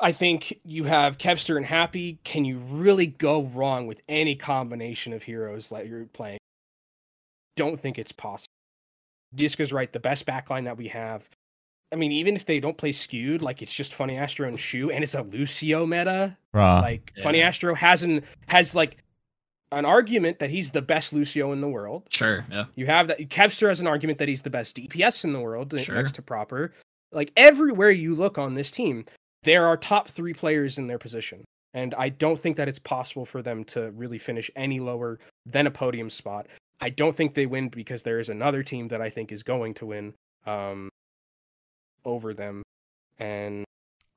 [0.03, 2.19] I think you have Kevster and Happy.
[2.25, 6.39] Can you really go wrong with any combination of heroes that you're playing?
[7.57, 8.47] Don't think it's possible.
[9.37, 9.93] Yiska's right.
[9.93, 11.29] The best backline that we have.
[11.93, 15.05] I mean, even if they don't play skewed, like it's just FunnyAstro and Shu, and
[15.05, 16.37] it's a Lucio meta.
[16.55, 16.81] Bruh.
[16.81, 17.43] like Funny.
[17.43, 18.97] Astro hasn't has like
[19.73, 22.05] an argument that he's the best Lucio in the world.
[22.11, 22.45] Sure.
[22.51, 22.65] Yeah.
[22.75, 25.73] You have that Kevster has an argument that he's the best DPS in the world
[25.79, 25.95] Sure.
[25.95, 26.73] next to proper.
[27.13, 29.05] Like everywhere you look on this team,
[29.43, 31.45] there are top three players in their position.
[31.73, 35.67] And I don't think that it's possible for them to really finish any lower than
[35.67, 36.49] a podium spot.
[36.81, 39.75] I don't think they win because there is another team that I think is going
[39.75, 40.15] to win
[40.47, 40.89] um,
[42.05, 42.63] over them.
[43.19, 43.65] And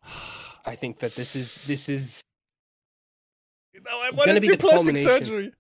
[0.66, 2.22] I think that this is this is
[3.86, 5.52] No, I gonna be plastic surgery.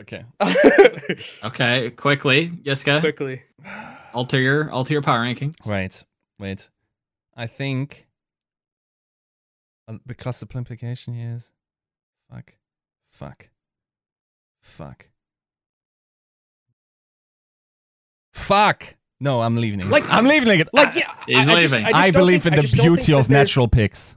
[0.00, 0.24] Okay.
[1.44, 1.90] Okay.
[1.90, 3.42] Quickly, Yiska, quickly.
[4.14, 5.54] alter your alter your power ranking.
[5.66, 6.04] Wait,
[6.38, 6.70] wait.
[7.36, 8.06] I think
[9.88, 11.50] uh, because the implication here is
[12.30, 12.54] fuck,
[13.12, 13.48] fuck,
[14.62, 15.08] fuck,
[18.32, 18.94] fuck.
[19.20, 19.86] No, I'm leaving it.
[19.86, 20.68] Like- I'm leaving it.
[20.72, 21.84] Like yeah, He's I, I just- leaving.
[21.84, 24.16] I, I, just don't believe think- in the just don't think beauty of natural picks.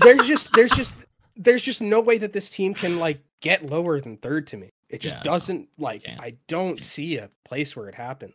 [0.00, 0.94] There's just there's just
[1.40, 4.70] there's just no way that this team can like get lower than third to me.
[4.88, 6.18] It just Yeah, doesn't like can't.
[6.18, 8.34] I don't see a place where it happens.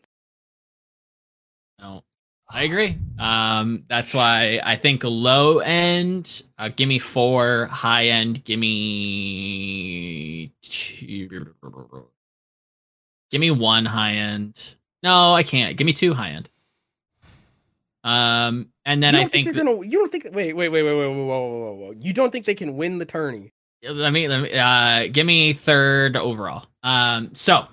[1.79, 2.03] No,
[2.49, 2.97] I agree.
[3.19, 7.67] Um, that's why I think low end, uh, give me four.
[7.67, 11.53] High end, give me two.
[13.31, 14.75] Give me one high end.
[15.03, 15.77] No, I can't.
[15.77, 16.49] Give me two high end.
[18.05, 19.85] Um, and then I don't think they're that- gonna.
[19.85, 20.25] You don't think?
[20.31, 21.91] Wait, wait, wait, wait, wait, whoa, whoa, whoa, whoa, whoa.
[21.99, 23.51] You don't think they can win the tourney?
[23.87, 26.65] let me let me uh give me third overall.
[26.83, 27.67] Um so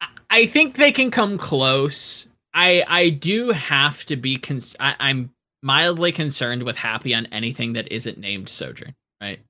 [0.00, 2.28] I- I think they can come close.
[2.52, 5.30] I I do have to be cons- I, I'm
[5.62, 9.40] mildly concerned with happy on anything that isn't named Sojourn, right?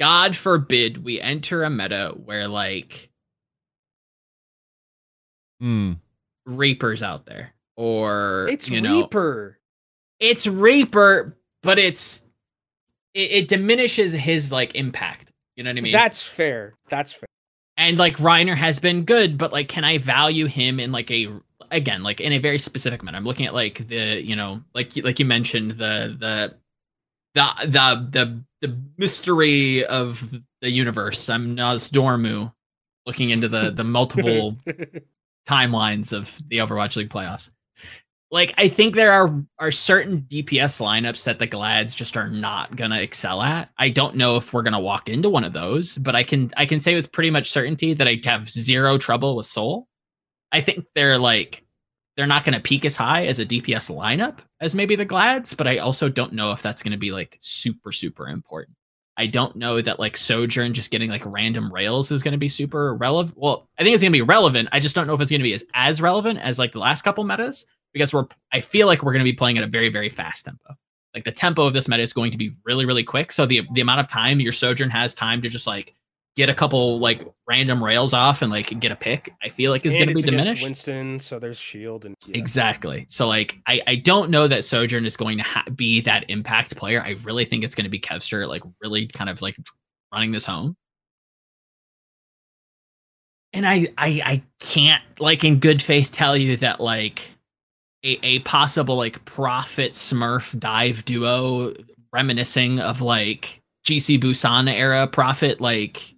[0.00, 3.10] God forbid we enter a meta where like
[5.62, 5.98] Mm.
[6.46, 9.58] Reaper's out there or It's you know Reaper.
[10.20, 12.22] it's Reaper, but it's
[13.14, 15.30] it, it diminishes his like impact.
[15.56, 15.92] You know what I mean?
[15.92, 16.74] That's fair.
[16.88, 17.26] That's fair.
[17.76, 21.28] and like Reiner has been good, but like, can I value him in like a
[21.70, 23.16] again like in a very specific manner?
[23.18, 26.54] I'm looking at like the you know like like you mentioned the the
[27.34, 30.22] the the the the mystery of
[30.60, 31.28] the universe.
[31.28, 32.52] I'm Nosdormu,
[33.06, 34.56] looking into the the multiple
[35.48, 37.50] timelines of the Overwatch League playoffs.
[38.34, 42.74] Like I think there are are certain DPS lineups that the Glads just are not
[42.74, 43.70] gonna excel at.
[43.78, 46.66] I don't know if we're gonna walk into one of those, but I can I
[46.66, 49.86] can say with pretty much certainty that I have zero trouble with Seoul.
[50.50, 51.64] I think they're like
[52.16, 55.68] they're not gonna peak as high as a DPS lineup as maybe the Glads, but
[55.68, 58.76] I also don't know if that's gonna be like super super important.
[59.16, 62.48] I don't know that like Sojourn just getting like random rails is going to be
[62.48, 63.38] super relevant.
[63.38, 64.70] Well, I think it's going to be relevant.
[64.72, 66.80] I just don't know if it's going to be as, as relevant as like the
[66.80, 69.68] last couple metas because we're I feel like we're going to be playing at a
[69.68, 70.74] very very fast tempo.
[71.14, 73.32] Like the tempo of this meta is going to be really really quick.
[73.32, 75.94] So the the amount of time your Sojourn has time to just like
[76.36, 79.86] get a couple like random rails off and like get a pick, I feel like
[79.86, 80.64] is going to be diminished.
[80.64, 82.36] Winston, so there's shield and yeah.
[82.36, 83.06] Exactly.
[83.08, 86.76] So like I I don't know that Sojourn is going to ha- be that impact
[86.76, 87.00] player.
[87.00, 89.56] I really think it's going to be Kevster like really kind of like
[90.12, 90.76] running this home.
[93.52, 97.30] And I I I can't like in good faith tell you that like
[98.04, 101.72] a, a possible like profit smurf dive duo
[102.12, 106.14] reminiscing of like GC Busan era profit like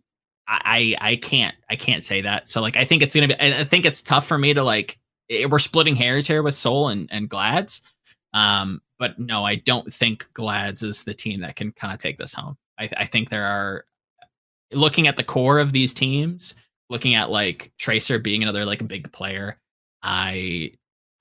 [0.49, 2.49] I I can't I can't say that.
[2.49, 4.99] So like I think it's gonna be I think it's tough for me to like
[5.33, 7.83] i- we're splitting hairs here with Seoul and and Glads.
[8.35, 12.19] Um, but no, I don't think Glads is the team that can kind of take
[12.19, 12.57] this home.
[12.79, 13.85] I I think there are
[14.73, 16.55] looking at the core of these teams,
[16.91, 19.59] looking at like Tracer being another like big player.
[20.03, 20.73] I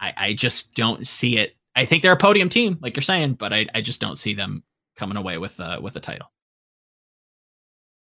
[0.06, 1.56] I I just don't see it.
[1.76, 4.34] I think they're a podium team, like you're saying, but I I just don't see
[4.34, 4.64] them
[4.96, 6.32] coming away with uh with a title.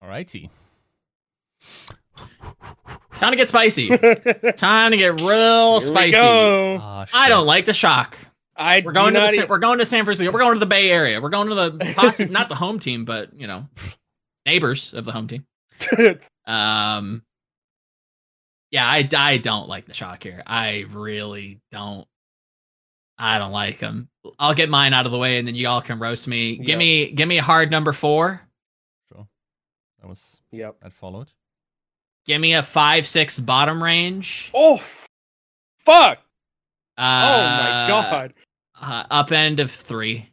[0.01, 0.49] All righty.
[3.19, 3.88] Time to get spicy.
[4.57, 6.07] Time to get real Here spicy.
[6.07, 7.05] we go.
[7.13, 8.17] I don't like the shock.
[8.55, 10.31] I We're going to the, e- we're going to San Francisco.
[10.31, 11.19] We're going to the Bay Area.
[11.21, 13.67] We're going to the possi- not the home team, but you know,
[14.45, 15.45] neighbors of the home team.
[16.45, 17.23] Um,
[18.73, 20.41] yeah, I I don't like the shock here.
[20.47, 22.07] I really don't.
[23.19, 24.09] I don't like them.
[24.39, 26.55] I'll get mine out of the way, and then you all can roast me.
[26.57, 26.77] Give Yep.
[26.79, 28.41] me give me a hard number four.
[29.11, 29.27] Sure.
[30.01, 30.77] That was Yep.
[30.81, 31.29] that followed.
[32.25, 34.49] Give me a five six bottom range.
[34.55, 35.07] Oh, f-
[35.77, 36.17] fuck!
[36.97, 38.33] Uh, oh my god!
[38.81, 40.29] Uh, up end of three.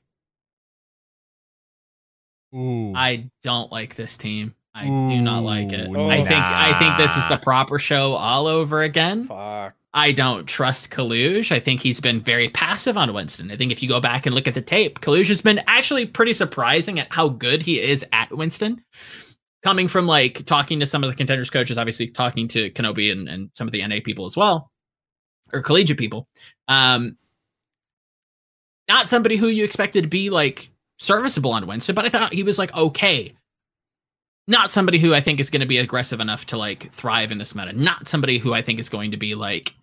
[2.54, 2.94] Ooh.
[2.96, 4.54] I don't like this team.
[4.74, 5.88] I do not like it.
[5.88, 9.24] Ooh, I think I think this is the proper show all over again.
[9.24, 9.74] Fuck.
[9.92, 11.50] I don't trust Kaluge.
[11.50, 13.50] I think he's been very passive on Winston.
[13.50, 16.06] I think if you go back and look at the tape, Kaluge has been actually
[16.06, 18.84] pretty surprising at how good he is at Winston.
[19.62, 23.28] Coming from like talking to some of the contenders coaches, obviously talking to Kenobi and,
[23.28, 24.70] and some of the NA people as well,
[25.52, 26.28] or collegiate people.
[26.68, 27.18] Um,
[28.88, 32.42] not somebody who you expected to be like serviceable on Winston, but I thought he
[32.42, 33.34] was like okay.
[34.48, 37.38] Not somebody who I think is going to be aggressive enough to like thrive in
[37.38, 37.72] this meta.
[37.72, 39.74] Not somebody who I think is going to be like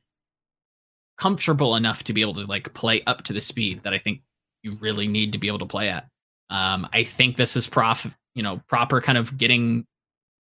[1.17, 4.21] comfortable enough to be able to like play up to the speed that I think
[4.63, 6.07] you really need to be able to play at.
[6.49, 9.85] Um, I think this is prof, you know, proper kind of getting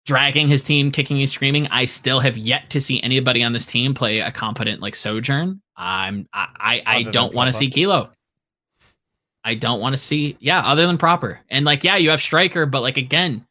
[0.05, 1.67] dragging his team, kicking and screaming.
[1.67, 5.61] I still have yet to see anybody on this team play a competent like Sojourn.
[5.75, 8.11] I'm I I, I don't want to see Kilo.
[9.43, 11.39] I don't want to see yeah, other than proper.
[11.49, 13.45] And like yeah, you have Striker, but like again,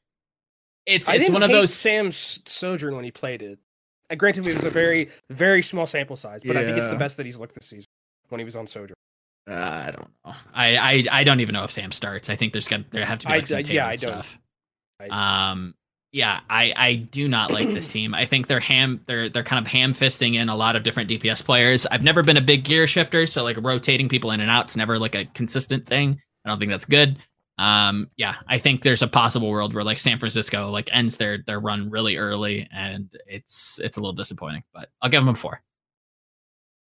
[0.87, 3.59] it's I it's didn't one of hate those Sam's Sojourn when he played it.
[4.11, 6.97] Uh, granted, it was a very very small sample size, but I think it's the
[6.97, 7.87] best that he's looked this season
[8.29, 8.95] when he was on Sojourn.
[9.49, 10.33] Uh, I don't know.
[10.55, 12.31] I, I I don't even know if Sam starts.
[12.31, 14.13] I think there's got there have to be I like some d- yeah, Tatum I
[14.13, 14.39] don't- stuff.
[15.11, 15.75] I- Um,
[16.13, 18.15] yeah, I I do not like this team.
[18.15, 21.11] I think they're ham they're they're kind of ham fisting in a lot of different
[21.11, 21.87] DPS players.
[21.87, 24.77] I've never been a big gear shifter, so like rotating people in and out is
[24.77, 26.21] never like a consistent thing.
[26.45, 27.19] I don't think that's good.
[27.59, 31.39] Um, yeah, I think there's a possible world where like San Francisco like ends their
[31.39, 34.65] their run really early, and it's it's a little disappointing.
[34.73, 35.63] But I'll give them a four.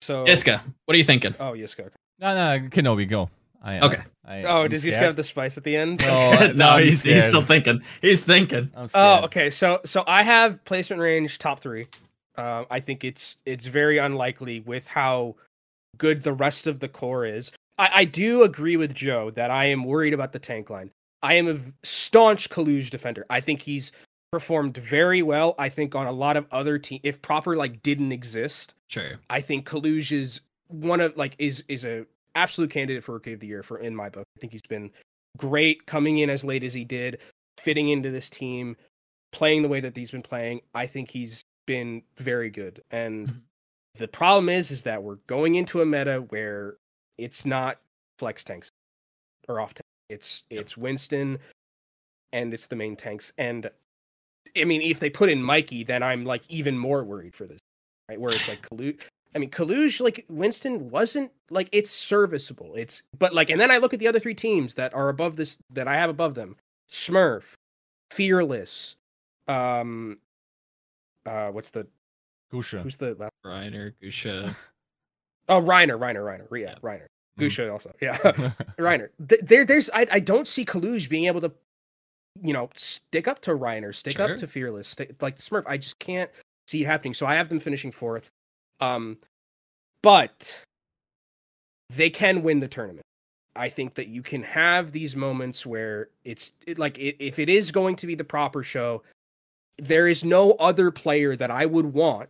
[0.01, 1.35] So Yiska, what are you thinking?
[1.39, 1.89] Oh, Yiska.
[2.19, 3.29] No, no, Kenobi, go.
[3.61, 4.01] I, Okay.
[4.25, 5.03] I, Oh, I'm does Yiska scared.
[5.03, 5.99] have the spice at the end?
[6.01, 6.07] No,
[6.39, 7.81] uh, no, he's, he's still thinking.
[8.01, 8.71] He's thinking.
[8.75, 9.49] I'm Oh, okay.
[9.49, 11.87] So so I have placement range top three.
[12.35, 15.35] Um, I think it's it's very unlikely with how
[15.97, 17.51] good the rest of the core is.
[17.77, 20.91] I, I do agree with Joe that I am worried about the tank line.
[21.23, 23.25] I am a staunch Kaluge defender.
[23.29, 23.91] I think he's
[24.31, 25.55] performed very well.
[25.57, 29.19] I think on a lot of other teams, if proper like didn't exist, Sure.
[29.29, 32.05] I think Kaluge is one of like is is a
[32.35, 34.25] absolute candidate for rookie of the year for in my book.
[34.37, 34.91] I think he's been
[35.37, 37.19] great coming in as late as he did,
[37.57, 38.75] fitting into this team,
[39.31, 40.61] playing the way that he's been playing.
[40.75, 42.81] I think he's been very good.
[42.91, 43.41] And Mhm.
[43.95, 46.77] the problem is is that we're going into a meta where
[47.17, 47.79] it's not
[48.19, 48.69] flex tanks
[49.47, 49.83] or off tank.
[50.09, 50.61] It's Yep.
[50.61, 51.39] it's Winston
[52.33, 53.33] and it's the main tanks.
[53.37, 53.69] And
[54.55, 57.59] I mean, if they put in Mikey, then I'm like even more worried for this.
[58.09, 59.01] Right, where it's like Kaluge.
[59.35, 62.73] I mean, Kaluge, like Winston, wasn't like it's serviceable.
[62.75, 65.35] It's but like, and then I look at the other three teams that are above
[65.35, 66.55] this that I have above them:
[66.89, 67.53] Smurf,
[68.11, 68.95] Fearless,
[69.49, 70.19] um,
[71.25, 71.85] uh, what's the
[72.53, 72.81] Guxue.
[72.81, 73.33] who's the last?
[73.43, 74.55] Ryder, Guxue.
[75.49, 76.75] Oh, Reiner, Reiner, Reiner, yeah, Yeah.
[76.81, 77.05] Reiner,
[77.39, 77.43] Mm.
[77.45, 78.17] Guxue also, yeah,
[78.79, 79.09] Reiner.
[79.19, 81.51] There, there's I, I don't see Kaluge being able to,
[82.41, 84.33] you know, stick up to Reiner, stick Sure.
[84.33, 85.63] up to Fearless, stick, like Smurf.
[85.67, 86.31] I just can't
[86.67, 87.13] see it happening.
[87.13, 88.29] So I have them finishing fourth.
[88.79, 89.17] Um,
[90.03, 90.63] but
[91.89, 93.03] they can win the tournament.
[93.55, 97.49] I think that you can have these moments where it's it, like i if it
[97.49, 99.01] is going to be the proper show,
[99.79, 102.29] there is no other player that I would want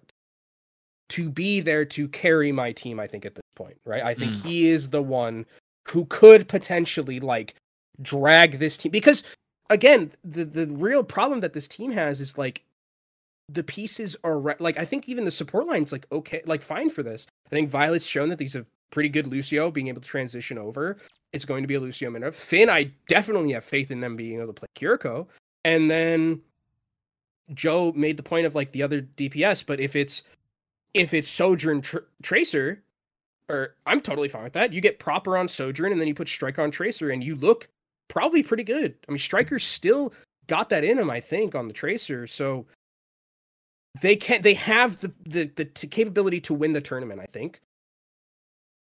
[1.10, 3.00] to be there to carry my team.
[3.00, 4.04] I think at this point, right?
[4.04, 4.44] I think Mm.
[4.44, 5.46] he is the one
[5.88, 7.56] who could potentially like
[8.02, 9.24] drag this team because
[9.70, 12.64] again, the the real problem that this team has is like
[13.50, 16.90] the pieces are re- like I think even the support line's like okay, like fine
[16.90, 17.26] for this.
[17.46, 20.98] I think Viol2t's shown that he's a pretty good Lucio, being able to transition over.
[21.34, 22.34] It's going to be a Lucio minute.
[22.36, 25.28] Finn, I definitely have faith in them being able to play Kiriko.
[25.66, 26.42] And then
[27.54, 30.24] Joe made the point of like the other DPS, but if it's
[30.98, 32.84] if it's Sojourn tr- Tracer,
[33.50, 34.74] or I'm totally fine with that.
[34.74, 37.68] You get proper on Sojourn, and then you put Strike on Tracer, and you look
[38.08, 38.96] probably pretty good.
[39.08, 40.14] I mean, Striker still
[40.48, 42.28] got that in him, I think, on the Tracer.
[42.28, 42.66] So
[44.02, 47.22] they can they have the the the t- capability to win the tournament.
[47.22, 47.62] I think,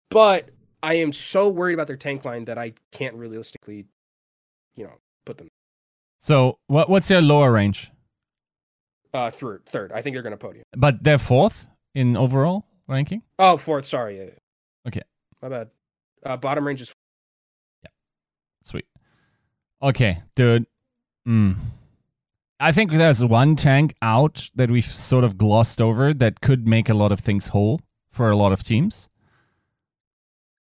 [0.10, 0.50] but
[0.84, 3.86] I am so worried about their tank line that I can't realistically,
[4.76, 4.94] you know,
[5.26, 5.50] put them
[6.20, 7.92] so what what's their lower range?
[9.14, 9.66] uh third.
[9.66, 10.64] Third, I think they're going to podium.
[10.76, 11.68] But they're fourth
[11.98, 13.24] in overall ranking.
[13.40, 13.86] Oh, fourth.
[13.86, 14.18] Sorry.
[14.20, 14.88] Yeah, yeah.
[14.88, 15.02] Okay.
[15.42, 15.70] my bad.
[16.24, 16.94] Uh, bottom range is
[17.84, 17.90] Yeah.
[18.64, 18.86] Sweet.
[19.82, 20.68] Okay, dude.
[21.28, 21.56] Mm.
[22.60, 26.90] I think there's one tank out that we've sort of glossed over that could make
[26.90, 29.10] a lot of things whole for a lot of teams.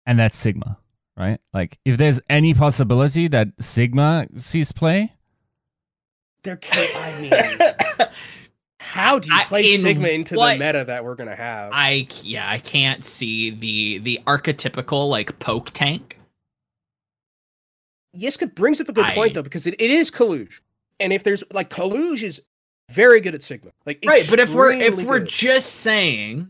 [0.06, 0.78] And that's Sigma,
[1.16, 1.40] right?
[1.52, 5.12] Like, if there's any possibility that Sigma sees play,
[6.42, 6.56] there.
[6.56, 8.08] Can I mean,
[8.86, 11.70] how do you I- play in Sigma into what- the meta that we're gonna have?
[11.74, 16.18] I yeah, I can't see the the archetypical like poke tank.
[18.16, 20.60] Yiska brings up a good I- point though, because it, it is Kaluge,
[21.00, 22.40] and if there's like Kaluge is
[22.90, 25.28] very good at Sigma, like Right, but if we're if we're good.
[25.28, 26.48] just saying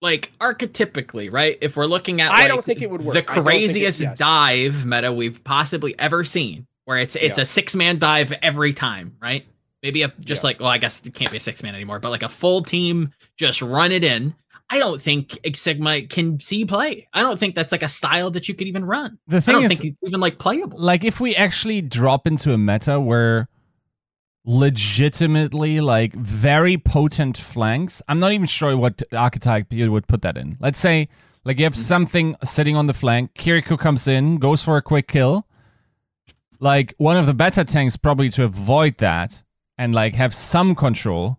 [0.00, 1.58] like archetypically, right?
[1.60, 3.14] If we're looking at I don't think it would work.
[3.14, 4.18] the I it- craziest yes.
[4.18, 7.42] dive meta we've possibly ever seen, where it's it's Yeah.
[7.42, 9.44] a six man dive every time, right?
[9.82, 10.48] Maybe a, just Yeah.
[10.48, 12.62] like well, I guess it can't be a six man anymore, but like a full
[12.62, 14.34] team just run it in.
[14.70, 17.06] I don't think Sigma can see play.
[17.12, 19.18] I don't think that's like a style that you could even run.
[19.26, 20.78] the thing I don't is, think it's even like playable.
[20.80, 23.48] like, if we actually drop into a meta where
[24.44, 30.36] legitimately like very potent flanks i'm not even sure what archetype you would put that
[30.36, 31.08] in let's say
[31.44, 31.82] like you have mm-hmm.
[31.82, 35.46] something sitting on the flank kiriko comes in goes for a quick kill
[36.58, 39.44] like one of the better tanks probably to avoid that
[39.78, 41.38] and like have some control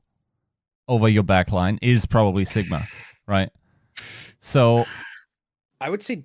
[0.88, 2.84] over your backline is probably sigma
[3.28, 3.50] right
[4.40, 4.86] so
[5.80, 6.24] I would say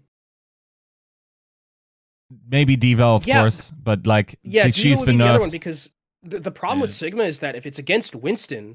[2.49, 3.41] maybe D.Va of Yeah.
[3.41, 5.91] course but like yeah, the- D.Va she's would been be the other one because
[6.23, 8.75] the, the problem with Sigma is that if it's against Winston,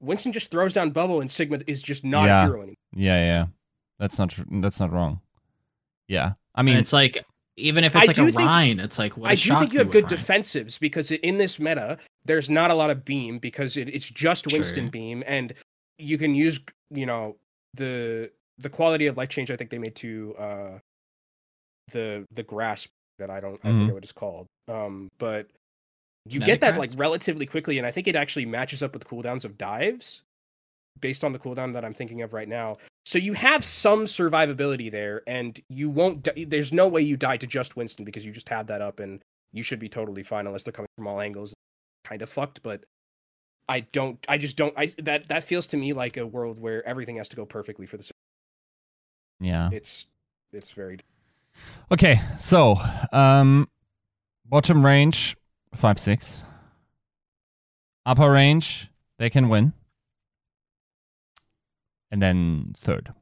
[0.00, 2.42] Winston just throws down bubble and Sigma is just not Yeah.
[2.42, 2.74] a hero anymore.
[2.94, 3.46] Yeah, yeah.
[3.98, 5.20] That's not tr- that's not wrong.
[6.06, 6.34] Yeah.
[6.54, 7.24] I mean, and it's like
[7.58, 9.78] even if it's I like a think- Rein, it's like what I do think you
[9.80, 10.18] have good Rein?
[10.20, 14.46] defensives because in this meta, there's not a lot of beam because it, it's just
[14.52, 14.90] Winston True.
[14.90, 15.52] beam, and
[15.98, 16.60] you can use
[16.90, 17.36] you know
[17.74, 19.50] the the quality of life change.
[19.50, 20.78] I think they made to uh
[21.92, 23.80] the the grasp that I don't I Mhm.
[23.80, 24.46] forget what it's called.
[24.68, 25.48] Um, but
[26.26, 26.92] you Kinetic get that grasp?
[26.92, 30.22] like relatively quickly, and I think it actually matches up with cooldowns of dives
[31.00, 32.76] based on the cooldown that I'm thinking of right now.
[33.04, 36.22] So you have some survivability there, and you won't.
[36.24, 39.00] di- There's no way you die to just Winston because you just had that up,
[39.00, 39.22] and
[39.52, 41.54] you should be totally fine unless they're coming from all angles.
[42.04, 42.84] Kind of fucked, but
[43.68, 44.18] I don't.
[44.28, 44.74] I just don't.
[44.76, 47.86] I that that feels to me like a world where everything has to go perfectly
[47.86, 48.10] for the.
[49.40, 49.70] yeah.
[49.72, 50.06] It's
[50.52, 50.98] it's very.
[51.90, 52.76] Okay, so
[53.12, 53.68] um,
[54.44, 55.36] bottom range
[55.74, 56.44] five six.
[58.06, 59.72] Upper range they can win,
[62.10, 63.12] and then third.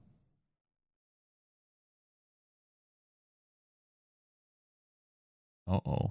[5.69, 6.11] Uh oh,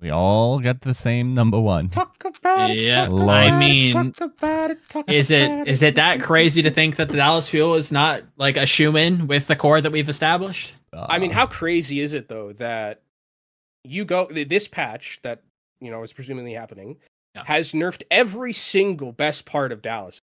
[0.00, 1.88] we all get the same number one.
[1.88, 4.14] Talk about it, Yeah, I about it, mean,
[5.06, 8.22] it, Is it is it that crazy to think that the Dallas Fuel is not
[8.36, 10.74] like a shoe in with the core that we've established?
[10.92, 13.02] I mean, Uh, how crazy is it though that
[13.84, 15.42] you go this patch that
[15.80, 16.96] you know is presumably happening
[17.36, 17.44] Yeah.
[17.44, 20.18] has nerfed every single best part of Dallas.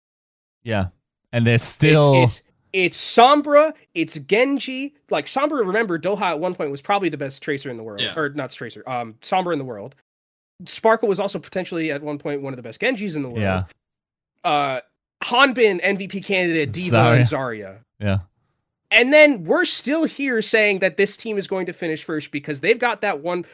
[0.63, 0.87] yeah,
[1.33, 2.41] and there's It's- still it's,
[2.71, 4.95] it's Sombra, it's Genji.
[5.09, 7.99] Like Sombra, remember Doha at one point was probably the best tracer in the world,
[8.01, 8.15] Yeah.
[8.17, 9.95] or not tracer, um, Sombra in the world.
[10.65, 13.41] Sparkle was also potentially at one point one of the best Genjis in the world.
[13.41, 13.63] yeah,
[14.43, 14.79] Uh,
[15.23, 17.15] Hanbin MVP candidate D.Va Zarya.
[17.15, 17.77] and Zarya.
[17.99, 18.17] yeah.
[18.91, 22.59] And then we're still here saying that this team is going to finish first because
[22.61, 23.45] they've got that one.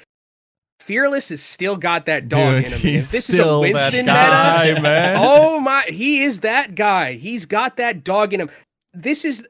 [0.79, 2.79] Fearless has still got that dog Dude, in him.
[2.79, 5.15] he's this still is a that Winston guy, meta, man.
[5.19, 7.13] oh my, he is that guy.
[7.13, 8.49] He's got that dog in him.
[8.93, 9.45] This is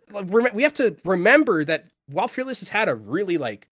[0.54, 3.68] we have to remember that while Fearless has had a really like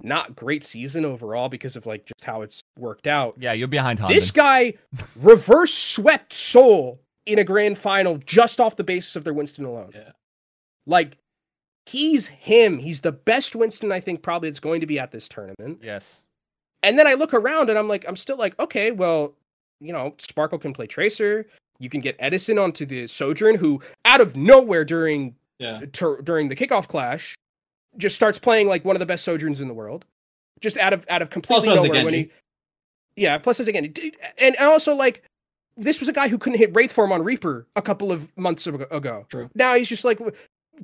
[0.00, 3.34] not great season overall because of like just how it's worked out.
[3.40, 4.14] Yeah, you're behind Harden.
[4.16, 4.74] This guy
[5.16, 9.90] reverse swept Seoul in a grand final just off the basis of their Winston alone.
[9.94, 10.12] Yeah.
[10.86, 11.18] Like
[11.86, 12.78] he's him.
[12.78, 15.80] He's the best Winston I think probably it's going to be at this tournament.
[15.82, 16.22] yes.
[16.82, 19.34] And then I look around and I'm like, I'm still like, okay, well,
[19.80, 21.46] you know, Sparkle can play Tracer.
[21.80, 25.80] You can get Edison onto the Sojourn, who out of nowhere during Yeah.
[25.92, 27.36] tur- during the kickoff clash
[27.96, 30.04] just starts playing like one of the best Sojourns in the world.
[30.60, 32.30] Just out of out of completely Also a nowhere when he
[33.16, 33.92] Yeah, plus as again,
[34.38, 35.22] and and also like
[35.76, 38.66] this was a guy who couldn't hit Wraith form on Reaper a couple of months
[38.66, 39.26] ago.
[39.28, 39.48] True.
[39.54, 40.18] Now he's just like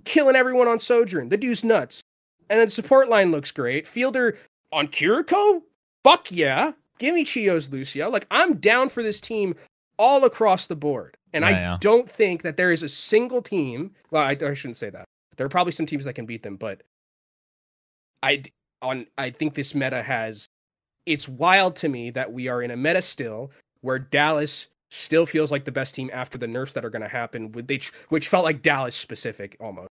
[0.04, 1.28] killing everyone on Sojourn.
[1.28, 2.00] The dude's nuts.
[2.48, 3.88] And then support line looks great.
[3.88, 4.38] Fielder
[4.70, 5.62] on Kiriko?
[6.04, 6.72] Fuck yeah.
[6.98, 8.10] Give me Chiyo's Lucio.
[8.10, 9.54] Like I'm down for this team
[9.98, 11.16] all across the board.
[11.32, 11.78] And Yeah, I yeah.
[11.80, 13.90] don't think that there is a single team.
[14.10, 15.04] Well, I, I shouldn't say that.
[15.36, 16.82] There are probably some teams that can beat them, but
[18.22, 18.44] I
[18.82, 20.46] on I think this meta has
[21.06, 23.50] it's wild to me that we are in a meta still
[23.80, 27.08] where Dallas still feels like the best team after the nerfs that are going to
[27.08, 29.88] happen with they which felt like Dallas specific almost.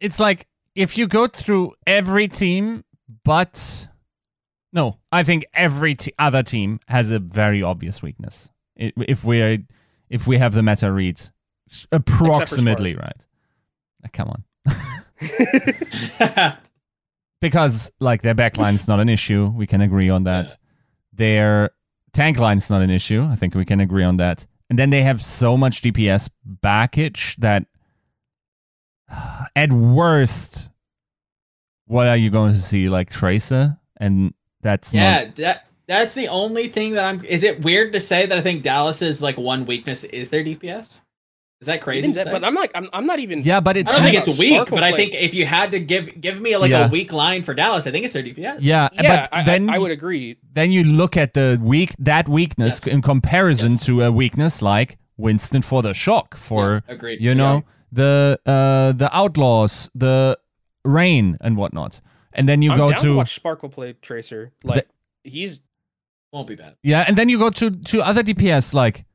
[0.00, 2.84] It's like if you go through every team,
[3.24, 3.88] but
[4.72, 8.48] no, I think every t- other team has a very obvious weakness.
[8.80, 9.58] I- If we are,
[10.10, 11.32] if we have the meta reads
[11.92, 13.26] approximately right,
[14.04, 14.44] Uh, come on,
[17.40, 19.46] because like their backline is not an issue.
[19.46, 20.48] We can agree on that.
[20.48, 20.54] Yeah.
[21.14, 21.70] Their
[22.12, 23.22] tank line is not an issue.
[23.24, 24.46] I think we can agree on that.
[24.70, 26.28] And then they have so much DPS
[26.62, 27.64] backage that
[29.56, 30.68] at worst,
[31.86, 32.88] what are you going to see?
[32.88, 33.76] Like Tracer?
[34.00, 34.32] And
[34.62, 35.36] that's yeah, not.
[35.36, 37.24] that that's the only thing that I'm.
[37.24, 41.00] Is it weird to say that I think Dallas's like one weakness is their DPS?
[41.60, 42.12] Is that crazy?
[42.12, 43.88] that- but I'm like I'm, I'm not even Yeah, but it's.
[43.90, 46.20] I don't think It's it's weak, Sparkle but I think if you had to give
[46.20, 46.86] give me like Yeah.
[46.86, 48.58] a weak line for Dallas, I think it's their DPS.
[48.60, 50.36] yeah, yeah, but I, then I, I would agree.
[50.52, 52.86] then you look at the weak that weakness Yes.
[52.86, 53.84] in comparison Yes.
[53.86, 57.20] to a weakness like Winston for the shock for Yeah, agreed.
[57.20, 60.38] you know the uh the outlaws the
[60.84, 62.00] Reign and whatnot
[62.38, 64.52] and then you I'm go down to to watch Sparkle play Tracer.
[64.64, 64.88] Like
[65.24, 65.60] he's
[66.32, 66.76] won't be bad.
[66.82, 69.06] yeah and then you go to to other dps like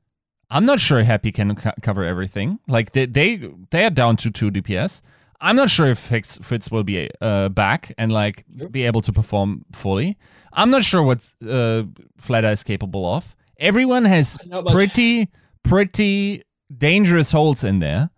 [0.49, 3.39] i'm not sure happy can co- cover everything like they they
[3.69, 5.01] they are down to 2 dps
[5.39, 8.67] i'm not sure if Fits, Fits will be uh back and like Sure.
[8.67, 10.17] be able to perform fully
[10.53, 11.83] i'm not sure what uh
[12.19, 14.35] fleta is capable of everyone has
[14.71, 15.29] pretty
[15.61, 16.41] pretty
[16.75, 18.09] dangerous holes in there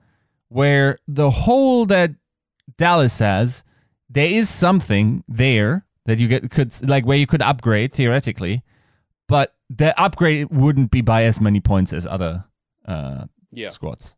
[0.48, 2.12] where the hole that
[2.78, 3.65] Dallas has
[4.16, 8.64] there is something there that you get could like where you could upgrade theoretically
[9.28, 12.46] but the upgrade wouldn't be by as many points as other
[12.86, 13.70] uh, yeah.
[13.70, 14.16] squads.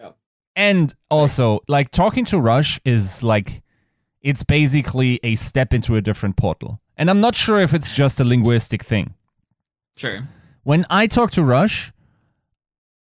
[0.00, 0.10] Yeah.
[0.56, 3.62] And also, like talking to Rush is like
[4.20, 6.80] it's basically a step into a different portal.
[6.96, 9.14] And I'm not sure if it's just a linguistic thing.
[9.96, 10.26] Sure.
[10.62, 11.92] When I talk to Rush,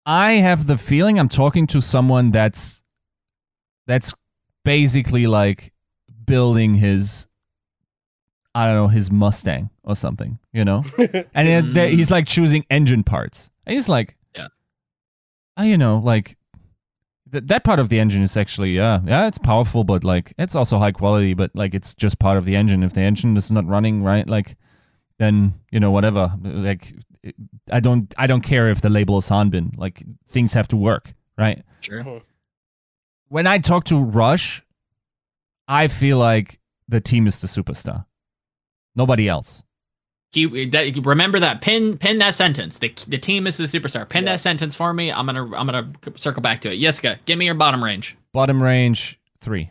[0.05, 2.81] I have the feeling I'm talking to someone that's
[3.85, 4.13] that's
[4.65, 5.72] basically like
[6.25, 7.27] building his
[8.55, 10.83] I don't know, his Mustang or something, you know?
[11.33, 11.89] and it, Mm.
[11.89, 13.49] he's like choosing engine parts.
[13.65, 14.47] And he's like, Yeah.
[15.57, 16.37] oh, you know, like
[17.31, 20.55] th- that part of the engine is actually, yeah, yeah, it's powerful, but like it's
[20.55, 22.83] also high quality, but like it's just part of the engine.
[22.83, 24.55] If the engine is not running right, like
[25.17, 26.31] then you know whatever.
[26.43, 26.93] Like
[27.71, 29.75] I don't, I don't care if the label is Hanbin.
[29.79, 31.63] Like things have to work, right?
[31.79, 32.21] Sure.
[33.29, 34.61] When I talk to Rush,
[35.67, 38.05] I feel like the team is the superstar.
[38.95, 39.63] Nobody else.
[40.31, 42.79] He, that, remember that pin pin that sentence.
[42.79, 44.07] The the team is the superstar.
[44.09, 44.33] Pin Yeah.
[44.33, 45.11] that sentence for me.
[45.11, 46.79] I'm gonna I'm gonna circle back to it.
[46.81, 48.17] Yiska, give me your bottom range.
[48.33, 49.69] Bottom range three.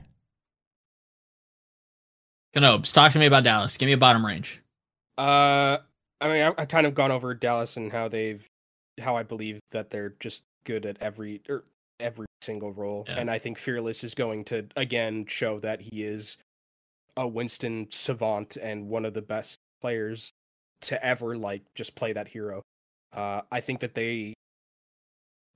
[2.54, 3.76] Canobes, talk to me about Dallas.
[3.76, 4.60] Give me a bottom range.
[5.16, 5.78] Uh,
[6.20, 8.46] I mean, I, I kind of gone over Dallas and how they've,
[9.00, 11.64] how I believe that they're just good at every or
[11.98, 13.18] every single role, Yeah.
[13.20, 16.36] and I think Fearless is going to again show that he is
[17.16, 20.30] a Winston savant and one of the best players
[20.82, 22.62] to ever like just play that hero.
[23.12, 24.34] Uh, I think that they.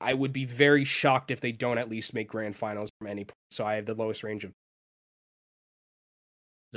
[0.01, 3.25] I would be very shocked if they don't at least make grand finals from any
[3.25, 3.35] point.
[3.51, 4.55] So I have the lowest range of Is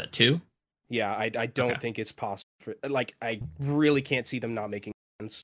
[0.03, 0.39] that two?
[0.89, 1.79] yeah, I I don't Okay.
[1.81, 5.43] think it's possible for like I really can't see them not making sense.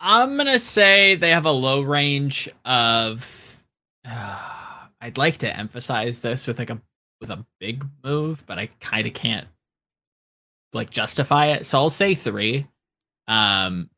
[0.00, 3.56] I'm gonna say they have a low range of.
[5.00, 6.80] I'd like to emphasize this with like a
[7.20, 9.46] with a big move, but I kind of can't
[10.72, 11.66] like justify it.
[11.66, 12.66] So I'll say three.
[13.28, 13.90] Um,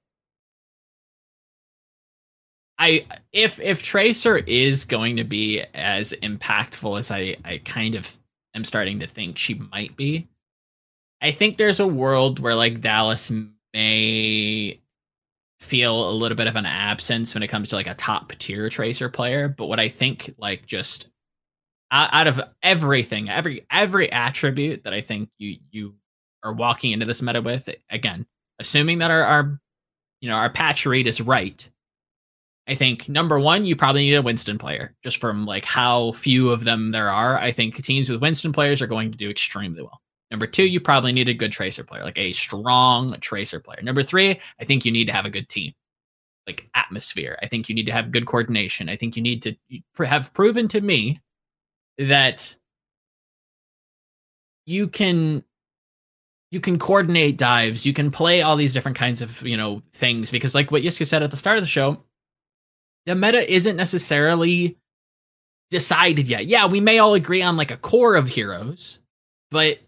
[2.78, 8.18] I if if Tracer is going to be as impactful as I I kind of
[8.54, 10.28] am starting to think she might be,
[11.20, 13.30] I think there's a world where like Dallas
[13.74, 14.80] may
[15.60, 18.68] feel a little bit of an absence when it comes to like a top tier
[18.68, 21.08] tracer player but what i think like just
[21.90, 25.94] out, of everything every every attribute that i think you you
[26.44, 28.24] are walking into this meta with again
[28.60, 29.60] assuming that our, our
[30.20, 31.68] you know our patch rate is right
[32.68, 36.50] i think number one you probably need a winston player just from like how few
[36.50, 37.38] of them there are.
[37.38, 40.80] I think teams with winston players are going to do extremely well Number two, you
[40.80, 43.80] probably need a good tracer player, like a strong tracer player.
[43.82, 45.72] Number three, I think you need to have a good team,
[46.46, 47.38] like atmosphere.
[47.42, 48.88] I think you need to have good coordination.
[48.88, 49.56] I think you need to
[50.04, 51.16] have proven to me
[51.96, 52.54] that
[54.66, 55.42] you can
[56.50, 60.30] you can coordinate dives, you can play all these different kinds of you know things
[60.30, 62.02] because, like what Yiska said at the start of the show,
[63.06, 64.76] the meta isn't necessarily
[65.70, 66.46] decided yet.
[66.46, 68.98] Yeah, we may all agree on like a core of heroes,
[69.50, 69.78] but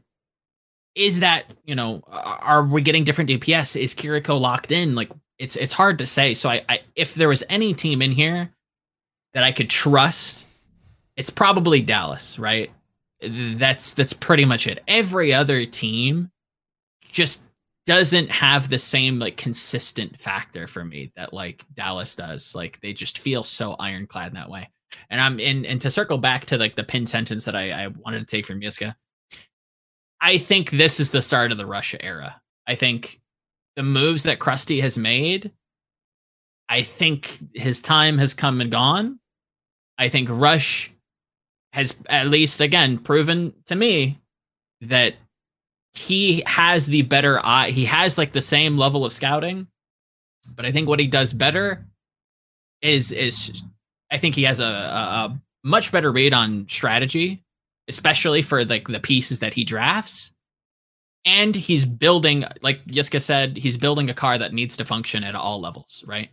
[1.00, 3.80] is that you know are we getting different DPS?
[3.80, 4.94] Is Kiriko locked in?
[4.94, 6.34] Like it's it's hard to say.
[6.34, 8.50] So I, I if there was any team in here
[9.32, 10.44] that I could trust,
[11.16, 12.70] it's probably Dallas, right?
[13.22, 14.82] That's that's pretty much it.
[14.86, 16.30] Every other team
[17.10, 17.40] just
[17.86, 22.54] doesn't have the same like consistent factor for me that like Dallas does.
[22.54, 24.68] Like they just feel so ironclad in that way.
[25.08, 27.86] And I'm in and to circle back to like the pin sentence that I, I
[27.88, 28.94] wanted to take from Yiska.
[30.20, 32.40] I think this is the start of the Russia era.
[32.66, 33.20] I think
[33.76, 35.50] the moves that Crusty has made,
[36.68, 39.18] I think his time has come and gone.
[39.98, 40.90] I think Rush
[41.72, 44.18] has at least again proven to me
[44.80, 45.14] that
[45.94, 47.70] he has the better eye.
[47.70, 49.66] He has like the same level of scouting,
[50.54, 51.84] but I think what he does better
[52.82, 53.62] is is
[54.10, 57.42] I think he has a, a, a much better read on strategy,
[57.88, 60.32] especially for like the pieces that he drafts.
[61.26, 65.34] And he's building, like Yiska said, he's building a car that needs to function at
[65.34, 66.30] all levels, right?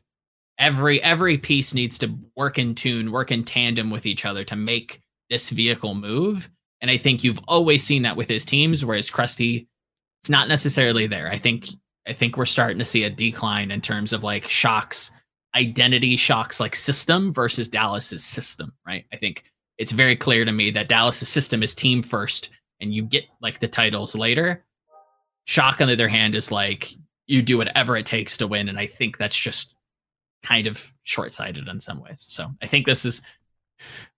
[0.59, 4.55] Every every piece needs to work in tune, work in tandem with each other to
[4.55, 6.49] make this vehicle move.
[6.81, 9.67] And I think you've always seen that with his teams, whereas Crusty,
[10.21, 11.27] it's not necessarily there.
[11.27, 11.67] I think
[12.07, 15.11] I think we're starting to see a decline in terms of like shocks
[15.55, 19.05] identity shocks like system versus Dallas's system, right?
[19.11, 22.49] I think it's very clear to me that Dallas's system is team first
[22.81, 24.63] and you get like the titles later.
[25.45, 26.93] Shock on the other hand is like
[27.25, 29.75] you do whatever it takes to win and I think that's just
[30.43, 32.25] kind of short-sighted in some ways.
[32.27, 33.21] So, I think this is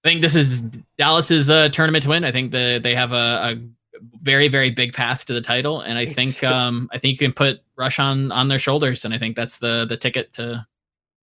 [0.06, 0.62] I think this is
[0.98, 2.24] Dallas's uh, tournament to win.
[2.24, 3.56] I think the they have a, a
[4.22, 7.34] very very big path to the title, and I think um I think you can
[7.34, 10.66] put Rush on on their shoulders, and I think that's the the ticket to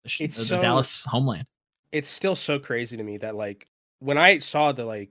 [0.05, 1.47] the, the, the so, Dallas homeland.
[1.93, 3.67] It's still so crazy to me that like
[4.01, 5.11] when I saw the like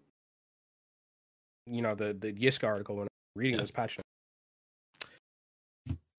[1.65, 3.61] you know the the Yiska article when reading yeah.
[3.61, 3.97] this patch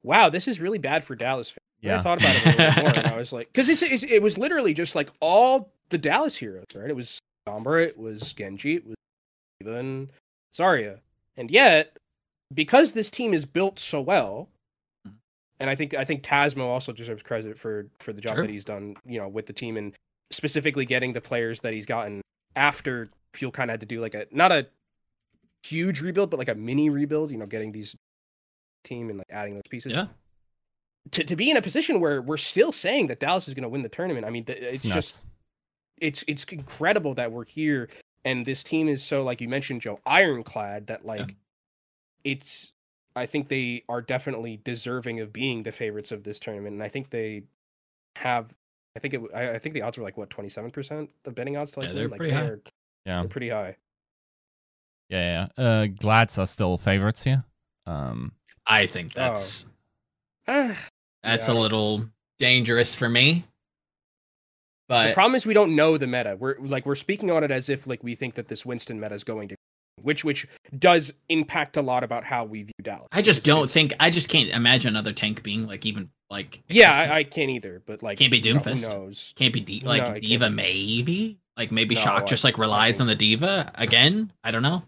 [0.02, 1.58] wow, this is really bad for Dallas fans.
[1.80, 1.98] Yeah.
[1.98, 4.22] I thought about it a little more, and I was like, because it's, it's, it
[4.22, 6.90] was literally just like all the Dallas heroes, right?
[6.90, 7.18] It was
[7.48, 8.94] Sombra, it was Genji, it was
[9.60, 10.10] even
[10.56, 10.98] Zarya,
[11.36, 11.96] and yet
[12.52, 14.48] because this team is built so well,
[15.06, 15.12] hmm.
[15.58, 18.42] and I think I think Tasmo also deserves credit for for the job sure.
[18.44, 19.94] that he's done, you know, with the team and
[20.30, 22.20] specifically getting the players that he's gotten
[22.56, 24.66] after Fuel kind of had to do like a not a
[25.62, 27.30] huge rebuild, but like a mini rebuild.
[27.30, 27.96] You know, getting these
[28.84, 29.92] team and like adding those pieces.
[29.92, 30.06] Yeah.
[31.12, 33.68] To, to be in a position where we're still saying that Dallas is going to
[33.68, 34.26] win the tournament.
[34.26, 35.26] I mean, it's, it's just
[35.98, 37.88] it's it's incredible that we're here
[38.24, 41.34] and this team is so like you mentioned, Joe, ironclad that like yeah.
[42.32, 42.72] it's.
[43.16, 46.88] I think they are definitely deserving of being the favorites of this tournament, and I
[46.88, 47.44] think they
[48.16, 48.54] have.
[48.96, 49.20] I think it.
[49.34, 51.80] I, I think the odds were like what twenty seven percent of betting odds to
[51.80, 52.50] like yeah, they're like, pretty high.
[53.06, 53.76] yeah, they're pretty high.
[55.08, 55.64] Yeah, yeah.
[55.64, 57.44] Uh, Glads are still favorites here.
[57.86, 58.32] Um,
[58.66, 59.66] I think that's
[60.48, 60.76] oh.
[61.22, 61.54] that's yeah.
[61.54, 62.04] a little
[62.38, 63.44] dangerous for me.
[64.88, 66.36] But the problem is we don't know the meta.
[66.38, 69.14] We're like we're speaking on it as if like we think that this Winston meta
[69.14, 69.56] is going to
[70.02, 70.46] which which
[70.78, 73.08] does impact a lot about how we view Dallas.
[73.12, 73.72] I just don't case.
[73.72, 77.50] think I just can't imagine another tank being like even like Yeah, I, I, can't
[77.50, 78.86] either, but like can't be Doomfist.
[78.86, 79.32] who knows?
[79.36, 81.38] Can't be D- like no, D.Va maybe?
[81.56, 84.32] Like maybe no, Shock just like relies on the D.Va again?
[84.44, 84.82] I don't know.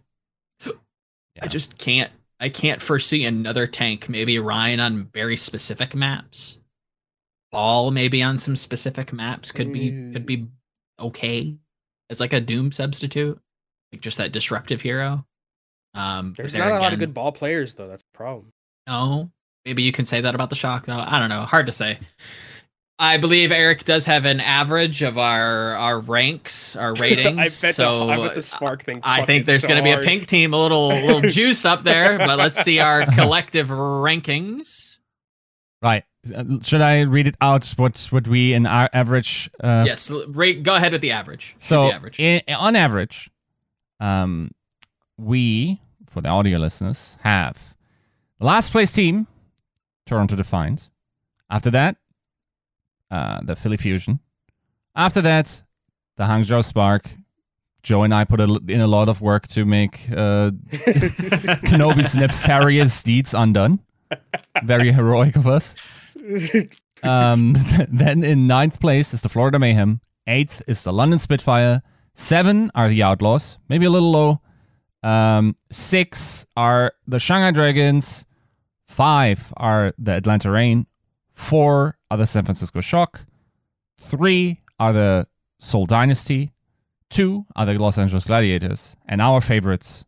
[0.64, 0.72] Yeah.
[1.42, 2.10] I just can't
[2.40, 4.08] I can't foresee another tank.
[4.08, 6.58] Maybe Rein on very specific maps.
[7.50, 10.12] Ball maybe on some specific maps could be mm.
[10.12, 10.46] could be
[10.98, 11.56] okay
[12.10, 13.40] as like a Doom substitute,
[13.92, 15.24] like just that disruptive hero.
[15.94, 17.88] Um, There's not a lot of good ball players though.
[17.88, 18.52] That's the problem.
[18.86, 19.30] No,
[19.64, 21.04] maybe you can say that about the shock though.
[21.04, 21.42] I don't know.
[21.42, 21.98] Hard to say.
[22.98, 27.36] I believe Eric does have an average of our our ranks, our ratings.
[27.36, 29.00] I bet so the, I bet the spark thing.
[29.02, 31.82] I think there's so going to be a pink team, a little little juice up
[31.82, 32.16] there.
[32.18, 34.98] But let's see our collective rankings.
[35.82, 36.04] Right.
[36.62, 37.66] Should I read it out?
[37.76, 39.50] What what we in our average?
[39.58, 40.08] Uh, yes.
[40.28, 40.62] Rate.
[40.62, 41.56] Go ahead with the average.
[41.58, 42.20] So the average.
[42.20, 43.31] In, on average,
[44.02, 44.50] um,
[45.16, 45.80] we
[46.10, 47.74] for the audio listeners have
[48.40, 49.26] last place team,
[50.06, 50.90] Toronto Defiant.
[51.48, 51.96] After that,
[53.10, 54.20] uh, the Philly Fusion.
[54.96, 55.62] After that,
[56.16, 57.10] the Hangzhou Spark.
[57.82, 60.50] Joe and I put a, in a lot of work to make uh,
[61.66, 63.80] Kenobi's nefarious deeds undone.
[64.62, 65.74] Very heroic of us.
[67.02, 67.56] Um,
[67.88, 70.00] then in ninth place is the Florida Mayhem.
[70.28, 71.82] Eighth is the London Spitfire.
[72.14, 74.40] Seven are the Outlaws, maybe a little low.
[75.02, 78.24] Um, six are the Shanghai Dragons.
[78.86, 80.86] Five are the Atlanta Reign.
[81.34, 83.22] Four are the San Francisco Shock.
[83.98, 85.26] Three are the
[85.58, 86.52] Seoul Dynasty.
[87.08, 88.96] Two are the Los Angeles Gladiators.
[89.06, 90.04] And our favorites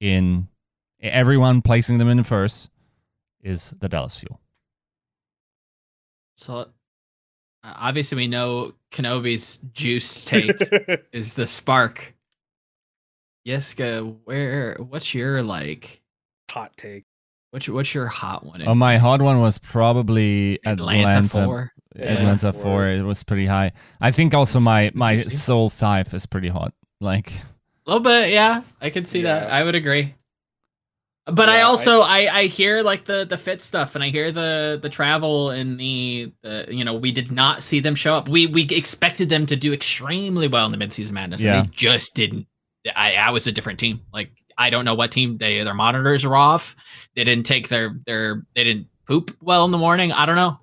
[0.00, 0.48] in
[1.00, 2.70] everyone placing them in first
[3.42, 4.40] is the Dallas Fuel.
[6.36, 6.70] So
[7.64, 10.56] obviously we know Kenobi's juice take
[11.12, 12.14] is the spark.
[13.46, 16.02] Yiska, where what's your like
[16.50, 17.04] hot take?
[17.50, 18.62] What's your, what's your hot one?
[18.66, 21.72] Oh, my hot one was probably Atlanta, Atlanta four.
[21.96, 22.62] Atlanta yeah, four.
[22.62, 22.88] four.
[22.88, 23.72] It was pretty high.
[24.00, 26.74] I think also my my Seoul five is pretty hot.
[27.00, 28.62] Like a little bit, yeah.
[28.82, 29.40] I can see yeah.
[29.40, 29.50] that.
[29.50, 30.14] I would agree.
[31.30, 34.08] But yeah, I also I, I, I hear like the the fit stuff and I
[34.08, 38.14] hear the the travel and the, the you know we did not see them show
[38.14, 38.28] up.
[38.28, 41.56] We we expected them to do extremely well in the midseason madness yeah.
[41.56, 42.46] and they just didn't.
[42.96, 44.00] I I was a different team.
[44.12, 46.74] Like I don't know what team they their monitors are off.
[47.14, 50.12] They didn't take their their they didn't poop well in the morning.
[50.12, 50.58] I don't know.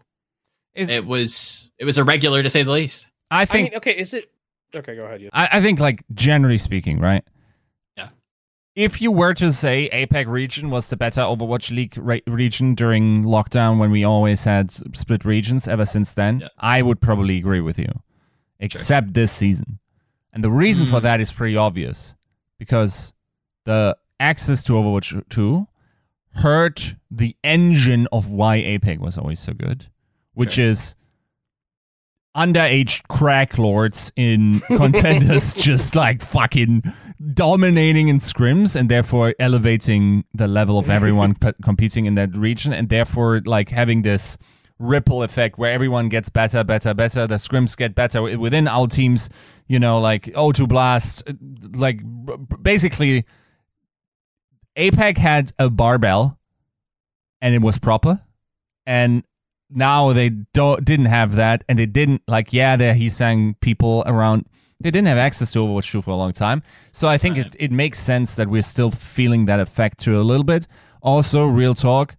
[0.74, 3.08] Is, it was it was irregular to say the least.
[3.30, 4.32] I think I mean, okay, is it
[4.74, 5.22] okay, go ahead.
[5.22, 5.30] Yeah.
[5.32, 7.24] I, I think like generally speaking, right?
[8.76, 13.24] If you were to say APAC region was the better Overwatch League re- region during
[13.24, 16.50] lockdown when we always had split regions ever since then, yeah.
[16.58, 17.92] I would probably agree with you,
[18.60, 19.14] except sure.
[19.14, 19.80] this season.
[20.34, 20.90] And the reason mm.
[20.90, 21.04] for hmm.
[21.04, 22.16] that is pretty obvious
[22.60, 23.14] because
[23.64, 25.68] the access to Overwatch 2
[26.36, 29.88] hurt the engine of why APAC was always so good,
[30.34, 30.66] which sure.
[30.66, 30.96] is
[32.36, 36.84] underage crack lords in contenders just like fucking
[37.34, 42.74] dominating in scrims and therefore elevating the level of everyone p- competing in that region
[42.74, 44.38] and therefore like having this
[44.78, 49.30] ripple effect where everyone gets better better better the scrims get better within our teams
[49.68, 51.34] you know like o2 blast uh,
[51.74, 52.02] like
[52.62, 53.26] basically
[54.76, 56.38] APAC had a barbell,
[57.42, 58.22] and it was proper,
[58.86, 59.24] and
[59.70, 64.04] now they don't didn't have that, and they didn't like yeah, they he sang people
[64.06, 64.46] around.
[64.82, 66.62] They didn't have access to Overwatch 2 for a long time.
[66.92, 67.46] So I think Right.
[67.48, 70.68] it, it makes sense that we're still feeling that effect to a little bit.
[71.02, 72.16] Also, real talk,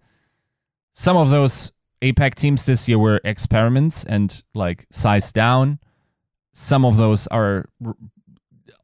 [0.95, 1.73] some of those
[2.03, 5.79] APAC teams this year were experiments and like sized down.
[6.55, 7.67] Some of those are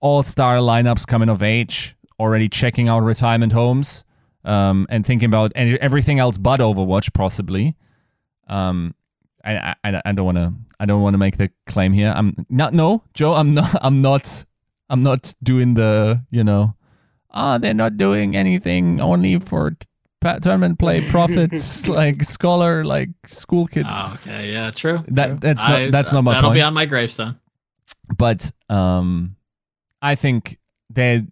[0.00, 4.04] all star lineups coming of age, already checking out retirement homes
[4.44, 7.76] um, and thinking about everything else but Overwatch, possibly.
[8.48, 8.94] Um,
[9.44, 12.12] I, I, I don't want to I don't want to make the claim here.
[12.16, 13.34] I'm not no Joe.
[13.34, 14.44] I'm not I'm not
[14.88, 16.74] I'm not doing the you know
[17.30, 23.66] ah they're not doing anything only for t- tournament play profits like scholar like school
[23.66, 23.86] kid.
[23.88, 24.98] Oh, okay, yeah, true.
[25.08, 25.38] That- true.
[25.40, 27.38] that's not- I- that's not my That'll be on my gravestone.
[28.16, 29.36] but um
[30.02, 30.58] i think
[30.90, 31.24] they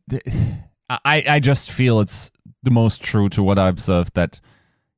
[0.89, 2.31] i i just feel it's
[2.62, 4.41] the most true to what i observed that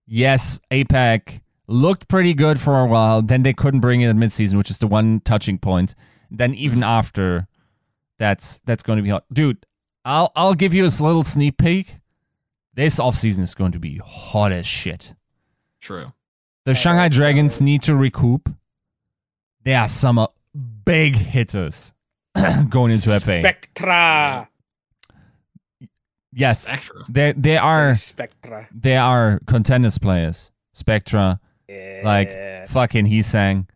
[0.07, 1.41] yes apac
[1.73, 4.79] looked pretty good for a while then they couldn't bring it at midseason which is
[4.79, 5.95] the one touching point
[6.31, 7.47] then even after
[8.19, 9.65] that's that's going to be hot dude
[10.05, 11.97] i'll i'll give you a little sneak peek
[12.75, 15.15] this offseason is going to be hot as shit
[15.81, 16.13] True.
[16.65, 17.09] the Shanghai.
[17.09, 18.49] Dragons need to recoup.
[19.65, 20.29] There are some uh,
[20.85, 21.93] big hitters
[22.69, 23.41] going into FA.
[23.41, 24.49] Spectra.
[26.33, 27.05] yes, Spectra.
[27.09, 28.69] They there are Spectra.
[28.73, 30.53] They are contenders players.
[30.73, 32.03] Spectra, Yeah.
[32.05, 33.69] like fucking Heesang,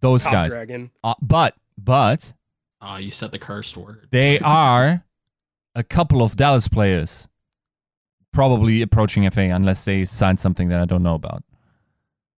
[0.00, 0.52] those Top guys.
[0.52, 0.90] Dragon.
[1.04, 2.32] Uh, but but
[2.80, 4.06] Oh, you said the cursed word.
[4.10, 5.04] they are
[5.74, 7.28] a couple of Dallas players
[8.32, 11.42] probably approaching FA unless they sign something that I don't know about.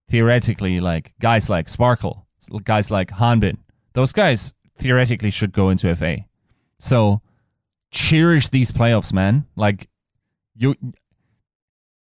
[0.08, 2.26] Theoretically, like guys like Sparkle,
[2.64, 3.58] guys like Hanbin,
[3.92, 6.18] those guys theoretically should go into FA.
[6.78, 7.20] So
[7.90, 9.46] cherish these playoffs, man.
[9.56, 9.88] Like
[10.56, 10.74] you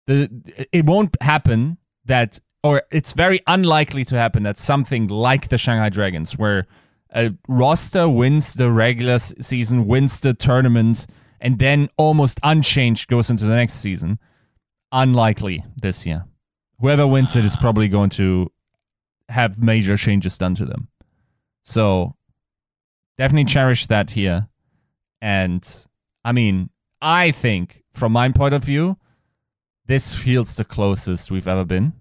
[0.07, 0.29] the
[0.71, 5.89] it won't happen that or it's very unlikely to happen that something like the Shanghai
[5.89, 6.65] Dragons where
[7.13, 11.05] a roster wins the regular season, wins the tournament,
[11.39, 14.17] and then almost unchanged goes into the next season.
[14.91, 16.25] Unlikely this year.
[16.79, 18.51] Whoever wins it is probably going to
[19.29, 20.87] have major changes done to them.
[21.65, 22.15] So
[23.19, 24.47] definitely cherish that here.
[25.21, 25.63] And
[26.23, 28.97] I mean, I think from my point of view,
[29.85, 31.93] this feels the closest we've ever been.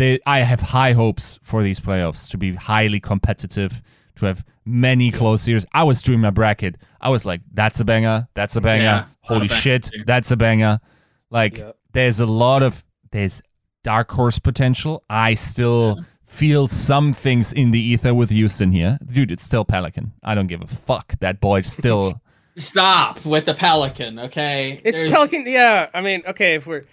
[0.00, 3.82] They, I have high hopes for these playoffs to be highly competitive,
[4.16, 5.66] to have many close series.
[5.74, 6.76] I was doing my bracket.
[7.02, 8.26] I was like, that's a banger.
[8.34, 8.82] That's a banger.
[8.82, 9.82] Yeah, not a Holy banger shit.
[9.84, 10.04] too.
[10.06, 10.80] That's a banger.
[11.30, 11.76] Like, Yep.
[11.92, 13.42] there's a lot of, there's
[13.84, 15.04] dark horse potential.
[15.10, 18.98] I still feel some things in the ether with Houston here.
[19.04, 20.12] Dude, it's still Pelican.
[20.22, 21.14] I don't give a fuck.
[21.20, 22.22] That boy still.
[22.56, 24.80] Stop with the pelican, okay?
[24.84, 25.44] It's There's- Pelican.
[25.46, 25.88] Yeah.
[25.94, 26.54] I mean, okay.
[26.56, 26.84] If we're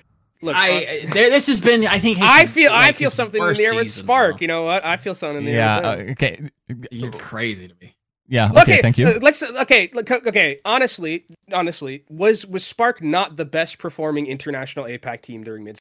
[0.41, 0.67] look, uh,
[1.11, 1.85] there, this has been.
[1.85, 2.17] I think.
[2.19, 4.37] his- I feel I feel something in the air with Spark.
[4.37, 4.41] though.
[4.41, 4.85] You know what?
[4.85, 5.77] I feel something in the yeah.
[5.77, 5.85] air.
[5.85, 6.49] uh, okay.
[6.91, 7.95] You're crazy to me.
[8.27, 8.49] Yeah.
[8.51, 8.61] Okay.
[8.61, 9.07] okay, thank you.
[9.07, 9.89] uh, let's okay.
[9.93, 10.59] Look, okay.
[10.65, 15.79] Honestly, honestly, was was Spark not the best performing international APAC team during mid?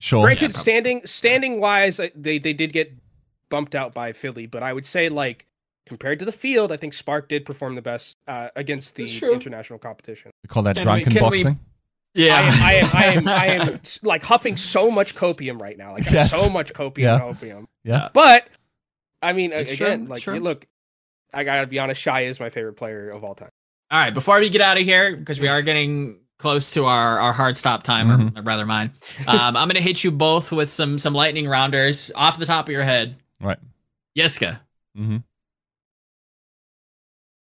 [0.00, 0.22] sure.
[0.22, 0.60] Granted, probably.
[0.60, 2.92] standing standing wise, uh, they they did get
[3.48, 5.46] bumped out by Philly, but I would say like
[5.86, 9.78] compared to the field, I think Spark did perform the best uh, against the international
[9.78, 10.30] competition.
[10.44, 11.60] We call that Can drunken we- boxing.
[12.14, 12.34] Yeah.
[12.36, 15.92] I am, I am, I am, I am like huffing so much copium right now,
[15.92, 16.30] like Yes.
[16.32, 17.22] so much copium, Yeah.
[17.24, 17.68] opium.
[17.84, 18.08] Yeah.
[18.12, 18.48] But
[19.22, 20.34] I mean, It's again, true, like true.
[20.34, 20.66] you look,
[21.32, 23.50] I gotta be honest, Shy is my favorite player of all time.
[23.92, 27.18] All right, before we get out of here, because we are getting close to our,
[27.20, 28.38] our hard stop time, Mhm.
[28.38, 28.90] or rather mine,
[29.26, 32.72] um, I'm gonna hit you both with some some lightning rounders off the top of
[32.72, 33.16] your head.
[33.40, 33.58] Right.
[34.18, 34.58] Yiska,
[34.98, 35.18] Mm-hmm.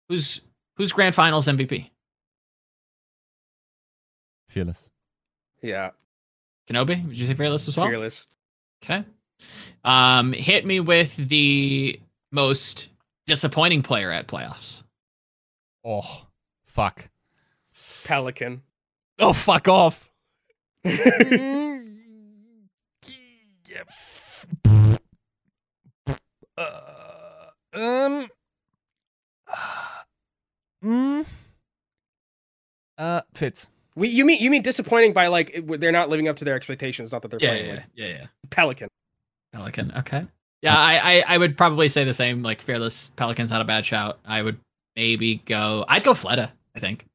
[0.09, 0.41] who's
[0.77, 1.89] who's grand finals MVP?
[4.51, 4.89] Fearless.
[5.61, 5.91] Yeah,
[6.69, 7.87] Kenobi, would you say fearless as well?
[7.87, 8.27] fearless.
[8.83, 9.05] Okay.
[9.85, 11.99] Um, hit me with the
[12.31, 12.89] most
[13.27, 14.83] disappointing player at playoffs.
[15.85, 16.27] Oh,
[16.65, 17.09] fuck.
[18.03, 18.61] Pelican.
[19.19, 20.09] Oh, fuck off.
[26.57, 28.27] Uh, um.
[30.83, 31.25] Mm.
[32.97, 33.69] Uh, Fits.
[34.01, 37.11] We, you mean you mean disappointing by like they're not living up to their expectations,
[37.11, 38.25] not that they're Yeah, playing yeah, like yeah, yeah.
[38.49, 38.87] Pelican.
[39.53, 39.93] Pelican.
[39.95, 40.23] Okay.
[40.63, 42.41] Yeah, I, I I would probably say the same.
[42.41, 44.17] Like fearless Pelican's not a bad shout.
[44.25, 44.57] I would
[44.95, 45.85] maybe go.
[45.87, 46.49] I'd go Fleta.
[46.75, 47.05] I think.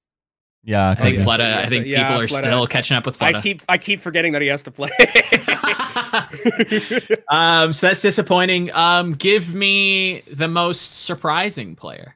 [0.62, 1.24] Yeah, I think yeah.
[1.24, 1.56] Fleta.
[1.56, 2.42] I think yeah, people are Fleta.
[2.42, 3.34] still catching up with Fleta.
[3.34, 4.90] I keep I keep forgetting that he has to play.
[7.28, 8.72] um, so that's disappointing.
[8.74, 12.14] Um, give me the most surprising player.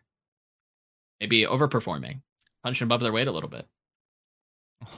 [1.21, 2.21] Maybe overperforming.
[2.63, 3.67] punching above their weight a little bit.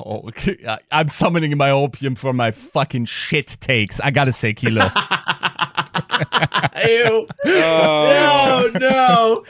[0.04, 0.30] Oh.
[0.66, 4.00] I- I'm summoning my opium for my fucking shit takes.
[4.00, 4.82] I gotta say, Kilo.
[6.84, 7.26] Ew.
[7.46, 8.70] Oh.
[8.74, 9.44] No, no.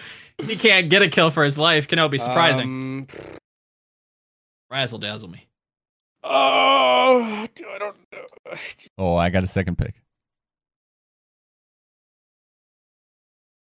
[0.46, 1.86] He can't get a kill for his life.
[1.88, 2.64] Can it be surprising?
[2.64, 3.06] Um,
[4.70, 5.46] Razzle dazzle me.
[6.24, 8.56] oh, dude, I don't know.
[8.98, 9.94] oh, I got a second pick.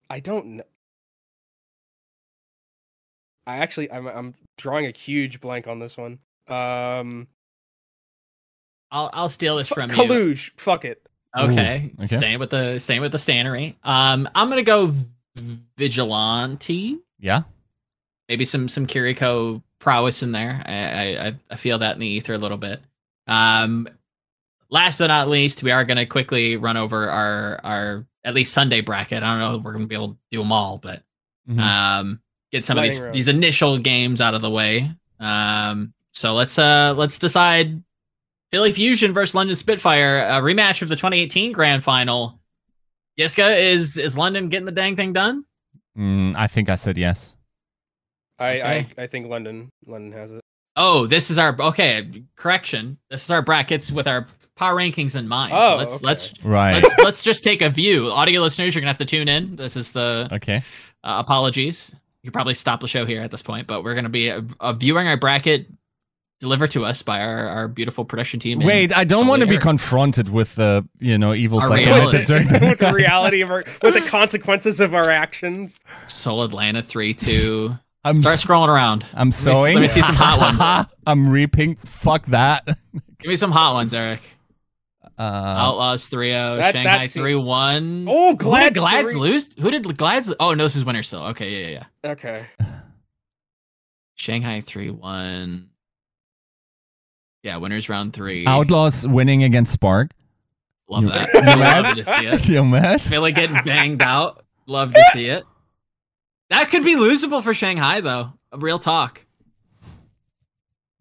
[0.10, 0.64] I don't know.
[3.46, 6.20] I actually, I'm, I'm drawing a huge blank on this one.
[6.50, 7.28] Um,
[8.92, 9.96] I'll I'll steal this fu- from you.
[9.96, 11.02] Kaluge, fuck it.
[11.38, 11.92] Okay.
[12.00, 12.16] Ooh, okay.
[12.18, 13.76] Staying with the same with the stannery.
[13.84, 14.88] Um, I'm gonna go
[15.36, 17.00] v- vigilante.
[17.20, 17.42] Yeah.
[18.30, 20.62] Maybe some some Kiriko prowess in there.
[20.66, 22.82] I, I I- I feel that in the ether a little bit.
[23.28, 23.88] Um,
[24.70, 28.82] last but not least, we are gonna quickly run over our our at least Sunday
[28.82, 29.22] bracket.
[29.24, 31.04] I don't know if we're gonna be able to do them all, but
[31.50, 31.60] Mhm.
[31.60, 32.22] um,
[32.52, 33.16] get some of these Lightning round.
[33.16, 34.92] these initial games out of the way.
[35.20, 37.82] Um, so let's uh let's decide
[38.52, 42.40] Philly Fusion versus London Spitfire, a rematch of the 2018 Grand Final.
[43.20, 45.46] Yiska, is is London getting the dang thing done?
[45.98, 47.36] Mm, I think I said yes.
[48.40, 48.88] I, Okay.
[48.98, 50.42] I, I think London, London has it.
[50.76, 52.08] Oh, this is our okay.
[52.36, 52.98] Correction.
[53.10, 55.52] This is our brackets with our power rankings in mind.
[55.52, 56.06] so Oh, let's okay.
[56.06, 56.74] let's Right.
[56.76, 58.12] let's let's just take a view.
[58.12, 59.56] Audio listeners, you're gonna have to tune in.
[59.56, 60.58] This is the okay.
[61.04, 61.94] uh, apologies.
[62.22, 64.42] You could probably stop the show here at this point, but we're gonna be uh,
[64.60, 65.66] uh, viewing our bracket
[66.40, 68.60] delivered to us by our, our beautiful production team.
[68.60, 72.48] Wait, I don't want to be confronted with the, you know, evil Our psychometric reality.
[72.48, 75.80] during with the reality of our, with the consequences of our actions.
[76.08, 77.78] Seoul Atlanta three two.
[78.04, 79.06] I'm Start scrolling around.
[79.14, 79.74] I'm me s- sewing.
[79.76, 80.88] let me see some hot ones.
[81.06, 81.76] I'm reaping.
[81.78, 82.66] Fuck that.
[83.20, 84.22] Give me some hot ones, Eric.
[85.20, 88.06] Uh, Outlaws 3 0, that- Shanghai 3 1.
[88.08, 89.50] Oh, Who did Glad's Glads three- lose?
[89.60, 90.32] Who did Glads?
[90.40, 91.24] Oh, no, this is winner still.
[91.24, 92.12] Okay, yeah, yeah, yeah.
[92.12, 92.46] Okay.
[94.16, 95.70] Shanghai 3 1.
[97.48, 98.46] Yeah, winners round three.
[98.46, 100.12] Outlaws winning against Spark.
[100.90, 101.30] Love You- that.
[101.34, 101.96] you Love mad?
[101.96, 102.48] to see it.
[102.50, 103.02] you mad?
[103.02, 104.44] Philly getting banged out.
[104.66, 105.46] Love to see it.
[106.50, 108.34] That could be losable for Shanghai, though.
[108.54, 109.26] Real talk.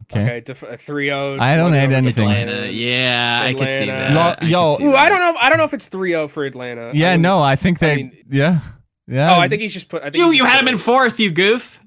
[0.04, 0.22] Okay.
[0.22, 0.40] Okay.
[0.40, 1.40] Def- uh, 3-0.
[1.40, 2.30] I don't hate anything.
[2.30, 2.70] Atlanta.
[2.70, 4.12] Yeah, I can see that.
[4.12, 4.98] Lo- I yo- could see Ooh, that.
[5.00, 5.40] I don't know.
[5.40, 6.92] I don't know if it's 3-0 for Atlanta.
[6.94, 7.96] Yeah, wouldn't- no, I think I they.
[7.96, 8.60] mean- yeah,
[9.08, 9.34] yeah.
[9.36, 10.02] Oh, I think he's just put.
[10.04, 11.80] I think You, you had him in fourth, you goof.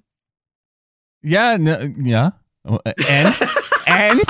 [1.23, 2.31] Yeah, no, yeah.
[2.65, 3.33] Oh, And
[3.87, 4.21] and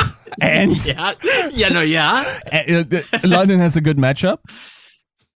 [0.42, 1.14] and yeah,
[1.52, 2.40] yeah, no, yeah.
[3.24, 4.40] London has a good matchup.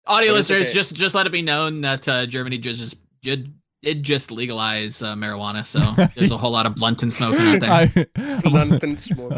[0.06, 0.74] Audio listeners, okay.
[0.74, 3.52] just just let it be known that uh, Germany just did
[3.82, 5.78] did just legalize uh, marijuana, so
[6.14, 7.70] there's a whole lot of blunt and smoking out there.
[8.16, 9.32] I- Blunt and smoke.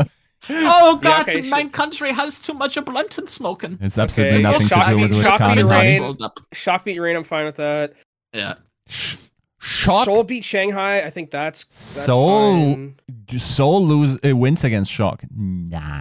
[0.48, 1.70] oh Yeah, God, okay, my sure.
[1.70, 3.78] country has too much of blunt and smoking.
[3.80, 4.42] it's absolutely Okay.
[4.42, 6.02] nothing to Shock do me- with what shock me, Reign.
[6.02, 6.22] Rolled.
[6.52, 7.16] Shock beat Reign.
[7.16, 7.92] I'm fine with that.
[8.32, 8.54] Yeah,
[8.88, 9.16] Sh-
[9.62, 11.02] Shock Seoul beat Shanghai.
[11.02, 12.96] I think that's, that's Seoul fine.
[13.36, 15.22] Seoul lose uh, wins against Shock.
[15.34, 16.00] Nah.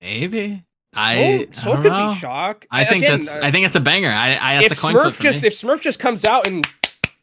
[0.00, 0.64] maybe.
[0.94, 2.10] Seoul, I, Seoul I could know.
[2.10, 2.66] beat Shock.
[2.70, 4.08] I think Again, that's uh, I think it's a banger.
[4.10, 5.48] I, I that's if a coin Smurf for just me.
[5.48, 6.66] if Smurf just comes out and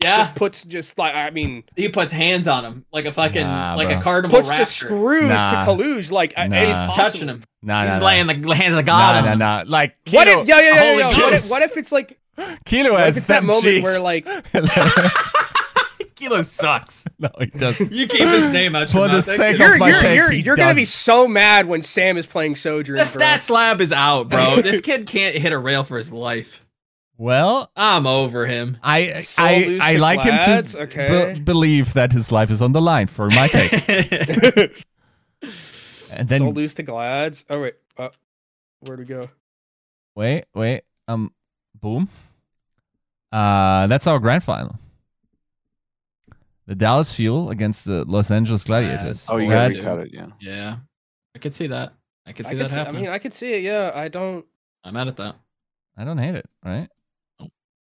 [0.03, 3.41] yeah, just puts just like I mean he puts hands on him like a fucking
[3.41, 3.98] Nah, like bro.
[3.98, 4.68] a carnival puts the raptor.
[4.68, 5.65] screws Nah.
[5.65, 6.57] to Kaluge like I- Nah.
[6.57, 6.95] it's He's possible.
[6.95, 7.44] touching him.
[7.64, 8.06] Nah, He's nah, nah.
[8.06, 9.11] laying the hands of Nah, God.
[9.14, 9.40] nah, on him.
[9.40, 9.64] nah.
[9.65, 11.18] Like What Kilo, if yeah yeah yeah, Holy yeah, yeah.
[11.23, 11.52] What, if, Ghost.
[11.52, 12.19] what if it's like
[12.66, 13.84] Kilo what if has it's that moment cheeks.
[13.84, 14.28] where like
[16.16, 17.06] Kilo sucks.
[17.20, 17.91] no, he doesn't.
[17.91, 20.56] You keep his name out For the sake you're of my you're take, you're, you're
[20.56, 22.98] gonna be so mad when Sam is playing Sojourn.
[22.98, 23.26] The bro.
[23.26, 24.62] stats lab is out, bro.
[24.62, 26.66] this kid can't hit a rail for his life.
[27.18, 28.78] Well, I'm over him.
[28.84, 31.34] I Seoul I lose I to like him to Okay.
[31.36, 33.72] be- believe that his life is on the line for my take.
[35.41, 37.45] and then Seoul lose to Glads.
[37.49, 38.10] Oh wait, uh,
[38.82, 39.30] where'd we go?
[40.16, 41.32] wait, wait, um,
[41.86, 42.10] boom.
[43.32, 44.76] Uh, that's our grand final.
[46.66, 49.28] The Dallas Fuel against the Los Angeles Gladiators.
[49.30, 50.28] Oh, you Glad- gotta recut it, yeah.
[50.40, 50.76] yeah,
[51.36, 51.94] I could see that.
[52.26, 53.02] I could I, see could that see, I happening.
[53.03, 53.62] mean, I could see it.
[53.64, 54.44] Yeah, I don't.
[54.84, 55.36] I'm mad at that.
[55.95, 56.90] I don't hate it, right?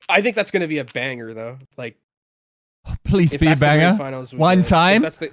[0.09, 1.59] I think that's gonna be a banger though.
[1.77, 1.97] Like
[3.05, 3.99] Please be a that's the grand banger.
[3.99, 5.03] finals One get, time?
[5.03, 5.33] That's the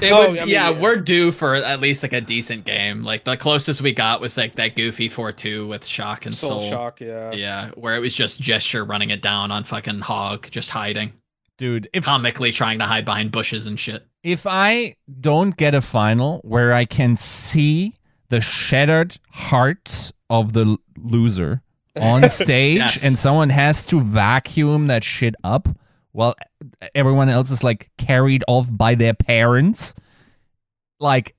[0.00, 0.80] It Oh, would- I mean, yeah, yeah.
[0.80, 3.02] we're due for at least like a decent game.
[3.02, 6.70] Like the closest we got was like that goofy 4-2 with Shock and Seoul, Seoul.
[6.70, 7.00] Shock.
[7.00, 7.32] Yeah.
[7.32, 11.12] Yeah, where it was just gesture running it down on fucking Hog, just hiding,
[11.58, 14.06] Dude, if comically trying to hide behind bushes and shit.
[14.22, 17.94] if I don't get a final where I can see
[18.28, 21.62] the shattered hearts of the loser
[21.96, 23.04] on stage Yes.
[23.04, 25.68] and someone has to vacuum that shit up
[26.12, 26.34] while
[26.94, 29.94] everyone else is like carried off by their parents
[31.00, 31.34] like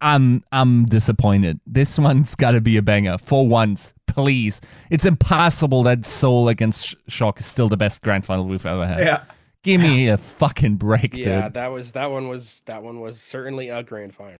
[0.00, 1.60] I'm I'm disappointed.
[1.66, 4.60] This one's got to be a banger for once, please.
[4.90, 9.00] It's impossible that Seoul against Shock is still the best grand final we've ever had.
[9.00, 9.22] Yeah.
[9.64, 11.54] Give me a fucking break, Yeah, dude.
[11.54, 14.36] that was that one was that one was certainly a grand final.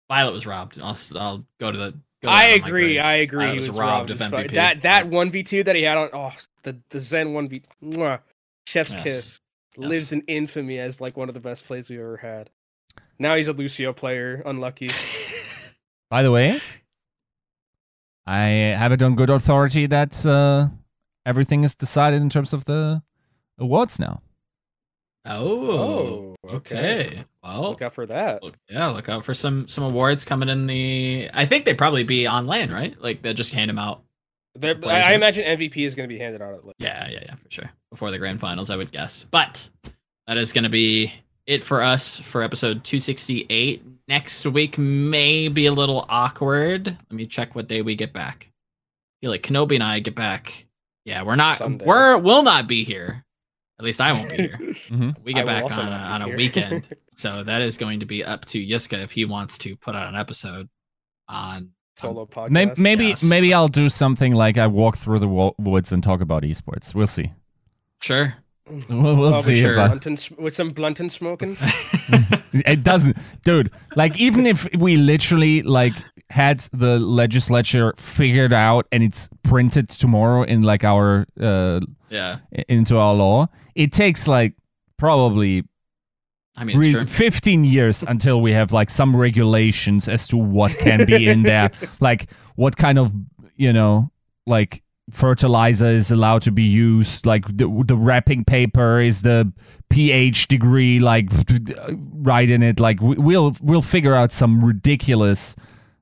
[0.10, 0.80] Viol2t was robbed.
[0.82, 1.92] I'll s- I'll go to the.
[2.24, 3.00] Go I down on my agree.
[3.00, 3.50] I agree.
[3.50, 4.32] He was was robbed robbed of.
[4.32, 4.52] MVP.
[4.52, 6.32] That that one v two that he had on oh
[6.64, 8.20] the the Zen one v mwah,
[8.68, 9.04] Chef's Yes.
[9.04, 9.40] kiss
[9.78, 9.88] Yes.
[9.90, 12.50] lives in infamy as like one of the best plays we've ever had.
[13.18, 14.44] Now he's a Lucio player.
[14.46, 14.90] Unlucky.
[16.10, 16.60] By the way,
[18.26, 18.40] I
[18.78, 20.68] have it on good authority that uh,
[21.26, 23.02] everything is decided in terms of the
[23.58, 24.22] awards now.
[25.26, 27.24] Oh, okay.
[27.44, 28.44] Well, Look out for that.
[28.44, 31.30] look, yeah, look out for some some awards coming in the.
[31.34, 33.00] I think they'd probably be on land, right?
[33.02, 34.04] Like they'll just hand them out.
[34.62, 34.72] I,
[35.12, 37.50] I imagine MVP is going to be handed out at like Yeah, yeah, yeah, for
[37.50, 37.70] sure.
[37.98, 39.26] Before the grand finals, I would guess.
[39.32, 39.68] But
[40.28, 41.12] that is going to be
[41.48, 43.84] it for us for episode 268.
[44.08, 46.86] Next week may be a little awkward.
[46.86, 48.52] Let me check what day we get back.
[48.52, 50.68] I feel like Kenobi and I get back.
[51.06, 51.58] Yeah, we're not.
[51.58, 51.86] Sunday.
[51.86, 53.26] We're will not be here.
[53.80, 54.58] At least I won't be here.
[54.90, 58.24] hmm We get back on a, on a weekend, so that is going to be
[58.24, 60.70] up to Yiska if he wants to put out an episode
[61.28, 61.72] on.
[61.96, 62.52] solo podcast.
[62.52, 63.24] Maybe maybe, yes.
[63.24, 66.94] maybe I'll do something like I walk through the wo- woods and talk about esports.
[66.94, 67.34] We'll see.
[68.02, 68.36] Sure.
[68.90, 69.56] We'll, we'll Oh, see.
[69.56, 69.78] sure.
[69.80, 71.58] If and with some blunt and smoking.
[72.54, 73.72] it doesn't, dude.
[73.96, 75.94] Like even if we literally like
[76.30, 81.80] had the legislature figured out and it's printed tomorrow in like our uh
[82.10, 82.40] yeah.
[82.68, 84.54] into our law, it takes like
[84.98, 85.64] probably
[86.58, 87.06] I mean, re- sure.
[87.06, 91.70] 15 years until we have like some regulations as to what can be in there
[92.00, 93.14] like what kind of
[93.56, 94.12] you know
[94.48, 99.52] like fertilizer is allowed to be used like the, the wrapping paper is the
[99.90, 101.30] ph degree like
[102.14, 102.80] right in it.
[102.80, 105.56] Like we- we'll we'll figure out some ridiculous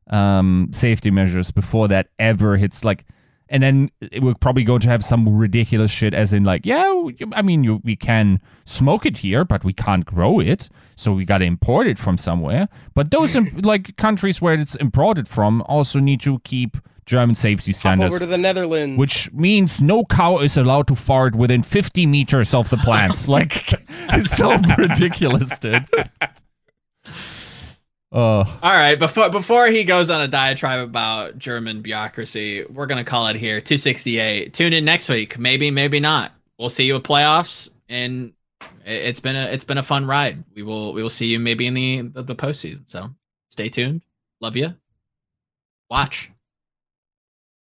[0.10, 3.06] um safety measures before that ever hits like
[3.50, 3.92] and then
[4.22, 7.04] we're probably going to have some ridiculous shit as in like yeah
[7.34, 11.26] i mean you, we can smoke it here but we can't grow it so we
[11.26, 12.70] got to import it from somewhere.
[12.94, 17.80] But those like countries where it's imported from also need to keep german safety Hop
[17.80, 18.98] standards over to the Netherlands.
[18.98, 23.74] which means no cow is allowed to fart within 50 meters of the plants like
[24.10, 25.86] it's so ridiculous dude
[28.12, 33.04] oh All right, before before he goes on a diatribe about German bureaucracy, we're gonna
[33.04, 33.60] call it here.
[33.62, 34.54] 268.
[34.54, 35.38] Tune in next week.
[35.38, 36.32] Maybe, maybe not.
[36.58, 38.32] We'll see you at playoffs, and
[38.86, 40.44] it- it's been a it's been a fun ride.
[40.56, 42.90] We will we will see you maybe in the the, the postseason.
[42.90, 43.10] So
[43.50, 44.04] stay tuned.
[44.40, 44.74] Love you.
[45.90, 46.32] Watch.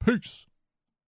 [0.04, 0.46] Peace